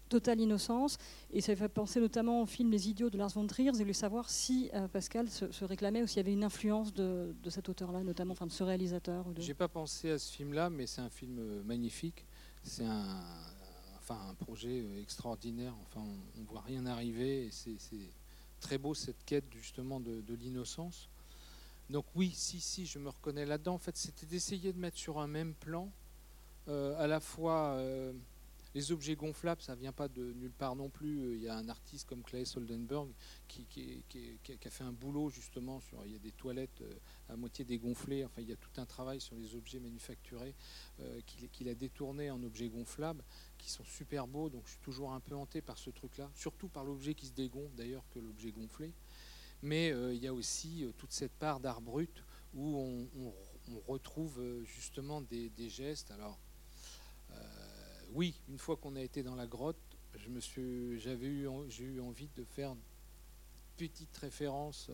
totale 0.08 0.40
innocence. 0.40 0.98
Et 1.32 1.40
ça 1.40 1.54
fait 1.54 1.68
penser 1.68 2.00
notamment 2.00 2.42
au 2.42 2.46
film 2.46 2.70
Les 2.70 2.88
Idiots 2.88 3.10
de 3.10 3.18
Lars 3.18 3.30
von 3.30 3.46
Trier. 3.46 3.68
Et 3.68 3.72
voulu 3.72 3.94
savoir 3.94 4.30
si 4.30 4.70
euh, 4.74 4.88
Pascal 4.88 5.28
se, 5.28 5.64
réclamait 5.64 6.02
ou 6.02 6.06
s'il 6.06 6.18
y 6.18 6.20
avait 6.20 6.32
une 6.32 6.44
influence 6.44 6.92
de, 6.92 7.34
cet 7.48 7.68
auteur-là, 7.68 8.02
notamment, 8.02 8.32
enfin 8.32 8.46
de 8.46 8.52
ce 8.52 8.64
réalisateur. 8.64 9.24
Je 9.36 9.42
J'ai 9.42 9.54
pas 9.54 9.68
pensé 9.68 10.10
à 10.10 10.18
ce 10.18 10.32
film-là, 10.32 10.70
mais 10.70 10.86
c'est 10.86 11.00
un 11.00 11.10
film 11.10 11.38
euh, 11.38 11.62
magnifique. 11.64 12.24
C'est 12.62 12.84
un 12.84 13.24
enfin 14.08 14.28
un 14.28 14.34
projet 14.34 14.80
euh, 14.80 15.00
extraordinaire. 15.00 15.74
Enfin, 15.82 16.00
on, 16.36 16.40
ne 16.40 16.46
voit 16.46 16.60
rien 16.60 16.86
arriver. 16.86 17.46
Et 17.46 17.50
c'est 17.50 18.10
très 18.60 18.78
beau 18.78 18.94
cette 18.94 19.24
quête 19.24 19.44
justement 19.52 20.00
de, 20.00 20.34
l'innocence. 20.40 21.08
Donc 21.90 22.04
oui, 22.14 22.32
si, 22.34 22.60
si, 22.60 22.86
je 22.86 22.98
me 22.98 23.08
reconnais 23.08 23.46
là-dedans. 23.46 23.74
En 23.74 23.78
fait, 23.78 23.96
c'était 23.96 24.26
d'essayer 24.26 24.72
de 24.72 24.78
mettre 24.78 24.96
sur 24.96 25.20
un 25.20 25.26
même 25.26 25.54
plan 25.54 25.90
euh, 26.68 26.98
à 26.98 27.06
la 27.06 27.20
fois 27.20 27.74
euh, 27.74 28.12
les 28.74 28.90
objets 28.90 29.14
gonflables, 29.14 29.62
ça 29.62 29.76
vient 29.76 29.92
pas 29.92 30.08
de 30.08 30.32
nulle 30.32 30.52
part 30.52 30.74
non 30.74 30.88
plus. 30.88 31.36
Il 31.36 31.42
y 31.42 31.48
a 31.48 31.56
un 31.56 31.68
artiste 31.68 32.08
comme 32.08 32.22
Claes 32.22 32.56
Oldenburg 32.56 33.08
qui, 33.46 33.64
a 34.64 34.70
fait 34.70 34.84
un 34.84 34.92
boulot 34.92 35.30
justement 35.30 35.80
sur. 35.80 36.04
Il 36.04 36.12
y 36.12 36.16
a 36.16 36.18
des 36.18 36.32
toilettes 36.32 36.82
à 37.28 37.36
moitié 37.36 37.64
dégonflées. 37.64 38.24
Enfin, 38.24 38.42
il 38.42 38.48
y 38.48 38.52
a 38.52 38.56
tout 38.56 38.80
un 38.80 38.84
travail 38.84 39.20
sur 39.20 39.36
les 39.36 39.54
objets 39.54 39.78
manufacturés 39.78 40.54
qu'il 41.54 41.68
a 41.68 41.74
détourné 41.74 42.30
en 42.30 42.42
objets 42.42 42.68
gonflables 42.68 43.22
qui 43.58 43.70
sont 43.70 43.84
super 43.84 44.26
beaux, 44.26 44.48
donc 44.48 44.62
je 44.66 44.72
suis 44.72 44.80
toujours 44.80 45.12
un 45.12 45.20
peu 45.20 45.34
hanté 45.34 45.60
par 45.60 45.78
ce 45.78 45.90
truc-là, 45.90 46.30
surtout 46.34 46.68
par 46.68 46.84
l'objet 46.84 47.14
qui 47.14 47.26
se 47.26 47.32
dégonfle 47.32 47.74
d'ailleurs 47.74 48.04
que 48.10 48.18
l'objet 48.18 48.52
gonflé. 48.52 48.92
Mais 49.62 49.90
euh, 49.92 50.14
il 50.14 50.22
y 50.22 50.26
a 50.26 50.34
aussi 50.34 50.84
euh, 50.84 50.92
toute 50.96 51.12
cette 51.12 51.32
part 51.32 51.60
d'art 51.60 51.80
brut 51.80 52.24
où 52.54 52.76
on, 52.76 53.32
retrouve 53.88 54.40
euh, 54.40 54.62
justement 54.64 55.20
des, 55.20 55.50
gestes. 55.68 56.10
Alors, 56.12 56.38
oui, 58.12 58.40
une 58.48 58.58
fois 58.58 58.76
qu'on 58.76 58.94
a 58.94 59.02
été 59.02 59.22
dans 59.22 59.34
la 59.34 59.46
grotte, 59.46 59.76
je 60.14 60.28
me 60.28 60.40
suis, 60.40 60.98
j'avais 61.00 61.26
eu, 61.26 61.48
j'ai 61.68 61.84
eu 61.84 62.00
envie 62.00 62.28
de 62.36 62.44
faire 62.44 62.70
une 62.70 62.80
petite 63.76 64.16
référence, 64.16 64.90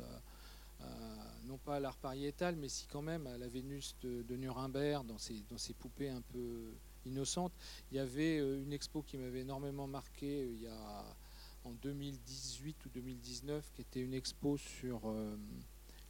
non 1.44 1.58
pas 1.58 1.76
à 1.76 1.80
l'art 1.80 1.98
pariétal, 1.98 2.56
mais 2.56 2.68
si 2.68 2.86
quand 2.86 3.02
même 3.02 3.26
à 3.26 3.36
la 3.36 3.48
Vénus 3.48 3.94
de, 4.00 4.36
Nuremberg, 4.36 5.06
dans 5.06 5.18
ces, 5.18 5.40
dans 5.50 5.58
ces 5.58 5.74
poupées 5.74 6.08
un 6.08 6.22
peu 6.22 6.72
innocente. 7.06 7.52
Il 7.90 7.96
y 7.96 8.00
avait 8.00 8.38
euh, 8.38 8.62
une 8.62 8.72
expo 8.72 9.02
qui 9.02 9.16
m'avait 9.16 9.40
énormément 9.40 9.86
marqué 9.86 10.42
euh, 10.42 10.52
il 10.52 10.62
y 10.62 10.66
a 10.66 11.16
en 11.64 11.72
2018 11.72 12.84
ou 12.86 12.88
2019, 12.88 13.72
qui 13.74 13.82
était 13.82 14.00
une 14.00 14.14
expo 14.14 14.56
sur 14.56 15.00
euh, 15.04 15.36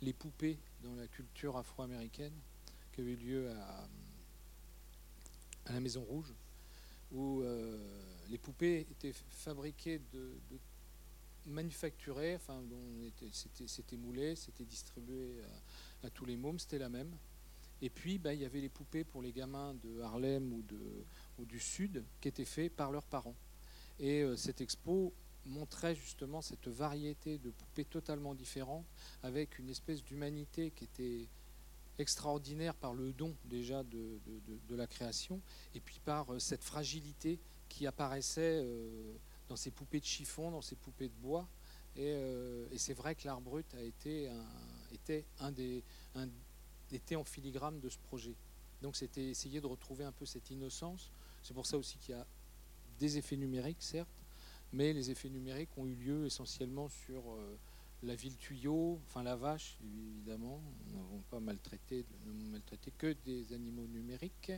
les 0.00 0.12
poupées 0.12 0.58
dans 0.82 0.94
la 0.94 1.06
culture 1.06 1.56
afro-américaine, 1.56 2.32
qui 2.92 3.02
avait 3.02 3.12
eu 3.12 3.16
lieu 3.16 3.50
à, 3.50 3.88
à 5.66 5.72
la 5.74 5.80
Maison 5.80 6.02
Rouge, 6.02 6.32
où 7.12 7.42
les 8.30 8.38
poupées 8.38 8.86
étaient 8.90 9.12
fabriquées 9.12 10.00
de, 10.14 10.32
manufacturées, 11.44 12.36
enfin, 12.36 12.62
c'était 13.66 13.98
moulé, 13.98 14.34
c'était 14.34 14.64
distribué 14.64 15.42
à, 16.02 16.06
à, 16.06 16.10
tous 16.10 16.24
les 16.24 16.36
mômes, 16.36 16.58
c'était 16.58 16.78
la 16.78 16.88
même. 16.88 17.14
Et 17.82 17.90
puis, 17.90 18.18
bah, 18.18 18.32
il 18.32 18.40
y 18.40 18.44
avait 18.44 18.60
les 18.60 18.68
poupées 18.68 19.02
pour 19.02 19.22
les 19.22 19.32
gamins 19.32 19.74
de 19.82 20.00
Harlem 20.00 20.52
ou, 20.52 21.44
du 21.44 21.58
Sud 21.58 22.04
qui 22.20 22.28
étaient 22.28 22.44
faits 22.44 22.72
par 22.72 22.92
leurs 22.92 23.04
parents. 23.04 23.34
Et 23.98 24.22
euh, 24.22 24.36
cette 24.36 24.60
expo 24.60 25.12
montrait 25.44 25.96
justement 25.96 26.40
cette 26.40 26.68
variété 26.68 27.38
de 27.38 27.50
poupées 27.50 27.84
totalement 27.84 28.36
différentes, 28.36 28.86
avec 29.24 29.58
une 29.58 29.68
espèce 29.68 30.04
d'humanité 30.04 30.70
qui 30.70 30.84
était 30.84 31.28
extraordinaire 31.98 32.76
par 32.76 32.94
le 32.94 33.12
don 33.12 33.34
déjà 33.44 33.82
de, 33.82 34.20
la 34.70 34.86
création, 34.86 35.40
et 35.74 35.80
puis 35.80 36.00
par 36.04 36.32
euh, 36.32 36.38
cette 36.38 36.62
fragilité 36.62 37.40
qui 37.68 37.88
apparaissait 37.88 38.62
euh, 38.62 39.16
dans 39.48 39.56
ces 39.56 39.72
poupées 39.72 39.98
de 39.98 40.04
chiffon, 40.04 40.52
dans 40.52 40.62
ces 40.62 40.76
poupées 40.76 41.08
de 41.08 41.20
bois. 41.20 41.48
Et, 41.96 42.14
et 42.70 42.78
c'est 42.78 42.94
vrai 42.94 43.14
que 43.14 43.26
l'art 43.26 43.42
brut 43.42 43.66
a 43.74 43.82
été 43.82 44.26
un, 45.40 45.52
des, 45.52 45.84
était 46.94 47.16
en 47.16 47.24
filigrane 47.24 47.80
de 47.80 47.88
ce 47.88 47.98
projet. 47.98 48.34
Donc 48.82 48.96
c'était 48.96 49.24
essayer 49.24 49.60
de 49.60 49.66
retrouver 49.66 50.04
un 50.04 50.12
peu 50.12 50.26
cette 50.26 50.50
innocence. 50.50 51.10
C'est 51.42 51.54
pour 51.54 51.66
ça 51.66 51.78
aussi 51.78 51.98
qu'il 51.98 52.14
y 52.14 52.18
a 52.18 52.26
des 52.98 53.18
effets 53.18 53.36
numériques, 53.36 53.82
certes, 53.82 54.22
mais 54.72 54.92
les 54.92 55.10
effets 55.10 55.30
numériques 55.30 55.76
ont 55.76 55.86
eu 55.86 55.94
lieu 55.94 56.26
essentiellement 56.26 56.88
sur 56.88 57.32
euh, 57.32 57.58
la 58.02 58.14
ville 58.14 58.36
tuyau, 58.36 59.00
enfin 59.06 59.22
la 59.22 59.36
vache, 59.36 59.78
évidemment. 59.84 60.60
Nous 60.86 60.96
n'avons 60.96 61.22
pas 61.30 61.40
maltraité, 61.40 62.04
maltraité 62.24 62.92
que 62.96 63.14
des 63.24 63.52
animaux 63.52 63.86
numériques, 63.86 64.52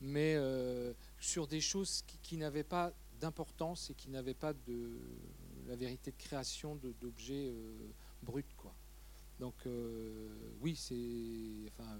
mais 0.00 0.34
euh, 0.36 0.92
sur 1.18 1.46
des 1.46 1.60
choses 1.60 2.02
qui, 2.22 2.36
n'avaient 2.36 2.64
pas 2.64 2.92
d'importance 3.20 3.90
et 3.90 3.94
qui 3.94 4.10
n'avaient 4.10 4.34
pas 4.34 4.52
de 4.52 4.98
la 5.66 5.76
vérité 5.76 6.10
de 6.10 6.16
création 6.16 6.76
d'objets 7.00 7.48
euh, 7.48 7.92
bruts, 8.22 8.44
quoi. 8.56 8.74
Donc 9.42 9.54
euh, 9.66 10.28
oui, 10.60 10.76
c'est, 10.76 10.94
enfin, 11.66 11.98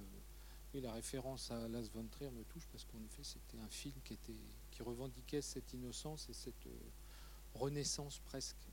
oui, 0.73 0.81
la 0.81 0.93
référence 0.93 1.51
à 1.51 1.67
Las 1.67 1.91
von 1.91 2.05
Trier 2.05 2.31
me 2.31 2.45
touche 2.45 2.69
parce 2.71 2.85
qu'en 2.85 3.03
effet, 3.05 3.25
c'était 3.25 3.59
un 3.59 3.69
film 3.69 3.97
qui 4.05 4.13
était, 4.13 4.33
qui 4.71 4.85
revendiquait 4.85 5.43
cette 5.43 5.73
innocence 5.73 6.29
et 6.31 6.35
cette 6.35 6.67
euh, 6.69 7.55
renaissance 7.55 8.21
presque 8.27 8.69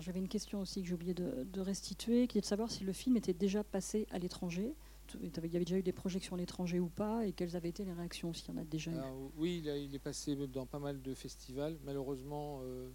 J'avais 0.00 0.20
une 0.20 0.28
question 0.28 0.62
aussi 0.62 0.80
que 0.80 0.88
j'ai 0.88 0.94
oublié 0.94 1.12
de, 1.12 1.60
restituer, 1.60 2.28
qui 2.28 2.38
est 2.38 2.40
de 2.40 2.46
savoir 2.46 2.70
si 2.70 2.82
le 2.82 2.94
film 2.94 3.18
était 3.18 3.34
déjà 3.34 3.62
passé 3.62 4.06
à 4.10 4.18
l'étranger. 4.18 4.72
Il 5.20 5.28
y 5.28 5.38
avait 5.38 5.64
déjà 5.66 5.76
eu 5.76 5.82
des 5.82 5.92
projections 5.92 6.34
à 6.36 6.38
l'étranger 6.38 6.80
ou 6.80 6.88
pas, 6.88 7.26
et 7.26 7.32
quelles 7.32 7.56
avaient 7.56 7.68
été 7.68 7.84
les 7.84 7.92
réactions, 7.92 8.32
s'il 8.32 8.54
y 8.54 8.56
en 8.56 8.60
a 8.62 8.64
déjà 8.64 8.90
eu? 8.90 8.96
Oui, 9.36 9.62
il, 9.62 9.94
est 9.94 9.98
passé 9.98 10.34
dans 10.46 10.64
pas 10.64 10.78
mal 10.78 11.02
de 11.02 11.12
festivals. 11.12 11.76
Malheureusement, 11.84 12.60
euh, 12.62 12.88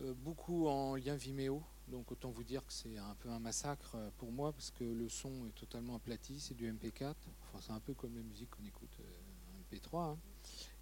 euh, 0.00 0.14
beaucoup 0.14 0.66
en 0.66 0.96
lien 0.96 1.14
Vimeo. 1.14 1.62
Donc 1.92 2.10
autant 2.10 2.30
vous 2.30 2.42
dire 2.42 2.66
que 2.66 2.72
c'est 2.72 2.96
un 2.96 3.14
peu 3.20 3.28
un 3.28 3.38
massacre 3.38 3.92
euh, 3.94 4.10
pour 4.18 4.32
moi, 4.32 4.52
parce 4.52 4.70
que 4.70 4.82
le 4.82 5.08
son 5.08 5.46
est 5.46 5.54
totalement 5.54 5.94
aplati, 5.94 6.40
c'est 6.40 6.54
du 6.54 6.70
MP4. 6.72 7.14
Enfin, 7.42 7.58
c'est 7.60 7.72
un 7.72 7.80
peu 7.80 7.94
comme 7.94 8.16
la 8.16 8.22
musique 8.22 8.50
qu'on 8.50 8.64
écoute 8.64 8.96
en 8.98 9.76
MP3. 9.76 10.12
Hein. 10.12 10.18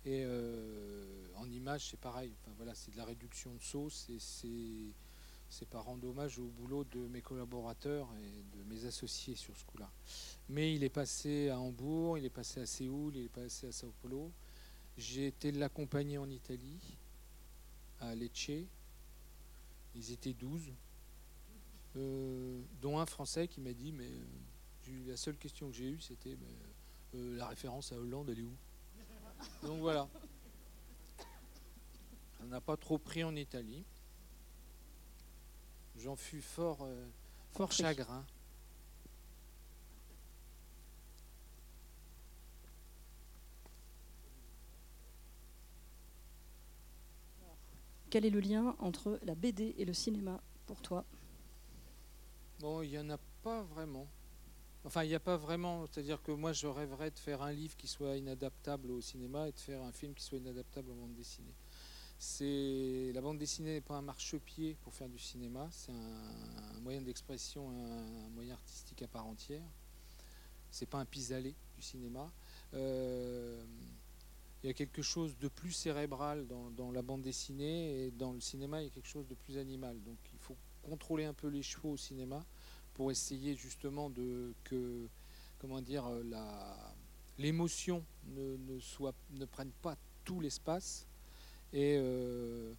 Et 0.07 0.25
en 1.37 1.51
image, 1.51 1.91
c'est 1.91 2.01
pareil. 2.01 2.33
Enfin, 2.41 2.55
voilà, 2.57 2.75
c'est 2.75 2.91
de 2.91 2.97
la 2.97 3.05
réduction 3.05 3.53
de 3.53 3.61
sauce 3.61 4.09
et 4.09 4.19
c'est 4.19 4.95
c'est 5.51 5.69
par 5.69 5.85
rendre 5.85 6.09
hommage 6.09 6.39
au 6.39 6.47
boulot 6.47 6.85
de 6.85 7.01
mes 7.09 7.21
collaborateurs 7.21 8.09
et 8.23 8.57
de 8.57 8.63
mes 8.73 8.85
associés 8.87 9.35
sur 9.35 9.57
ce 9.57 9.65
coup-là. 9.65 9.91
Mais 10.49 10.75
il 10.75 10.85
est 10.85 10.89
passé 10.89 11.49
à 11.51 11.59
Hambourg, 11.59 12.17
il 12.19 12.25
est 12.25 12.31
passé 12.31 12.61
à 12.61 12.67
Séoul, 12.67 13.17
il 13.17 13.25
est 13.25 13.29
passé 13.29 13.67
à 13.67 13.73
Sao 13.73 13.93
Paulo. 14.01 14.31
J'ai 14.97 15.27
été 15.27 15.51
l'accompagner 15.51 16.19
en 16.19 16.31
Italie, 16.31 16.97
à 18.01 18.15
Lecce. 18.15 18.65
Ils 19.97 20.13
étaient 20.13 20.35
12, 20.35 20.71
euh, 21.97 22.61
dont 22.81 22.99
un 22.99 23.07
Français 23.07 23.49
qui 23.49 23.61
m'a 23.61 23.73
dit, 23.73 23.93
mais 23.93 24.09
euh, 24.09 25.09
la 25.09 25.17
seule 25.17 25.37
question 25.37 25.69
que 25.69 25.75
j'ai 25.75 25.91
eue, 25.91 26.01
c'était 26.01 26.37
euh, 27.15 27.37
la 27.37 27.47
référence 27.47 27.93
à 27.93 27.97
Hollande, 27.97 28.31
elle 28.31 28.41
est 28.41 28.45
où? 28.45 28.57
Donc 29.67 29.81
voilà. 29.81 30.09
On 32.43 32.47
n'a 32.47 32.61
pas 32.61 32.77
trop 32.77 32.99
pris 32.99 33.25
en 33.25 33.35
Italie. 33.37 33.85
J'en 35.97 36.17
fus 36.17 36.41
fort, 36.41 36.79
euh, 36.83 37.07
fort 37.53 37.73
chagrin. 37.73 38.25
Quel 48.09 48.25
est 48.25 48.31
le 48.31 48.41
lien 48.41 48.75
entre 48.81 49.21
la 49.23 49.35
BD 49.37 49.75
et 49.79 49.85
le 49.85 49.95
cinéma 49.95 50.41
pour 50.67 50.81
toi? 50.83 51.05
Bon, 52.61 52.83
il 52.83 52.91
n'y 52.91 52.99
en 52.99 53.09
a 53.09 53.19
pas 53.43 53.63
vraiment. 53.63 54.07
Enfin, 54.85 55.03
il 55.05 55.09
n'y 55.09 55.15
a 55.15 55.21
pas 55.21 55.39
vraiment. 55.39 55.87
C'est-à-dire 55.87 56.23
que 56.23 56.31
moi, 56.31 56.53
je 56.53 56.67
rêverais 56.67 57.11
de 57.11 57.19
faire 57.19 57.41
un 57.41 57.53
livre 57.53 57.75
qui 57.75 57.89
soit 57.89 58.17
inadaptable 58.17 58.91
au 58.91 59.01
cinéma 59.01 59.49
et 59.49 59.53
de 59.53 59.59
faire 59.59 59.83
un 59.83 59.93
film 59.93 60.13
qui 60.13 60.23
soit 60.23 60.37
inadaptable 60.37 60.91
au 60.91 60.95
monde 60.95 61.15
dessiné. 61.15 61.55
C'est 62.19 63.13
la 63.15 63.23
bande 63.23 63.39
dessinée 63.39 63.75
n'est 63.75 63.81
pas 63.81 63.95
un 63.95 64.03
marchepied 64.03 64.77
pour 64.83 64.95
faire 64.95 65.09
du 65.09 65.19
cinéma, 65.19 65.69
c'est 65.73 65.91
un, 65.91 66.81
moyen 66.83 67.01
d'expression, 67.01 67.71
un, 67.71 68.29
moyen 68.35 68.53
artistique 68.53 69.01
à 69.01 69.09
part 69.09 69.27
entière. 69.27 69.65
C'est 70.71 70.85
pas 70.85 70.99
un 70.99 71.07
pis-aller 71.07 71.55
du 71.75 71.83
cinéma. 71.83 72.31
Euh, 72.75 73.65
il 74.63 74.67
y 74.67 74.71
a 74.71 74.75
quelque 74.75 75.01
chose 75.01 75.39
de 75.39 75.49
plus 75.49 75.73
cérébral 75.73 76.47
dans, 76.47 76.93
la 76.93 77.01
bande 77.01 77.23
dessinée 77.23 78.05
et 78.05 78.11
dans 78.11 78.35
le 78.35 78.41
cinéma 78.41 78.83
il 78.83 78.85
y 78.85 78.89
a 78.89 78.91
quelque 78.91 79.09
chose 79.09 79.27
de 79.27 79.35
plus 79.35 79.57
animal. 79.57 79.99
Donc 80.03 80.19
contrôler 80.83 81.25
un 81.25 81.35
peu 81.35 81.49
les 81.49 81.63
chevaux 81.63 81.91
au 81.91 81.97
cinéma 81.97 82.45
pour 82.95 83.11
essayer 83.11 83.55
justement 83.55 84.11
de 84.11 84.55
que 84.65 85.09
comment 85.59 85.81
dire 85.81 86.09
la 86.25 86.95
l'émotion 87.39 88.05
ne, 88.27 88.79
soit, 88.81 89.15
ne 89.31 89.47
prenne 89.47 89.71
pas 89.83 89.97
tout 90.25 90.41
l'espace 90.41 91.07
et 91.73 91.97
euh, 91.99 92.73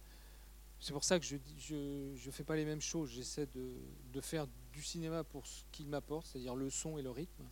c'est 0.78 0.92
pour 0.92 1.04
ça 1.04 1.18
que 1.18 1.24
je 1.24 1.36
ne 1.36 2.16
je, 2.16 2.30
fais 2.30 2.44
pas 2.44 2.56
les 2.56 2.64
mêmes 2.64 2.80
choses. 2.80 3.10
J'essaie 3.10 3.46
de, 3.46 3.72
de, 4.12 4.20
faire 4.20 4.46
du 4.72 4.82
cinéma 4.82 5.24
pour 5.24 5.46
ce 5.46 5.62
qu'il 5.72 5.88
m'apporte, 5.88 6.26
c'est-à-dire 6.26 6.54
le 6.54 6.70
son 6.70 6.98
et 6.98 7.02
le 7.02 7.10
rythme, 7.10 7.44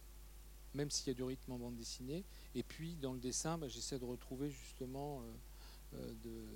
même 0.75 0.91
s'il 0.91 1.09
y 1.09 1.11
a 1.11 1.15
du 1.15 1.23
rythme 1.23 1.53
en 1.53 1.59
bande 1.59 1.77
dessinée. 1.77 2.25
Et 2.55 2.63
puis 2.63 2.97
dans 2.97 3.13
le 3.13 3.21
dessin, 3.21 3.57
bah, 3.57 3.69
j'essaie 3.69 3.99
de 3.99 4.05
retrouver 4.05 4.51
justement 4.51 5.21
euh, 5.21 5.33
euh, 5.95 6.15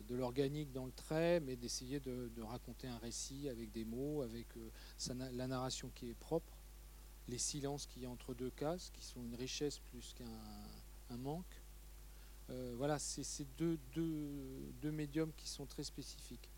de, 0.08 0.14
l'organique 0.14 0.72
dans 0.72 0.86
le 0.86 0.92
trait, 0.92 1.40
mais 1.40 1.56
d'essayer 1.56 1.98
de, 2.00 2.30
raconter 2.42 2.86
un 2.86 2.98
récit 2.98 3.48
avec 3.48 3.72
des 3.72 3.84
mots, 3.84 4.22
avec 4.22 4.46
la 5.08 5.46
narration 5.46 5.90
qui 5.94 6.08
est 6.08 6.14
propre, 6.14 6.56
les 7.28 7.38
silences 7.38 7.86
qu'il 7.86 8.02
y 8.02 8.06
a 8.06 8.10
entre 8.10 8.34
deux 8.34 8.50
cases, 8.50 8.90
qui 8.90 9.04
sont 9.04 9.22
une 9.22 9.34
richesse 9.34 9.78
plus 9.78 10.14
qu'un 10.14 11.16
manque. 11.16 11.60
Euh, 12.50 12.74
voilà, 12.76 12.98
c'est 12.98 13.46
deux, 13.56 13.78
deux, 13.92 14.90
médiums 14.90 15.32
qui 15.36 15.48
sont 15.48 15.66
très 15.66 15.84
spécifiques. 15.84 16.50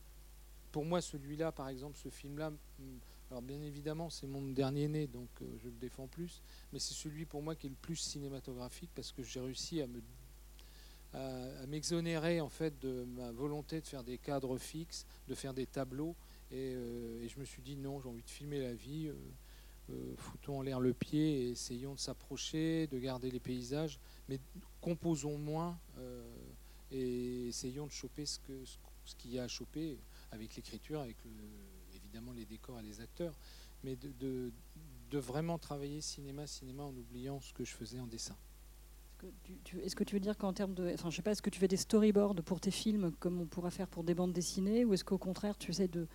Pour 0.72 0.84
moi, 0.84 1.00
celui-là, 1.00 1.52
par 1.52 1.68
exemple, 1.68 1.96
ce 1.96 2.08
film-là, 2.08 2.50
hmm, 2.50 2.98
alors 3.30 3.42
bien 3.42 3.60
évidemment, 3.62 4.10
c'est 4.10 4.26
mon 4.26 4.42
dernier 4.42 4.88
né, 4.88 5.06
donc 5.06 5.28
euh, 5.40 5.46
je 5.62 5.68
le 5.68 5.76
défends 5.76 6.08
plus, 6.08 6.42
mais 6.72 6.78
c'est 6.78 6.94
celui 6.94 7.24
pour 7.24 7.42
moi 7.42 7.54
qui 7.54 7.66
est 7.66 7.70
le 7.70 7.76
plus 7.76 7.96
cinématographique 7.96 8.90
parce 8.94 9.12
que 9.12 9.22
j'ai 9.22 9.40
réussi 9.40 9.80
à 9.80 9.86
me 9.86 10.00
à, 11.16 11.66
m'exonérer 11.66 12.40
en 12.40 12.48
fait 12.48 12.78
de 12.80 13.04
ma 13.16 13.32
volonté 13.32 13.80
de 13.80 13.86
faire 13.86 14.04
des 14.04 14.18
cadres 14.18 14.58
fixes, 14.58 15.06
de 15.28 15.34
faire 15.34 15.54
des 15.54 15.66
tableaux, 15.66 16.14
et, 16.52 16.74
euh, 16.74 17.26
je 17.28 17.40
me 17.40 17.44
suis 17.44 17.62
dit 17.62 17.76
non, 17.76 18.00
j'ai 18.00 18.08
envie 18.08 18.22
de 18.22 18.30
filmer 18.30 18.60
la 18.60 18.74
vie. 18.74 19.10
foutons 20.16 20.58
en 20.58 20.62
l'air 20.62 20.80
le 20.80 20.92
pied 20.92 21.42
et 21.42 21.50
essayons 21.50 21.94
de 21.94 22.00
s'approcher, 22.00 22.88
de 22.88 22.98
garder 22.98 23.30
les 23.30 23.40
paysages 23.40 24.00
mais 24.28 24.40
composons 24.80 25.38
moins 25.38 25.78
euh, 25.98 26.22
et 26.90 27.48
essayons 27.48 27.86
de 27.86 27.92
choper 27.92 28.26
ce 28.26 28.38
qu'il 29.18 29.32
y 29.32 29.38
a 29.38 29.44
à 29.44 29.48
choper 29.48 29.98
avec 30.30 30.54
l'écriture, 30.56 31.00
avec 31.00 31.16
évidemment 31.94 32.32
les 32.32 32.44
décors 32.44 32.78
et 32.78 32.82
les 32.82 33.00
acteurs, 33.00 33.34
mais 33.82 33.96
de, 33.96 34.52
de, 35.10 35.18
vraiment 35.18 35.58
travailler 35.58 36.00
cinéma, 36.02 36.46
cinéma 36.46 36.82
en 36.82 36.94
oubliant 36.94 37.40
ce 37.40 37.54
que 37.54 37.64
je 37.64 37.72
faisais 37.72 37.98
en 37.98 38.06
dessin. 38.06 38.36
Est-ce 39.84 39.96
que 39.96 40.04
tu 40.04 40.14
veux 40.14 40.20
dire 40.20 40.36
qu'en 40.36 40.52
termes 40.52 40.74
de. 40.74 40.92
Enfin, 40.94 41.10
je 41.10 41.16
sais 41.16 41.22
pas, 41.22 41.32
est-ce 41.32 41.42
que 41.42 41.50
tu 41.50 41.58
fais 41.58 41.68
des 41.68 41.76
storyboards 41.76 42.34
pour 42.44 42.60
tes 42.60 42.70
films 42.70 43.12
comme 43.18 43.40
on 43.40 43.46
pourrait 43.46 43.70
faire 43.70 43.88
pour 43.88 44.04
des 44.04 44.14
bandes 44.14 44.32
dessinées 44.32 44.84
Ou 44.84 44.94
est-ce 44.94 45.04
qu'au 45.04 45.18
contraire, 45.18 45.56
tu 45.58 45.70
essaies 45.70 45.88
de, 45.88 46.06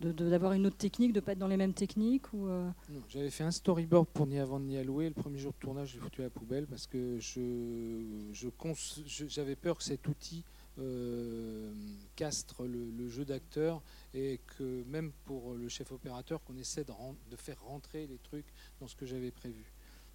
d'avoir 0.00 0.52
une 0.52 0.66
autre 0.66 0.76
technique, 0.76 1.12
de 1.12 1.20
pas 1.20 1.32
être 1.32 1.38
dans 1.38 1.48
les 1.48 1.56
mêmes 1.56 1.74
techniques 1.74 2.26
euh? 2.34 2.70
J'avais 3.08 3.30
fait 3.30 3.44
un 3.44 3.50
storyboard 3.50 4.08
pour 4.08 4.26
Ni 4.26 4.38
avant 4.38 4.60
ni 4.60 4.76
à 4.76 4.84
louer. 4.84 5.08
Le 5.08 5.14
premier 5.14 5.38
jour 5.38 5.52
de 5.52 5.58
tournage, 5.58 5.92
j'ai 5.92 5.98
foutu 5.98 6.20
à 6.22 6.24
la 6.24 6.30
poubelle 6.30 6.66
parce 6.66 6.86
que 6.86 7.18
je, 7.18 8.32
j'avais 9.28 9.56
peur 9.56 9.78
que 9.78 9.84
cet 9.84 10.08
outil 10.08 10.44
euh, 10.78 11.70
castre 12.16 12.64
le, 12.64 13.08
jeu 13.08 13.26
d'acteur 13.26 13.82
et 14.14 14.40
que 14.56 14.82
même 14.84 15.12
pour 15.24 15.54
le 15.54 15.68
chef 15.68 15.92
opérateur, 15.92 16.42
qu'on 16.44 16.56
essaie 16.56 16.84
de, 16.84 17.36
faire 17.36 17.62
rentrer 17.62 18.06
les 18.06 18.18
trucs 18.18 18.46
dans 18.80 18.86
ce 18.86 18.96
que 18.96 19.04
j'avais 19.04 19.30
prévu. 19.30 19.70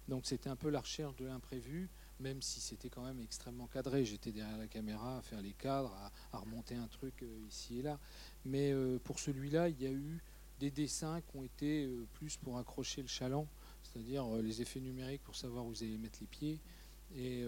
Donc 0.08 0.26
c'était 0.26 0.48
un 0.48 0.56
peu 0.56 0.70
la 0.70 0.80
recherche 0.80 1.14
de 1.16 1.26
l'imprévu, 1.26 1.88
même 2.20 2.42
si 2.42 2.60
c'était 2.60 2.88
quand 2.88 3.04
même 3.04 3.20
extrêmement 3.20 3.66
cadré. 3.66 4.04
J'étais 4.04 4.32
derrière 4.32 4.58
la 4.58 4.66
caméra 4.66 5.18
à 5.18 5.22
faire 5.22 5.40
les 5.40 5.52
cadres, 5.52 5.94
à, 6.32 6.38
remonter 6.38 6.74
un 6.74 6.88
truc 6.88 7.22
euh, 7.22 7.46
ici 7.48 7.78
et 7.78 7.82
là. 7.82 7.98
Mais 8.44 8.72
euh, 8.72 8.98
pour 8.98 9.18
celui-là, 9.18 9.68
il 9.68 9.80
y 9.80 9.86
a 9.86 9.92
eu 9.92 10.22
des 10.60 10.70
dessins 10.70 11.20
qui 11.20 11.36
ont 11.36 11.44
été 11.44 11.84
euh, 11.84 12.06
plus 12.14 12.36
pour 12.36 12.58
accrocher 12.58 13.02
le 13.02 13.08
chaland, 13.08 13.46
c'est-à-dire 13.82 14.26
les 14.42 14.60
effets 14.60 14.80
numériques 14.80 15.22
pour 15.22 15.36
savoir 15.36 15.64
où 15.64 15.70
vous 15.70 15.82
allez 15.82 15.98
mettre 15.98 16.18
les 16.20 16.26
pieds, 16.26 16.58
et 17.16 17.42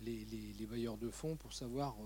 les, 0.00 0.66
bailleurs 0.70 0.96
de 0.96 1.10
fond 1.10 1.34
pour 1.34 1.52
savoir 1.52 1.96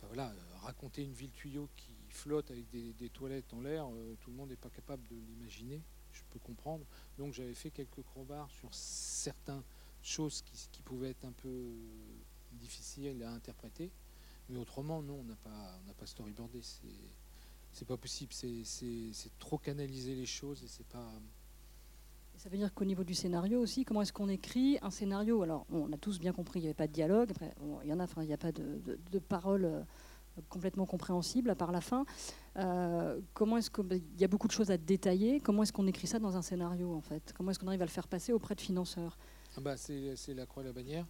voilà, 0.00 0.32
raconter 0.62 1.02
une 1.02 1.12
ville 1.12 1.30
tuyau 1.32 1.68
qui 1.76 1.90
flotte 2.08 2.50
avec 2.50 2.64
des, 2.70 3.08
toilettes 3.10 3.52
en 3.52 3.60
l'air, 3.60 3.86
tout 4.20 4.30
le 4.30 4.36
monde 4.36 4.48
n'est 4.48 4.56
pas 4.56 4.70
capable 4.70 5.06
de 5.08 5.14
l'imaginer, 5.14 5.82
je 6.12 6.22
peux 6.30 6.38
comprendre. 6.38 6.86
Donc 7.18 7.34
j'avais 7.34 7.52
fait 7.52 7.70
quelques 7.70 8.02
crowbars 8.02 8.50
sur 8.50 8.72
certaines 8.72 9.62
choses 10.06 10.42
qui, 10.42 10.68
qui 10.72 10.82
pouvaient 10.82 11.10
être 11.10 11.24
un 11.24 11.32
peu 11.32 11.72
difficiles 12.52 13.22
à 13.22 13.30
interpréter. 13.30 13.90
Mais 14.48 14.58
autrement, 14.58 15.02
non, 15.02 15.20
on 15.20 15.24
n'a 15.24 15.36
pas, 15.36 15.78
on 15.88 15.92
pas 15.92 16.06
storyboardé. 16.06 16.60
C'est 17.72 17.86
pas 17.86 17.96
possible. 17.96 18.32
C'est 18.32 19.38
trop 19.38 19.58
canaliser 19.58 20.14
les 20.14 20.26
choses 20.26 20.62
et 20.62 20.68
c'est 20.68 20.86
pas. 20.86 21.10
Ça 22.36 22.50
veut 22.50 22.58
dire 22.58 22.72
qu'au 22.74 22.84
niveau 22.84 23.02
du 23.02 23.14
scénario 23.14 23.60
aussi, 23.60 23.84
comment 23.84 24.02
est-ce 24.02 24.12
qu'on 24.12 24.28
écrit 24.28 24.78
un 24.82 24.90
scénario? 24.90 25.42
Alors, 25.42 25.66
on 25.70 25.90
a 25.92 25.96
tous 25.96 26.20
bien 26.20 26.32
compris, 26.32 26.60
il 26.60 26.62
n'y 26.62 26.68
avait 26.68 26.74
pas 26.74 26.86
de 26.86 26.92
dialogue. 26.92 27.30
Après, 27.30 27.54
il 27.82 27.88
y 27.88 27.92
en 27.92 27.98
a, 27.98 28.04
enfin, 28.04 28.22
il 28.22 28.26
n'y 28.26 28.34
a 28.34 28.38
pas 28.38 28.52
de, 28.52 28.78
de, 29.10 29.18
paroles 29.18 29.64
euh, 29.64 29.82
complètement 30.50 30.84
compréhensibles 30.84 31.48
à 31.48 31.54
part 31.54 31.72
la 31.72 31.80
fin. 31.80 32.04
Euh, 32.56 33.18
comment 33.32 33.56
est-ce 33.56 33.70
qu'il 33.70 34.02
y 34.18 34.24
a 34.24 34.28
beaucoup 34.28 34.48
de 34.48 34.52
choses 34.52 34.70
à 34.70 34.76
détailler 34.76 35.40
Comment 35.40 35.62
est-ce 35.62 35.72
qu'on 35.72 35.86
écrit 35.86 36.06
ça 36.06 36.18
dans 36.18 36.36
un 36.36 36.42
scénario 36.42 36.92
en 36.92 37.00
fait? 37.00 37.32
Comment 37.34 37.52
est-ce 37.52 37.58
qu'on 37.58 37.68
arrive 37.68 37.82
à 37.82 37.86
le 37.86 37.90
faire 37.90 38.06
passer 38.06 38.34
auprès 38.34 38.54
de 38.54 38.60
financeurs? 38.60 39.16
Bah, 39.60 39.76
C'est 39.76 40.34
la 40.34 40.46
croix 40.46 40.62
et 40.62 40.66
la 40.66 40.72
bannière 40.72 41.06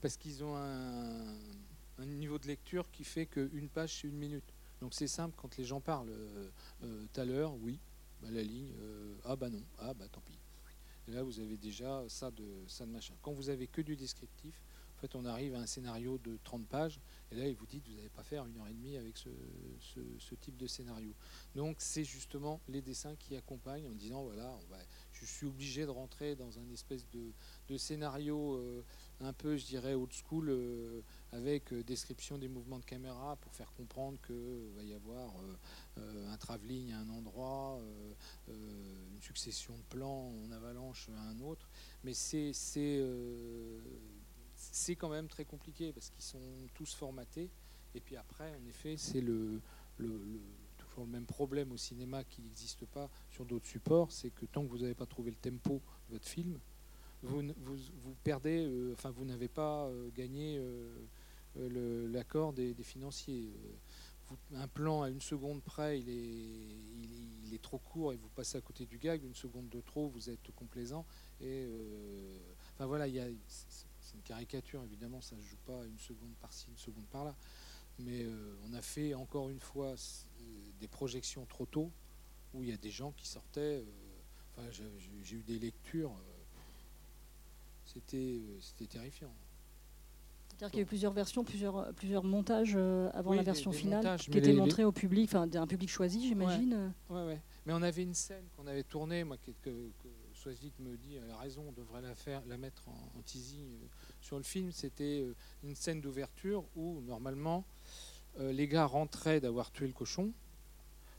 parce 0.00 0.16
qu'ils 0.16 0.44
ont 0.44 0.56
un 0.56 1.34
un 1.98 2.06
niveau 2.06 2.38
de 2.38 2.46
lecture 2.46 2.90
qui 2.90 3.04
fait 3.04 3.26
qu'une 3.26 3.68
page, 3.68 4.00
c'est 4.00 4.08
une 4.08 4.16
minute. 4.16 4.54
Donc 4.80 4.94
c'est 4.94 5.08
simple, 5.08 5.34
quand 5.36 5.56
les 5.56 5.64
gens 5.64 5.80
parlent 5.80 6.10
euh, 6.10 6.50
euh, 6.84 7.04
tout 7.12 7.20
à 7.20 7.24
l'heure, 7.24 7.54
oui, 7.56 7.80
bah, 8.22 8.28
la 8.30 8.42
ligne, 8.42 8.72
euh, 8.80 9.14
ah 9.24 9.36
bah 9.36 9.50
non, 9.50 9.62
ah 9.78 9.94
bah 9.94 10.06
tant 10.10 10.20
pis. 10.20 10.38
Et 11.08 11.12
là, 11.12 11.22
vous 11.22 11.40
avez 11.40 11.56
déjà 11.56 12.04
ça 12.08 12.30
de, 12.30 12.44
ça 12.66 12.84
de 12.84 12.90
machin. 12.90 13.14
Quand 13.22 13.32
vous 13.32 13.48
avez 13.48 13.66
que 13.66 13.80
du 13.80 13.96
descriptif, 13.96 14.62
En 14.96 15.00
fait, 15.00 15.14
on 15.14 15.24
arrive 15.24 15.54
à 15.54 15.60
un 15.60 15.66
scénario 15.66 16.18
de 16.18 16.38
30 16.42 16.66
pages, 16.66 17.00
et 17.30 17.36
là, 17.36 17.46
il 17.46 17.54
vous 17.54 17.66
dit, 17.66 17.80
vous 17.86 17.94
n'allez 17.94 18.08
pas 18.08 18.24
faire 18.24 18.44
une 18.46 18.58
heure 18.58 18.66
et 18.66 18.74
demie 18.74 18.96
avec 18.96 19.16
ce, 19.16 19.30
ce 20.18 20.34
type 20.34 20.56
de 20.56 20.66
scénario. 20.66 21.14
Donc, 21.54 21.76
c'est 21.78 22.02
justement 22.02 22.60
les 22.68 22.82
dessins 22.82 23.14
qui 23.14 23.36
accompagnent 23.36 23.86
en 23.86 23.94
disant, 23.94 24.24
voilà, 24.24 24.50
on 24.50 24.72
va 24.72 24.78
je 25.20 25.26
suis 25.26 25.46
obligé 25.46 25.84
de 25.84 25.90
rentrer 25.90 26.34
dans 26.36 26.58
un 26.58 26.70
espèce 26.70 27.04
de, 27.10 27.76
scénario 27.76 28.54
euh, 28.54 28.82
un 29.20 29.32
peu, 29.32 29.56
je 29.56 29.66
dirais, 29.66 29.94
old 29.94 30.12
school, 30.12 30.48
euh, 30.48 31.00
avec 31.32 31.72
euh, 31.72 31.82
description 31.82 32.38
des 32.38 32.48
mouvements 32.48 32.78
de 32.78 32.84
caméra 32.84 33.36
pour 33.36 33.52
faire 33.54 33.72
comprendre 33.74 34.18
qu'il 34.26 34.72
va 34.76 34.82
y 34.82 34.94
avoir 34.94 35.34
un 35.96 36.36
travelling 36.36 36.92
à 36.92 36.98
un 37.00 37.08
endroit, 37.10 37.80
une 38.48 39.20
succession 39.20 39.76
de 39.76 39.82
plans 39.90 40.32
en 40.44 40.52
avalanche 40.52 41.08
à 41.10 41.20
un 41.20 41.40
autre. 41.40 41.68
Mais 42.04 42.14
c'est 42.14 42.54
quand 44.96 45.08
même 45.08 45.28
très 45.28 45.44
compliqué 45.44 45.92
parce 45.92 46.10
qu'ils 46.10 46.24
sont 46.24 46.68
tous 46.74 46.94
formatés. 46.94 47.50
Et 47.94 48.00
puis 48.00 48.16
après, 48.16 48.54
en 48.54 48.66
effet, 48.66 48.96
c'est 48.96 49.20
le 49.20 49.60
même 51.06 51.26
problème 51.26 51.72
au 51.72 51.76
cinéma 51.76 52.24
qui 52.24 52.40
n'existe 52.42 52.86
pas 52.86 53.10
sur 53.30 53.44
d'autres 53.44 53.66
supports, 53.66 54.12
c'est 54.12 54.30
que 54.30 54.46
tant 54.46 54.64
que 54.64 54.70
vous 54.70 54.78
n'avez 54.78 54.94
pas 54.94 55.06
trouvé 55.06 55.30
le 55.30 55.36
tempo 55.36 55.80
de 56.08 56.14
votre 56.14 56.28
film, 56.28 56.58
vous, 57.22 57.42
vous, 57.62 58.14
perdez, 58.22 58.64
euh, 58.66 58.92
enfin 58.92 59.10
vous 59.10 59.24
n'avez 59.24 59.48
pas 59.48 59.86
euh, 59.86 60.10
gagné 60.14 60.58
euh, 60.58 62.08
l'accord 62.12 62.52
des, 62.52 62.74
financiers. 62.82 63.52
un 64.54 64.68
plan 64.68 65.02
à 65.02 65.10
une 65.10 65.20
seconde 65.20 65.62
près, 65.62 65.98
il 65.98 66.08
est, 66.08 67.46
il, 67.46 67.54
est, 67.54 67.62
trop 67.62 67.78
court 67.78 68.12
et 68.12 68.16
vous 68.16 68.28
passez 68.28 68.56
à 68.58 68.60
côté 68.60 68.86
du 68.86 68.98
gag. 68.98 69.24
Une 69.24 69.34
seconde 69.34 69.68
de 69.68 69.80
trop, 69.80 70.08
vous 70.08 70.30
êtes 70.30 70.52
complaisant. 70.54 71.04
Et 71.40 71.66
enfin 72.74 72.86
voilà, 72.86 73.06
c'est 73.48 74.14
une 74.14 74.22
caricature 74.22 74.82
évidemment, 74.84 75.20
ça 75.20 75.34
ne 75.34 75.42
joue 75.42 75.56
pas 75.66 75.84
une 75.86 75.98
seconde 75.98 76.34
par-ci, 76.40 76.68
une 76.70 76.78
seconde 76.78 77.06
par-là. 77.06 77.34
Mais 78.00 78.26
on 78.68 78.74
a 78.74 78.82
fait 78.82 79.14
encore 79.14 79.50
une 79.50 79.60
fois 79.60 79.94
des 80.80 80.88
projections 80.88 81.44
trop 81.46 81.66
tôt 81.66 81.90
où 82.54 82.62
il 82.62 82.70
y 82.70 82.72
a 82.72 82.76
des 82.76 82.90
gens 82.90 83.12
qui 83.12 83.26
sortaient. 83.26 83.84
Euh, 84.58 84.70
j'ai 85.22 85.36
eu 85.36 85.42
des 85.42 85.58
lectures. 85.58 86.10
Euh, 86.10 86.60
c'était 87.84 88.40
euh, 88.40 88.86
terrifiant. 88.86 89.32
C'est-à-dire 90.48 90.70
qu'il 90.70 90.78
y 90.78 90.80
a 90.80 90.82
eu 90.82 90.86
plusieurs 90.86 91.12
versions, 91.12 91.44
plusieurs, 91.44 91.94
plusieurs 91.94 92.24
montages 92.24 92.76
avant 93.14 93.32
la 93.32 93.42
version 93.42 93.70
finale 93.70 94.18
qui 94.18 94.36
étaient 94.36 94.52
montrés 94.52 94.82
au 94.82 94.90
public, 94.90 95.28
enfin 95.28 95.46
d'un 95.46 95.68
public 95.68 95.88
choisi, 95.88 96.26
j'imagine. 96.26 96.92
Ouais, 97.08 97.24
ouais, 97.24 97.40
Mais 97.64 97.72
on 97.72 97.82
avait 97.82 98.02
une 98.02 98.14
scène 98.14 98.44
qu'on 98.56 98.66
avait 98.66 98.82
tournée, 98.82 99.22
moi, 99.22 99.36
que, 99.36 99.52
que, 99.62 99.70
me 100.80 100.96
dit, 100.96 101.14
elle 101.14 101.30
a 101.30 101.36
raison, 101.36 101.64
on 101.68 101.72
devrait 101.72 102.02
la, 102.02 102.14
faire, 102.16 102.42
la 102.48 102.56
mettre 102.56 102.88
en, 102.88 103.22
teasing 103.24 103.68
sur 104.20 104.36
le 104.36 104.42
film. 104.42 104.72
C'était 104.72 105.24
une 105.62 105.76
scène 105.76 106.00
d'ouverture 106.00 106.64
où, 106.74 107.02
normalement, 107.02 107.64
les 108.38 108.68
gars 108.68 108.86
rentraient 108.86 109.40
d'avoir 109.40 109.70
tué 109.70 109.86
le 109.86 109.92
cochon, 109.92 110.32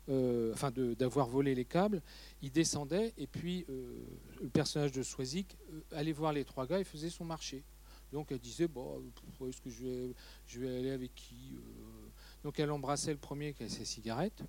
euh, 0.10 0.52
enfin 0.54 0.72
d'avoir 0.72 1.28
volé 1.28 1.54
les 1.54 1.66
câbles, 1.66 2.02
il 2.42 2.52
descendait 2.52 3.14
et 3.16 3.28
puis 3.28 3.64
euh, 3.70 4.04
le 4.42 4.50
personnage 4.50 4.92
de 4.92 5.04
Swazik 5.04 5.56
euh, 5.72 5.82
allait 5.92 6.14
voir 6.14 6.34
les 6.34 6.44
trois 6.46 6.66
gars 6.66 6.80
et 6.80 6.84
faisait 6.84 7.12
son 7.12 7.26
marché. 7.26 7.64
Donc 8.12 8.32
elle 8.32 8.40
disait 8.40 8.68
bon, 8.68 9.04
est-ce 9.48 9.62
que 9.62 9.70
je 9.70 10.60
vais, 10.60 10.78
aller 10.78 10.90
avec 10.90 11.14
qui 11.14 11.56
Donc 12.44 12.60
elle 12.60 12.72
embrassait 12.72 13.12
le 13.12 13.20
premier 13.20 13.54
qui 13.54 13.62
avait 13.62 13.72
ses 13.72 13.86
cigarettes. 13.86 14.42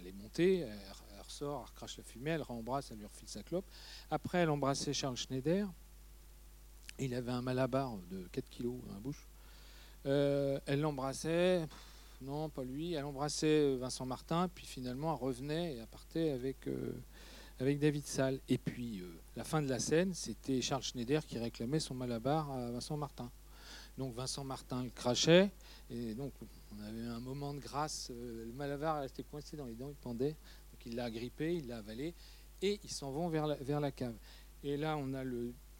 Elle 0.00 0.06
est 0.06 0.12
montée, 0.12 0.60
elle, 0.60 0.78
ressort, 1.22 1.60
elle 1.60 1.68
recrache 1.68 1.98
la 1.98 2.04
fumée, 2.04 2.30
elle 2.30 2.42
rembrasse, 2.42 2.90
elle 2.90 2.96
lui 2.96 3.06
refile 3.06 3.28
sa 3.28 3.42
clope. 3.42 3.66
Après, 4.10 4.38
elle 4.38 4.50
embrassait 4.50 4.94
Charles 4.94 5.18
Schneider. 5.18 5.70
Il 6.98 7.14
avait 7.14 7.30
un 7.30 7.42
malabar 7.42 7.98
de 8.10 8.26
4 8.32 8.48
kilos 8.48 8.80
dans 8.86 8.94
la 8.94 9.00
bouche. 9.00 9.28
Elle 10.04 10.80
l'embrassait 10.80 11.66
non, 12.22 12.48
pas 12.48 12.62
lui. 12.62 12.92
Elle 12.92 13.04
embrassait 13.04 13.46
euh, 13.46 13.76
Vincent 13.76 14.06
Martin, 14.06 14.48
puis 14.48 14.64
finalement 14.64 15.14
elle 15.14 15.22
revenait 15.22 15.74
et 15.74 15.78
elle 15.78 15.86
partait 15.86 16.30
avec, 16.30 16.68
euh, 16.68 16.94
David 17.58 18.06
Salle. 18.06 18.40
Et 18.48 18.58
puis 18.58 19.00
euh, 19.00 19.06
la 19.36 19.44
fin 19.44 19.60
de 19.60 19.68
la 19.68 19.78
scène, 19.78 20.14
c'était 20.14 20.60
Charles 20.60 20.82
Schneider 20.82 21.26
qui 21.26 21.38
réclamait 21.38 21.80
son 21.80 21.94
malabar 21.94 22.50
à 22.50 22.70
Vincent 22.70 22.96
Martin. 22.96 23.30
Donc 23.98 24.14
Vincent 24.14 24.44
Martin 24.44 24.84
le 24.84 24.90
crachait, 24.90 25.50
et 25.90 26.14
donc 26.14 26.32
on 26.40 26.82
avait 26.82 27.06
un 27.06 27.20
moment 27.20 27.52
de 27.52 27.60
grâce. 27.60 28.10
le 28.10 28.52
malabar 28.52 29.00
restait 29.00 29.24
coincé 29.24 29.56
dans 29.56 29.66
les 29.66 29.74
dents, 29.74 29.90
il 29.90 29.96
pendait. 29.96 30.36
Donc 30.72 30.86
il 30.86 30.96
l'a 30.96 31.04
agrippé, 31.04 31.56
il 31.56 31.68
l'a 31.68 31.78
avalé, 31.78 32.14
et 32.62 32.80
ils 32.84 32.90
s'en 32.90 33.10
vont 33.10 33.28
vers 33.28 33.46
la, 33.46 33.90
cave. 33.90 34.14
Et 34.64 34.76
là, 34.76 34.96
on 34.96 35.12
a 35.12 35.22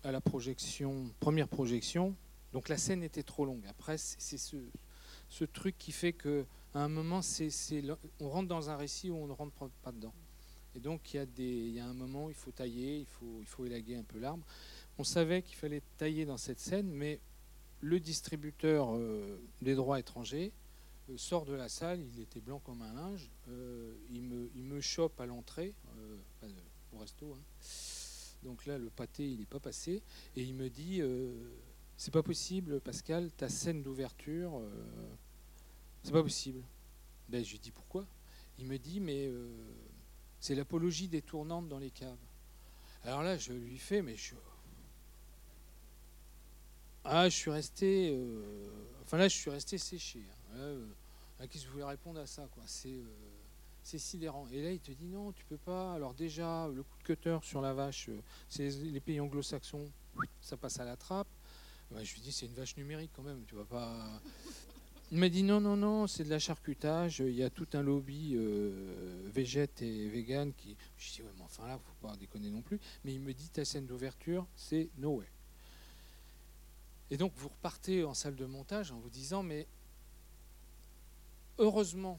à 0.04 0.12
la 0.12 0.20
projection, 0.20 1.10
première 1.20 1.48
projection, 1.48 2.14
donc 2.52 2.68
la 2.68 2.76
scène 2.76 3.02
était 3.02 3.22
trop 3.22 3.44
longue. 3.44 3.66
Après, 3.66 3.96
c'est 3.98 4.38
ce, 4.38 5.44
truc 5.44 5.76
qui 5.78 5.92
fait 5.92 6.12
qu'à 6.12 6.44
un 6.74 6.88
moment, 6.88 7.20
on 8.20 8.28
rentre 8.28 8.48
dans 8.48 8.70
un 8.70 8.76
récit 8.76 9.10
où 9.10 9.16
on 9.16 9.26
ne 9.26 9.32
rentre 9.32 9.70
pas 9.82 9.92
dedans. 9.92 10.14
Et 10.74 10.80
donc, 10.80 11.12
il 11.12 11.16
y, 11.18 11.20
a 11.20 11.26
des, 11.26 11.42
il 11.42 11.74
y 11.74 11.80
a 11.80 11.86
un 11.86 11.92
moment 11.92 12.26
où 12.26 12.28
il 12.30 12.34
faut 12.34 12.50
tailler, 12.50 13.00
il 13.00 13.06
faut, 13.06 13.38
il 13.40 13.46
faut 13.46 13.66
élaguer 13.66 13.96
un 13.96 14.04
peu 14.04 14.18
l'arbre. 14.18 14.44
On 14.98 15.04
savait 15.04 15.42
qu'il 15.42 15.56
fallait 15.56 15.82
tailler 15.98 16.24
dans 16.24 16.38
cette 16.38 16.60
scène, 16.60 16.90
mais 16.90 17.20
le 17.80 18.00
distributeur 18.00 18.94
euh, 18.94 19.38
des 19.60 19.74
droits 19.74 19.98
étrangers 19.98 20.52
euh, 21.10 21.18
sort 21.18 21.44
de 21.44 21.52
la 21.52 21.68
salle, 21.68 22.00
il 22.00 22.20
était 22.20 22.40
blanc 22.40 22.60
comme 22.64 22.80
un 22.80 22.92
linge, 22.94 23.30
euh, 23.48 23.94
il, 24.10 24.22
me, 24.22 24.50
il 24.54 24.64
me 24.64 24.80
chope 24.80 25.20
à 25.20 25.26
l'entrée, 25.26 25.74
au 26.92 26.98
resto. 26.98 27.34
Hein. 27.34 27.42
Donc 28.42 28.64
là, 28.66 28.78
le 28.78 28.88
pâté, 28.88 29.28
il 29.28 29.40
n'est 29.40 29.46
pas 29.46 29.60
passé, 29.60 30.02
et 30.36 30.42
il 30.42 30.54
me 30.54 30.68
dit 30.68 31.02
c'est 31.96 32.10
pas 32.10 32.22
possible, 32.22 32.80
Pascal, 32.80 33.30
ta 33.32 33.48
scène 33.48 33.82
d'ouverture, 33.82 34.58
euh, 34.58 35.14
c'est 36.02 36.12
pas 36.12 36.22
possible. 36.22 36.62
Ben, 37.28 37.44
je 37.44 37.52
lui 37.52 37.58
dis 37.58 37.70
pourquoi 37.70 38.06
Il 38.58 38.66
me 38.66 38.78
dit, 38.78 39.00
mais 39.00 39.26
euh, 39.26 39.48
c'est 40.40 40.54
l'apologie 40.54 41.08
des 41.08 41.22
tournantes 41.22 41.68
dans 41.68 41.78
les 41.78 41.90
caves. 41.90 42.16
Alors 43.04 43.22
là, 43.22 43.38
je 43.38 43.52
lui 43.52 43.78
fais, 43.78 44.02
mais 44.02 44.16
je. 44.16 44.34
Ah, 47.04 47.28
je 47.28 47.36
suis 47.36 47.50
resté. 47.50 48.10
Euh, 48.12 48.68
enfin 49.02 49.16
là, 49.16 49.28
je 49.28 49.36
suis 49.36 49.50
resté 49.50 49.78
séché. 49.78 50.22
Qu'est-ce 51.38 51.64
que 51.64 51.68
je 51.68 51.68
voulais 51.68 51.84
répondre 51.84 52.20
à 52.20 52.26
ça 52.26 52.46
quoi? 52.52 52.62
C'est 52.66 53.00
c'est 53.82 53.98
sidérant. 53.98 54.46
Et 54.52 54.62
là, 54.62 54.70
il 54.70 54.78
te 54.78 54.92
dit 54.92 55.06
non, 55.06 55.32
tu 55.32 55.44
peux 55.44 55.56
pas. 55.56 55.94
Alors 55.94 56.14
déjà, 56.14 56.68
le 56.68 56.82
coup 56.82 56.98
de 56.98 57.02
cutter 57.02 57.38
sur 57.42 57.60
la 57.60 57.74
vache, 57.74 58.10
c'est 58.48 58.68
les 58.68 59.00
pays 59.00 59.20
anglo-saxons, 59.20 59.90
ça 60.40 60.56
passe 60.56 60.78
à 60.78 60.84
la 60.84 60.96
trappe 60.96 61.26
je 62.02 62.14
lui 62.14 62.20
dis, 62.20 62.32
c'est 62.32 62.46
une 62.46 62.54
vache 62.54 62.76
numérique 62.76 63.10
quand 63.14 63.22
même, 63.22 63.44
tu 63.46 63.54
vas 63.54 63.64
pas. 63.64 64.20
Il 65.10 65.18
m'a 65.18 65.28
dit 65.28 65.42
non, 65.42 65.60
non, 65.60 65.76
non, 65.76 66.06
c'est 66.06 66.24
de 66.24 66.30
la 66.30 66.38
charcutage. 66.38 67.20
Il 67.20 67.34
y 67.34 67.42
a 67.42 67.50
tout 67.50 67.66
un 67.74 67.82
lobby 67.82 68.32
euh, 68.34 69.28
végète 69.32 69.82
et 69.82 70.08
vegan 70.08 70.52
qui. 70.54 70.76
Je 70.96 71.12
dis, 71.12 71.22
ouais, 71.22 71.28
mais 71.36 71.44
enfin 71.44 71.66
là, 71.66 71.78
faut 71.78 72.06
pas 72.06 72.16
déconner 72.16 72.50
non 72.50 72.62
plus. 72.62 72.80
Mais 73.04 73.12
il 73.12 73.20
me 73.20 73.34
dit, 73.34 73.50
ta 73.50 73.64
scène 73.64 73.86
d'ouverture, 73.86 74.46
c'est 74.56 74.88
no 74.96 75.16
way. 75.16 75.26
Et 77.10 77.18
donc, 77.18 77.32
vous 77.36 77.48
repartez 77.48 78.04
en 78.04 78.14
salle 78.14 78.36
de 78.36 78.46
montage 78.46 78.90
en 78.90 78.98
vous 78.98 79.10
disant, 79.10 79.42
mais 79.42 79.66
heureusement 81.58 82.18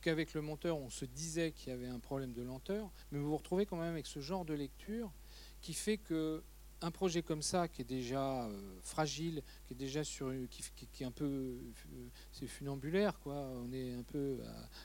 qu'avec 0.00 0.34
le 0.34 0.42
monteur, 0.42 0.76
on 0.76 0.90
se 0.90 1.04
disait 1.04 1.52
qu'il 1.52 1.68
y 1.68 1.72
avait 1.72 1.86
un 1.86 2.00
problème 2.00 2.32
de 2.32 2.42
lenteur, 2.42 2.90
mais 3.12 3.18
vous 3.20 3.28
vous 3.28 3.36
retrouvez 3.36 3.66
quand 3.66 3.76
même 3.76 3.92
avec 3.92 4.06
ce 4.06 4.18
genre 4.18 4.44
de 4.44 4.54
lecture 4.54 5.12
qui 5.60 5.74
fait 5.74 5.98
que 5.98 6.42
un 6.82 6.90
projet 6.90 7.22
comme 7.22 7.42
ça, 7.42 7.68
qui 7.68 7.82
est 7.82 7.88
déjà 7.88 8.44
euh, 8.44 8.78
fragile, 8.82 9.42
qui 9.66 9.74
est 9.74 9.76
déjà 9.76 10.04
sur, 10.04 10.32
qui, 10.50 10.62
qui, 10.92 11.02
est 11.02 11.06
un 11.06 11.10
peu, 11.10 11.24
euh, 11.24 12.08
c'est 12.32 12.46
funambulaire, 12.46 13.18
quoi. 13.20 13.34
On 13.34 13.72
est 13.72 13.94
un 13.94 14.02
peu 14.02 14.38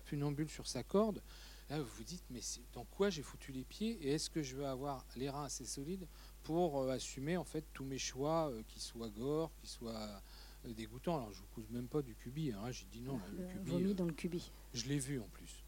funambule 0.05 0.49
sur 0.49 0.67
sa 0.67 0.83
corde. 0.83 1.21
Là, 1.69 1.79
vous 1.81 1.89
vous 1.97 2.03
dites, 2.03 2.23
mais 2.29 2.41
dans 2.73 2.85
quoi 2.85 3.09
j'ai 3.09 3.23
foutu 3.23 3.51
les 3.51 3.63
pieds 3.63 3.97
et 4.01 4.13
est-ce 4.13 4.29
que 4.29 4.43
je 4.43 4.55
veux 4.55 4.67
avoir 4.67 5.03
les 5.15 5.29
reins 5.29 5.45
assez 5.45 5.65
solides 5.65 6.07
pour 6.43 6.81
euh, 6.81 6.91
assumer 6.91 7.37
en 7.37 7.43
fait 7.43 7.65
tous 7.73 7.85
mes 7.85 7.97
choix, 7.97 8.51
qui 8.67 8.79
soient 8.79 9.09
gore, 9.09 9.51
qui 9.61 9.67
soient 9.67 10.21
dégoûtants. 10.65 11.17
Alors, 11.17 11.31
je 11.31 11.39
vous 11.39 11.47
cause 11.55 11.69
même 11.69 11.87
pas 11.87 12.01
du 12.01 12.13
cubi. 12.15 12.51
Hein. 12.51 12.71
J'ai 12.71 12.85
dit 12.91 13.01
non, 13.01 13.19
le, 13.31 13.47
cubi. 13.47 13.93
dans 13.93 14.05
le 14.05 14.13
cubi. 14.13 14.51
Je 14.73 14.85
l'ai 14.85 14.99
vu 14.99 15.19
en 15.19 15.27
plus. 15.29 15.63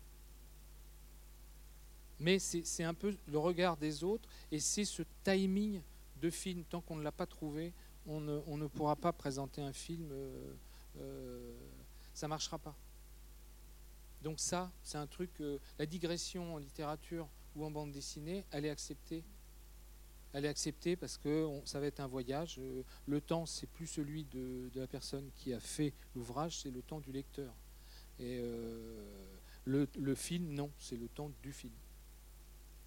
Mais 2.19 2.39
c'est 2.39 2.83
un 2.83 2.95
peu 2.95 3.15
le 3.27 3.37
regard 3.37 3.77
des 3.77 4.03
autres 4.03 4.27
et 4.51 4.59
c'est 4.59 4.85
ce 4.85 5.03
timing 5.23 5.81
de 6.19 6.29
film, 6.29 6.63
tant 6.63 6.81
qu'on 6.81 6.95
ne 6.95 7.03
l'a 7.03 7.11
pas 7.11 7.25
trouvé, 7.25 7.73
on 8.05 8.21
ne, 8.21 8.67
pourra 8.67 8.95
pas 8.95 9.13
présenter 9.13 9.61
un 9.61 9.73
film, 9.73 10.09
euh, 10.11 10.53
euh, 10.99 11.53
ça 12.13 12.27
ne 12.27 12.29
marchera 12.29 12.57
pas. 12.57 12.75
Donc 14.21 14.39
ça, 14.39 14.71
c'est 14.81 14.97
un 14.97 15.07
truc, 15.07 15.31
la 15.77 15.85
digression 15.85 16.55
en 16.55 16.57
littérature 16.57 17.27
ou 17.55 17.65
en 17.65 17.71
bande 17.71 17.91
dessinée, 17.91 18.45
elle 18.51 18.65
est 18.65 18.69
acceptée. 18.69 19.23
Elle 20.33 20.45
est 20.45 20.49
acceptée 20.49 20.95
parce 20.95 21.17
que 21.17 21.49
ça 21.65 21.79
va 21.79 21.85
être 21.87 21.99
un 21.99 22.07
voyage. 22.07 22.57
Euh, 22.59 22.83
le 23.05 23.21
temps, 23.21 23.45
c'est 23.45 23.67
plus 23.67 23.87
celui 23.87 24.25
de, 24.25 24.69
la 24.75 24.87
personne 24.87 25.29
qui 25.35 25.53
a 25.53 25.59
fait 25.59 25.93
l'ouvrage, 26.15 26.59
c'est 26.59 26.71
le 26.71 26.81
temps 26.81 26.99
du 26.99 27.11
lecteur. 27.11 27.53
Et 28.19 28.41
le 29.65 30.15
film, 30.15 30.53
non, 30.53 30.71
c'est 30.79 30.97
le 30.97 31.07
temps 31.07 31.31
du 31.43 31.53
film. 31.53 31.73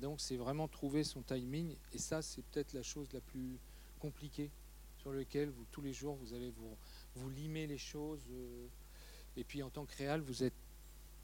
Donc 0.01 0.21
c'est 0.21 0.37
vraiment 0.37 0.67
trouver 0.67 1.05
son 1.05 1.23
timing, 1.23 1.77
et 1.93 1.99
ça 1.99 2.23
c'est 2.23 2.43
peut-être 2.43 2.73
la 2.73 2.83
chose 2.83 3.13
la 3.13 3.21
plus 3.21 3.59
compliquée 3.99 4.51
sur 4.99 5.13
lequel 5.13 5.51
vous, 5.51 5.65
tous 5.71 5.83
les 5.83 5.93
jours 5.93 6.17
vous 6.17 6.35
allez 6.35 6.53
vous, 7.15 7.31
limer 7.31 7.67
les 7.67 7.79
choses. 7.79 8.21
euh, 8.31 8.67
et 9.37 9.45
puis 9.45 9.63
en 9.63 9.71
tant 9.71 9.87
que 9.87 9.97
réal, 9.97 10.21
vous 10.21 10.43
êtes. 10.43 10.55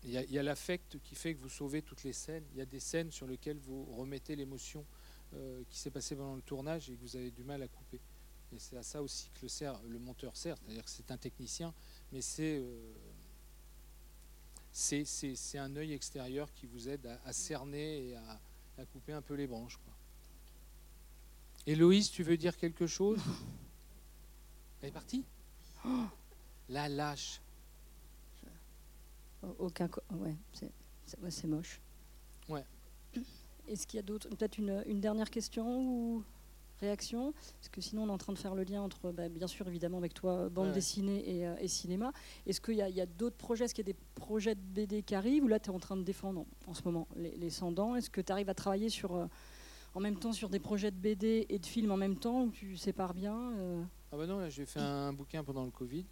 Il 0.05 0.13
y 0.13 0.39
a, 0.39 0.43
l'affect 0.43 0.99
qui 1.03 1.17
fait 1.17 1.35
que 1.35 1.41
vous 1.41 1.49
sauvez 1.49 1.83
toutes 1.83 2.05
les 2.05 2.13
scènes. 2.13 2.45
Il 2.53 2.59
y 2.59 2.61
a 2.61 2.67
des 2.67 2.79
scènes 2.79 3.11
sur 3.11 3.27
lesquelles 3.27 3.59
vous 3.59 3.85
remettez 3.97 4.37
l'émotion 4.37 4.85
euh, 5.35 5.65
qui 5.69 5.79
s'est 5.79 5.91
passée 5.91 6.15
pendant 6.15 6.37
le 6.37 6.43
tournage 6.43 6.89
et 6.91 6.95
que 6.95 7.01
vous 7.01 7.17
avez 7.17 7.33
du 7.33 7.43
mal 7.43 7.61
à 7.63 7.67
couper. 7.67 8.01
Et 8.55 8.59
c'est 8.59 8.77
à 8.77 8.85
ça 8.85 9.03
aussi 9.03 9.29
que 9.35 9.47
le, 9.89 9.99
monteur 9.99 10.37
sert, 10.37 10.57
c'est-à-dire 10.59 10.85
que 10.85 10.91
c'est 10.91 11.11
un 11.11 11.17
technicien, 11.17 11.75
mais 12.13 12.21
c'est 12.21 12.59
euh, 12.59 12.95
c'est 14.71 15.05
c'est 15.05 15.59
un 15.59 15.75
œil 15.75 15.93
extérieur 15.93 16.53
qui 16.55 16.67
vous 16.67 16.89
aide 16.89 17.05
à, 17.07 17.21
à 17.25 17.33
cerner 17.33 18.11
et 18.11 18.15
à, 18.15 18.41
à 18.79 18.85
couper 18.85 19.13
un 19.13 19.23
peu 19.23 19.35
les 19.35 19.47
branches. 19.47 19.77
Quoi. 19.79 19.93
Héloïse, 21.67 22.11
tu 22.11 22.23
veux 22.23 22.37
dire 22.37 22.57
quelque 22.57 22.87
chose? 22.87 23.19
Elle 24.83 24.89
est 24.91 24.93
partie? 24.93 25.25
La 26.69 26.89
lâche. 26.89 27.41
Aucun. 29.59 29.89
Ouais, 30.13 30.35
c'est 30.53 30.71
c'est- 31.07 31.19
ouais, 31.21 31.31
c'est 31.31 31.47
moche. 31.47 31.81
Ouais. 32.49 32.65
Est-ce 33.69 33.87
qu'il 33.87 33.97
y 33.99 34.01
a 34.01 34.03
d'autres. 34.03 34.29
Peut-être 34.29 34.59
une, 34.59 34.83
une 34.87 35.01
dernière 35.01 35.31
question 35.31 35.81
ou? 35.81 36.25
Réaction 36.81 37.33
Parce 37.33 37.69
que 37.71 37.81
sinon, 37.81 38.05
on 38.05 38.09
est 38.09 38.13
en 38.13 38.19
train 38.19 38.33
de 38.33 38.39
faire 38.39 38.55
le 38.55 38.65
lien 38.65 38.83
entre, 38.83 39.13
bah, 39.13 39.29
bien 39.29 39.47
sûr, 39.47 39.67
évidemment, 39.69 39.99
avec 39.99 40.15
toi, 40.15 40.49
bande 40.49 40.69
Ouais. 40.69 40.73
dessinée 40.73 41.39
et, 41.39 41.47
euh, 41.47 41.57
et 41.61 41.69
cinéma. 41.69 42.13
Est-ce 42.47 42.61
qu'il 42.61 42.75
y 42.75 42.83
a, 42.83 43.07
d'autres 43.07 43.37
projets? 43.37 43.65
Est-ce 43.65 43.75
qu'il 43.75 43.87
y 43.87 43.91
a 43.91 43.93
des 43.93 43.99
projets 44.15 44.55
de 44.55 44.61
BD 44.61 45.03
qui 45.03 45.15
arrivent 45.15 45.45
Ou 45.45 45.49
là, 45.49 45.59
tu 45.59 45.71
es 45.71 45.75
en 45.75 45.79
train 45.79 45.97
de 45.97 46.03
défendre 46.03 46.45
en, 46.67 46.75
ce 46.75 46.83
moment 46.85 47.07
les, 47.17 47.37
les 47.37 47.51
100 47.51 47.73
dents? 47.73 47.97
Est-ce 47.97 48.11
que 48.11 48.21
tu 48.21 48.33
arrives 48.33 48.49
à 48.49 48.55
travailler 48.55 48.89
sur, 48.89 49.15
euh, 49.15 49.27
en 49.95 50.01
même 50.01 50.19
temps 50.19 50.33
sur 50.33 50.49
des 50.49 50.59
projets 50.61 50.91
de 50.91 50.97
BD 50.97 51.47
et 51.49 51.59
de 51.59 51.67
films 51.67 51.91
en 51.91 51.97
même 51.97 52.17
temps 52.17 52.43
Ou 52.45 52.51
tu 52.51 52.77
sépares 52.77 53.15
bien 53.15 53.53
euh? 53.59 53.83
Ah 54.13 54.17
bah 54.17 54.27
non, 54.27 54.39
là 54.39 54.49
j'ai 54.49 54.67
fait 54.67 54.79
un 54.81 55.13
bouquin 55.13 55.43
pendant 55.43 55.65
le 55.65 55.71
Covid. 55.71 56.05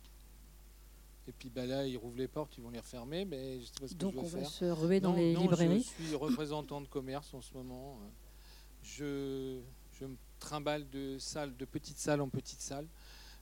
Et 1.26 1.32
puis 1.32 1.48
bah 1.48 1.64
là, 1.64 1.86
ils 1.86 1.96
rouvrent 1.96 2.18
les 2.18 2.28
portes, 2.28 2.56
ils 2.58 2.62
vont 2.62 2.70
les 2.70 2.80
refermer, 2.80 3.24
mais 3.24 3.60
je 3.60 3.64
sais 3.66 3.72
pas 3.80 3.88
ce 3.88 3.94
que 3.94 3.98
Donc, 3.98 4.12
je 4.14 4.18
on 4.18 4.22
va 4.24 4.40
faire. 4.40 4.50
se 4.50 4.64
ruer 4.66 5.00
dans 5.00 5.12
Non, 5.12 5.16
les 5.16 5.32
non, 5.32 5.42
librairies. 5.42 5.86
Je 5.98 6.04
suis 6.04 6.14
représentant 6.14 6.80
de 6.82 6.86
commerce 6.86 7.32
en 7.32 7.40
ce 7.40 7.54
moment. 7.54 7.98
Je, 8.82 9.60
je 9.98 10.04
me 10.04 10.16
trimballe 10.40 10.88
de 10.90 11.18
salle, 11.18 11.56
de 11.56 11.64
petite 11.64 11.98
salle 11.98 12.20
en 12.20 12.28
petite 12.28 12.60
salle, 12.60 12.86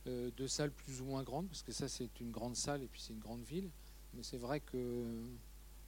euh, 0.07 0.31
de 0.37 0.47
salles 0.47 0.71
plus 0.71 1.01
ou 1.01 1.05
moins 1.05 1.23
grandes, 1.23 1.47
parce 1.47 1.63
que 1.63 1.71
ça 1.71 1.87
c'est 1.87 2.19
une 2.19 2.31
grande 2.31 2.55
salle 2.55 2.83
et 2.83 2.87
puis 2.87 3.01
c'est 3.01 3.13
une 3.13 3.19
grande 3.19 3.43
ville. 3.43 3.69
Mais 4.13 4.23
c'est 4.23 4.37
vrai 4.37 4.59
que 4.59 5.05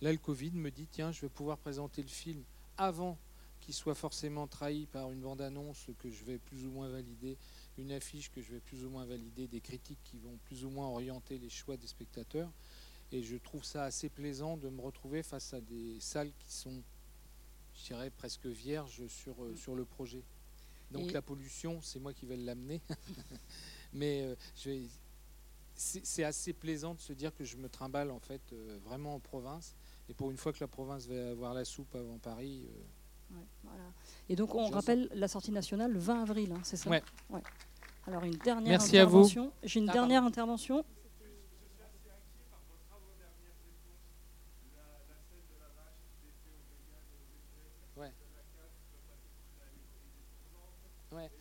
là 0.02 0.12
le 0.12 0.18
Covid 0.18 0.52
me 0.52 0.72
dit 0.72 0.88
tiens, 0.92 1.12
je 1.12 1.22
vais 1.22 1.30
pouvoir 1.30 1.58
présenter 1.58 2.02
le 2.02 2.08
film 2.08 2.44
avant 2.78 3.18
qu'il 3.62 3.74
soit 3.74 3.96
forcément 3.96 4.48
trahi 4.48 4.86
par 4.86 5.12
une 5.12 5.22
bande-annonce 5.22 5.88
que 6.00 6.10
je 6.10 6.24
vais 6.24 6.38
plus 6.38 6.66
ou 6.66 6.72
moins 6.72 6.88
valider, 6.88 7.36
une 7.78 7.92
affiche 7.92 8.32
que 8.32 8.42
je 8.42 8.52
vais 8.52 8.60
plus 8.60 8.86
ou 8.86 8.90
moins 8.90 9.06
valider, 9.06 9.48
des 9.48 9.60
critiques 9.60 10.00
qui 10.04 10.20
vont 10.20 10.38
plus 10.46 10.64
ou 10.66 10.70
moins 10.70 10.88
orienter 10.88 11.40
les 11.40 11.50
choix 11.50 11.76
des 11.76 11.88
spectateurs. 11.88 12.50
Et 13.12 13.24
je 13.24 13.38
trouve 13.38 13.64
ça 13.64 13.84
assez 13.84 14.10
plaisant 14.10 14.58
de 14.58 14.70
me 14.70 14.82
retrouver 14.82 15.24
face 15.24 15.54
à 15.54 15.62
des 15.62 16.00
salles 16.00 16.32
qui 16.40 16.52
sont, 16.52 16.84
je 17.76 17.86
dirais, 17.86 18.10
presque 18.12 18.46
vierges 18.46 19.08
sur, 19.08 19.44
euh, 19.44 19.56
sur 19.56 19.76
le 19.76 19.86
projet. 19.86 20.24
Donc 20.92 21.10
Et- 21.10 21.14
la 21.14 21.22
pollution, 21.22 21.82
c'est 21.82 22.00
moi 22.00 22.14
qui 22.14 22.26
vais 22.26 22.38
l'amener. 22.38 22.82
Mais 23.94 24.22
euh, 24.24 24.36
je 24.56 24.88
c'est 25.78 26.24
assez 26.24 26.54
plaisant 26.54 26.96
de 26.96 27.02
se 27.02 27.12
dire 27.12 27.36
que 27.36 27.44
je 27.44 27.58
me 27.58 27.68
trimballe 27.68 28.10
en 28.10 28.20
fait 28.20 28.42
euh, 28.54 28.80
vraiment 28.86 29.16
en 29.16 29.20
province. 29.20 29.76
Et 30.08 30.14
pour 30.14 30.32
une 30.32 30.38
fois 30.38 30.54
que 30.54 30.60
la 30.62 30.70
province 30.70 31.06
va 31.06 31.32
avoir 31.32 31.54
la 31.54 31.66
soupe 31.66 31.94
avant 31.96 32.18
Paris, 32.18 32.66
euh, 32.70 32.84
Ouais, 33.32 33.48
voilà. 33.64 33.84
Et 34.30 34.36
donc, 34.36 34.54
on 34.56 34.70
rappelle 34.70 35.10
la 35.14 35.28
sortie 35.28 35.52
nationale 35.52 35.92
le 35.92 36.00
20 36.00 36.22
avril, 36.22 36.52
hein, 36.52 36.62
c'est 36.64 36.78
ça? 36.78 36.90
Ouais. 36.90 37.02
Alors, 38.08 38.24
une 38.24 38.38
dernière 38.38 38.80
Merci 38.80 38.98
intervention. 38.98 39.52
J'ai 39.64 39.80
une 39.80 39.90
Ah, 39.90 39.94
dernière 39.94 40.24
intervention. 40.24 40.86
Ouais. 47.98 48.14
Ouais. 51.12 51.32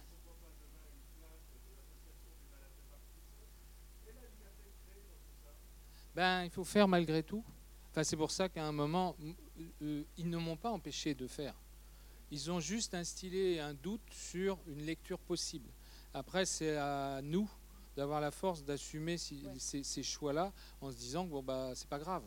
Ben, 6.15 6.45
il 6.45 6.51
faut 6.51 6.65
faire 6.65 6.87
malgré 6.89 7.23
tout. 7.23 7.45
Enfin, 7.91 8.05
c'est 8.05 8.17
pour 8.17 8.31
ça 8.31 8.49
qu'à 8.49 8.65
un 8.65 8.73
moment, 8.73 9.17
m- 9.21 9.35
euh, 9.83 10.03
ils 10.17 10.29
ne 10.29 10.39
m'ont 10.39 10.57
pas 10.57 10.71
empêché 10.71 11.15
de 11.15 11.27
faire. 11.27 11.55
Ils 12.31 12.51
ont 12.51 12.61
juste 12.61 12.95
instillé 12.95 13.61
un 13.61 13.75
doute 13.75 14.01
sur 14.11 14.59
une 14.67 14.83
lecture 14.85 15.19
possible. 15.19 15.69
Après, 16.13 16.47
c'est 16.47 16.77
à 16.77 17.21
nous 17.23 17.49
d'avoir 17.97 18.21
la 18.21 18.31
force 18.33 18.65
d'assumer 18.65 19.17
ces, 19.19 19.85
ces 19.85 20.03
choix-là 20.03 20.53
en 20.81 20.91
se 20.91 20.97
disant 20.97 21.25
que 21.27 21.31
bon, 21.31 21.43
bah, 21.43 21.73
c'est 21.75 21.89
pas 21.89 21.99
grave. 21.99 22.23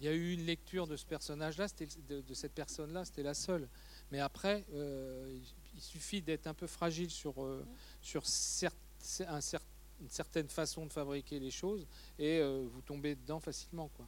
Il 0.00 0.04
y 0.06 0.08
a 0.08 0.12
eu 0.12 0.34
une 0.34 0.44
lecture 0.44 0.86
de 0.86 0.96
ce 0.96 1.06
personnage-là, 1.06 1.66
de, 2.08 2.20
de 2.20 2.34
cette 2.34 2.52
personne-là, 2.52 3.06
c'était 3.06 3.22
la 3.22 3.32
seule. 3.32 3.66
Mais 4.12 4.20
après, 4.20 4.64
euh, 4.74 5.38
il- 5.74 5.80
suffit 5.80 6.22
d'être 6.22 6.46
un 6.46 6.54
peu 6.54 6.66
fragile 6.66 7.10
sur, 7.10 7.44
euh, 7.44 7.62
sur 8.00 8.22
un 8.22 9.40
cer- 9.40 9.60
une 10.00 10.08
certaine 10.08 10.48
façon 10.48 10.86
de 10.86 10.92
fabriquer 10.92 11.38
les 11.38 11.50
choses 11.50 11.86
et 12.18 12.38
euh, 12.38 12.66
vous 12.70 12.82
tombez 12.82 13.14
dedans 13.14 13.40
facilement. 13.40 13.88
Quoi. 13.96 14.06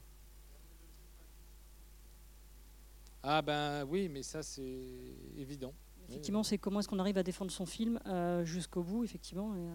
Ah 3.22 3.42
ben 3.42 3.84
oui, 3.84 4.08
mais 4.08 4.22
ça 4.22 4.42
c'est 4.42 4.86
évident. 5.36 5.74
Effectivement, 6.08 6.42
c'est 6.42 6.56
comment 6.56 6.80
est-ce 6.80 6.88
qu'on 6.88 6.98
arrive 6.98 7.18
à 7.18 7.22
défendre 7.22 7.50
son 7.50 7.66
film 7.66 8.00
euh, 8.06 8.42
jusqu'au 8.44 8.82
bout, 8.82 9.04
effectivement. 9.04 9.54
et, 9.56 9.68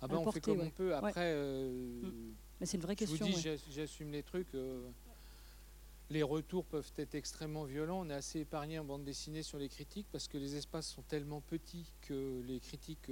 Ah 0.00 0.08
ben 0.08 0.16
on 0.16 0.24
porter, 0.24 0.40
fait 0.40 0.40
comme 0.40 0.60
ouais. 0.60 0.66
on 0.66 0.70
peut. 0.70 0.94
Après, 0.94 1.12
euh, 1.34 1.90
Mais 2.58 2.64
c'est 2.66 2.78
une 2.78 2.82
vraie 2.82 2.96
je 2.98 3.04
vous 3.04 3.18
question. 3.18 3.26
dis, 3.26 3.48
ouais. 3.48 3.58
j'assume 3.70 4.10
les 4.10 4.22
trucs. 4.22 4.48
les 6.08 6.22
retours 6.22 6.64
peuvent 6.64 6.90
être 6.96 7.14
extrêmement 7.14 7.64
violents. 7.64 8.00
On 8.00 8.08
est 8.08 8.14
assez 8.14 8.40
épargné 8.40 8.78
en 8.78 8.84
bande 8.84 9.04
dessinée 9.04 9.42
sur 9.42 9.58
les 9.58 9.68
critiques 9.68 10.06
parce 10.10 10.26
que 10.26 10.38
les 10.38 10.56
espaces 10.56 10.86
sont 10.86 11.02
tellement 11.02 11.42
petits 11.42 11.92
que 12.00 12.40
les 12.46 12.60
critiques 12.60 13.10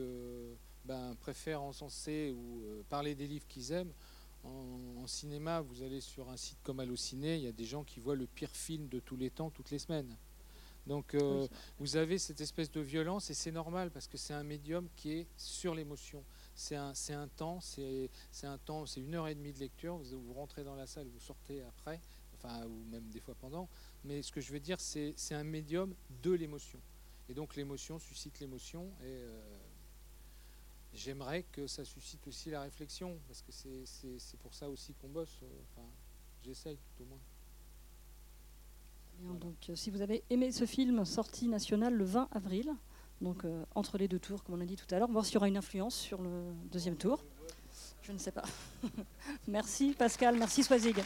ben, 0.84 1.14
préfèrent 1.20 1.62
encenser 1.62 2.32
ou 2.32 2.62
euh, 2.64 2.82
parler 2.88 3.14
des 3.14 3.26
livres 3.26 3.46
qu'ils 3.48 3.72
aiment. 3.72 3.92
En, 4.44 5.02
en 5.02 5.06
cinéma, 5.06 5.60
vous 5.60 5.82
allez 5.82 6.00
sur 6.00 6.28
un 6.28 6.36
site 6.36 6.58
comme 6.64 6.80
Allociné, 6.80 7.36
il 7.36 7.42
y 7.42 7.46
a 7.46 7.52
des 7.52 7.64
gens 7.64 7.84
qui 7.84 8.00
voient 8.00 8.16
le 8.16 8.26
pire 8.26 8.50
film 8.50 8.88
de 8.88 8.98
tous 8.98 9.16
les 9.16 9.30
temps 9.30 9.50
toutes 9.50 9.70
les 9.70 9.78
semaines. 9.78 10.16
Donc 10.84 11.14
euh, 11.14 11.42
Oui. 11.42 11.48
vous 11.78 11.96
avez 11.96 12.18
cette 12.18 12.40
espèce 12.40 12.68
de 12.72 12.80
violence 12.80 13.30
et 13.30 13.34
c'est 13.34 13.52
normal 13.52 13.92
parce 13.92 14.08
que 14.08 14.16
c'est 14.16 14.34
un 14.34 14.42
médium 14.42 14.88
qui 14.96 15.12
est 15.12 15.26
sur 15.36 15.76
l'émotion. 15.76 16.24
C'est 16.56 16.74
un, 16.74 16.92
c'est 16.92 17.12
un 17.14 17.28
temps, 17.28 17.60
c'est 17.60 18.10
c'est 18.32 18.48
un 18.48 18.58
temps, 18.58 18.84
c'est 18.84 19.00
une 19.00 19.14
heure 19.14 19.28
et 19.28 19.34
demie 19.36 19.52
de 19.52 19.60
lecture. 19.60 19.96
Vous, 19.98 20.20
vous 20.20 20.32
rentrez 20.32 20.64
dans 20.64 20.74
la 20.74 20.88
salle, 20.88 21.06
vous 21.06 21.20
sortez 21.20 21.62
après, 21.62 22.00
enfin 22.34 22.66
ou 22.66 22.84
même 22.90 23.08
des 23.10 23.20
fois 23.20 23.36
pendant. 23.40 23.68
Mais 24.04 24.22
ce 24.22 24.32
que 24.32 24.40
je 24.40 24.52
veux 24.52 24.58
dire, 24.58 24.80
c'est 24.80 25.14
c'est 25.16 25.36
un 25.36 25.44
médium 25.44 25.94
de 26.24 26.32
l'émotion. 26.32 26.80
Et 27.28 27.34
donc 27.34 27.54
l'émotion 27.54 28.00
suscite 28.00 28.40
l'émotion 28.40 28.86
et 29.02 29.06
euh, 29.06 29.40
j'aimerais 30.94 31.44
que 31.52 31.66
ça 31.66 31.84
suscite 31.84 32.26
aussi 32.26 32.50
la 32.50 32.62
réflexion 32.62 33.18
parce 33.26 33.42
que 33.42 33.52
c'est- 33.52 34.36
pour 34.42 34.54
ça 34.54 34.68
aussi 34.68 34.94
qu'on 34.94 35.08
bosse. 35.08 35.38
euh, 35.42 35.46
Enfin, 35.72 35.86
j'essaye 36.44 36.76
tout 36.76 37.02
au 37.02 37.06
moins. 37.06 37.18
Bien, 39.18 39.34
donc, 39.34 39.56
euh, 39.70 39.76
si 39.76 39.90
vous 39.90 40.00
avez 40.00 40.24
aimé 40.30 40.50
ce 40.52 40.66
film 40.66 41.04
sorti 41.04 41.46
national 41.48 41.94
le 41.94 42.04
20 42.04 42.28
avril, 42.32 42.72
donc 43.20 43.44
euh, 43.44 43.64
entre 43.74 43.98
les 43.98 44.08
deux 44.08 44.18
tours, 44.18 44.42
comme 44.42 44.56
on 44.56 44.60
a 44.60 44.64
dit 44.66 44.76
tout 44.76 44.92
à 44.94 44.98
l'heure, 44.98 45.10
voir 45.10 45.24
s'il 45.24 45.34
y 45.34 45.36
aura 45.36 45.48
une 45.48 45.56
influence 45.56 45.94
sur 45.94 46.20
le 46.22 46.52
deuxième 46.70 46.96
tour. 46.96 47.24
Je 48.02 48.10
ne 48.12 48.18
sais 48.18 48.32
pas. 48.32 48.42
merci 49.46 49.94
Pascal, 49.96 50.36
merci 50.36 50.64
Swazig. 50.64 50.96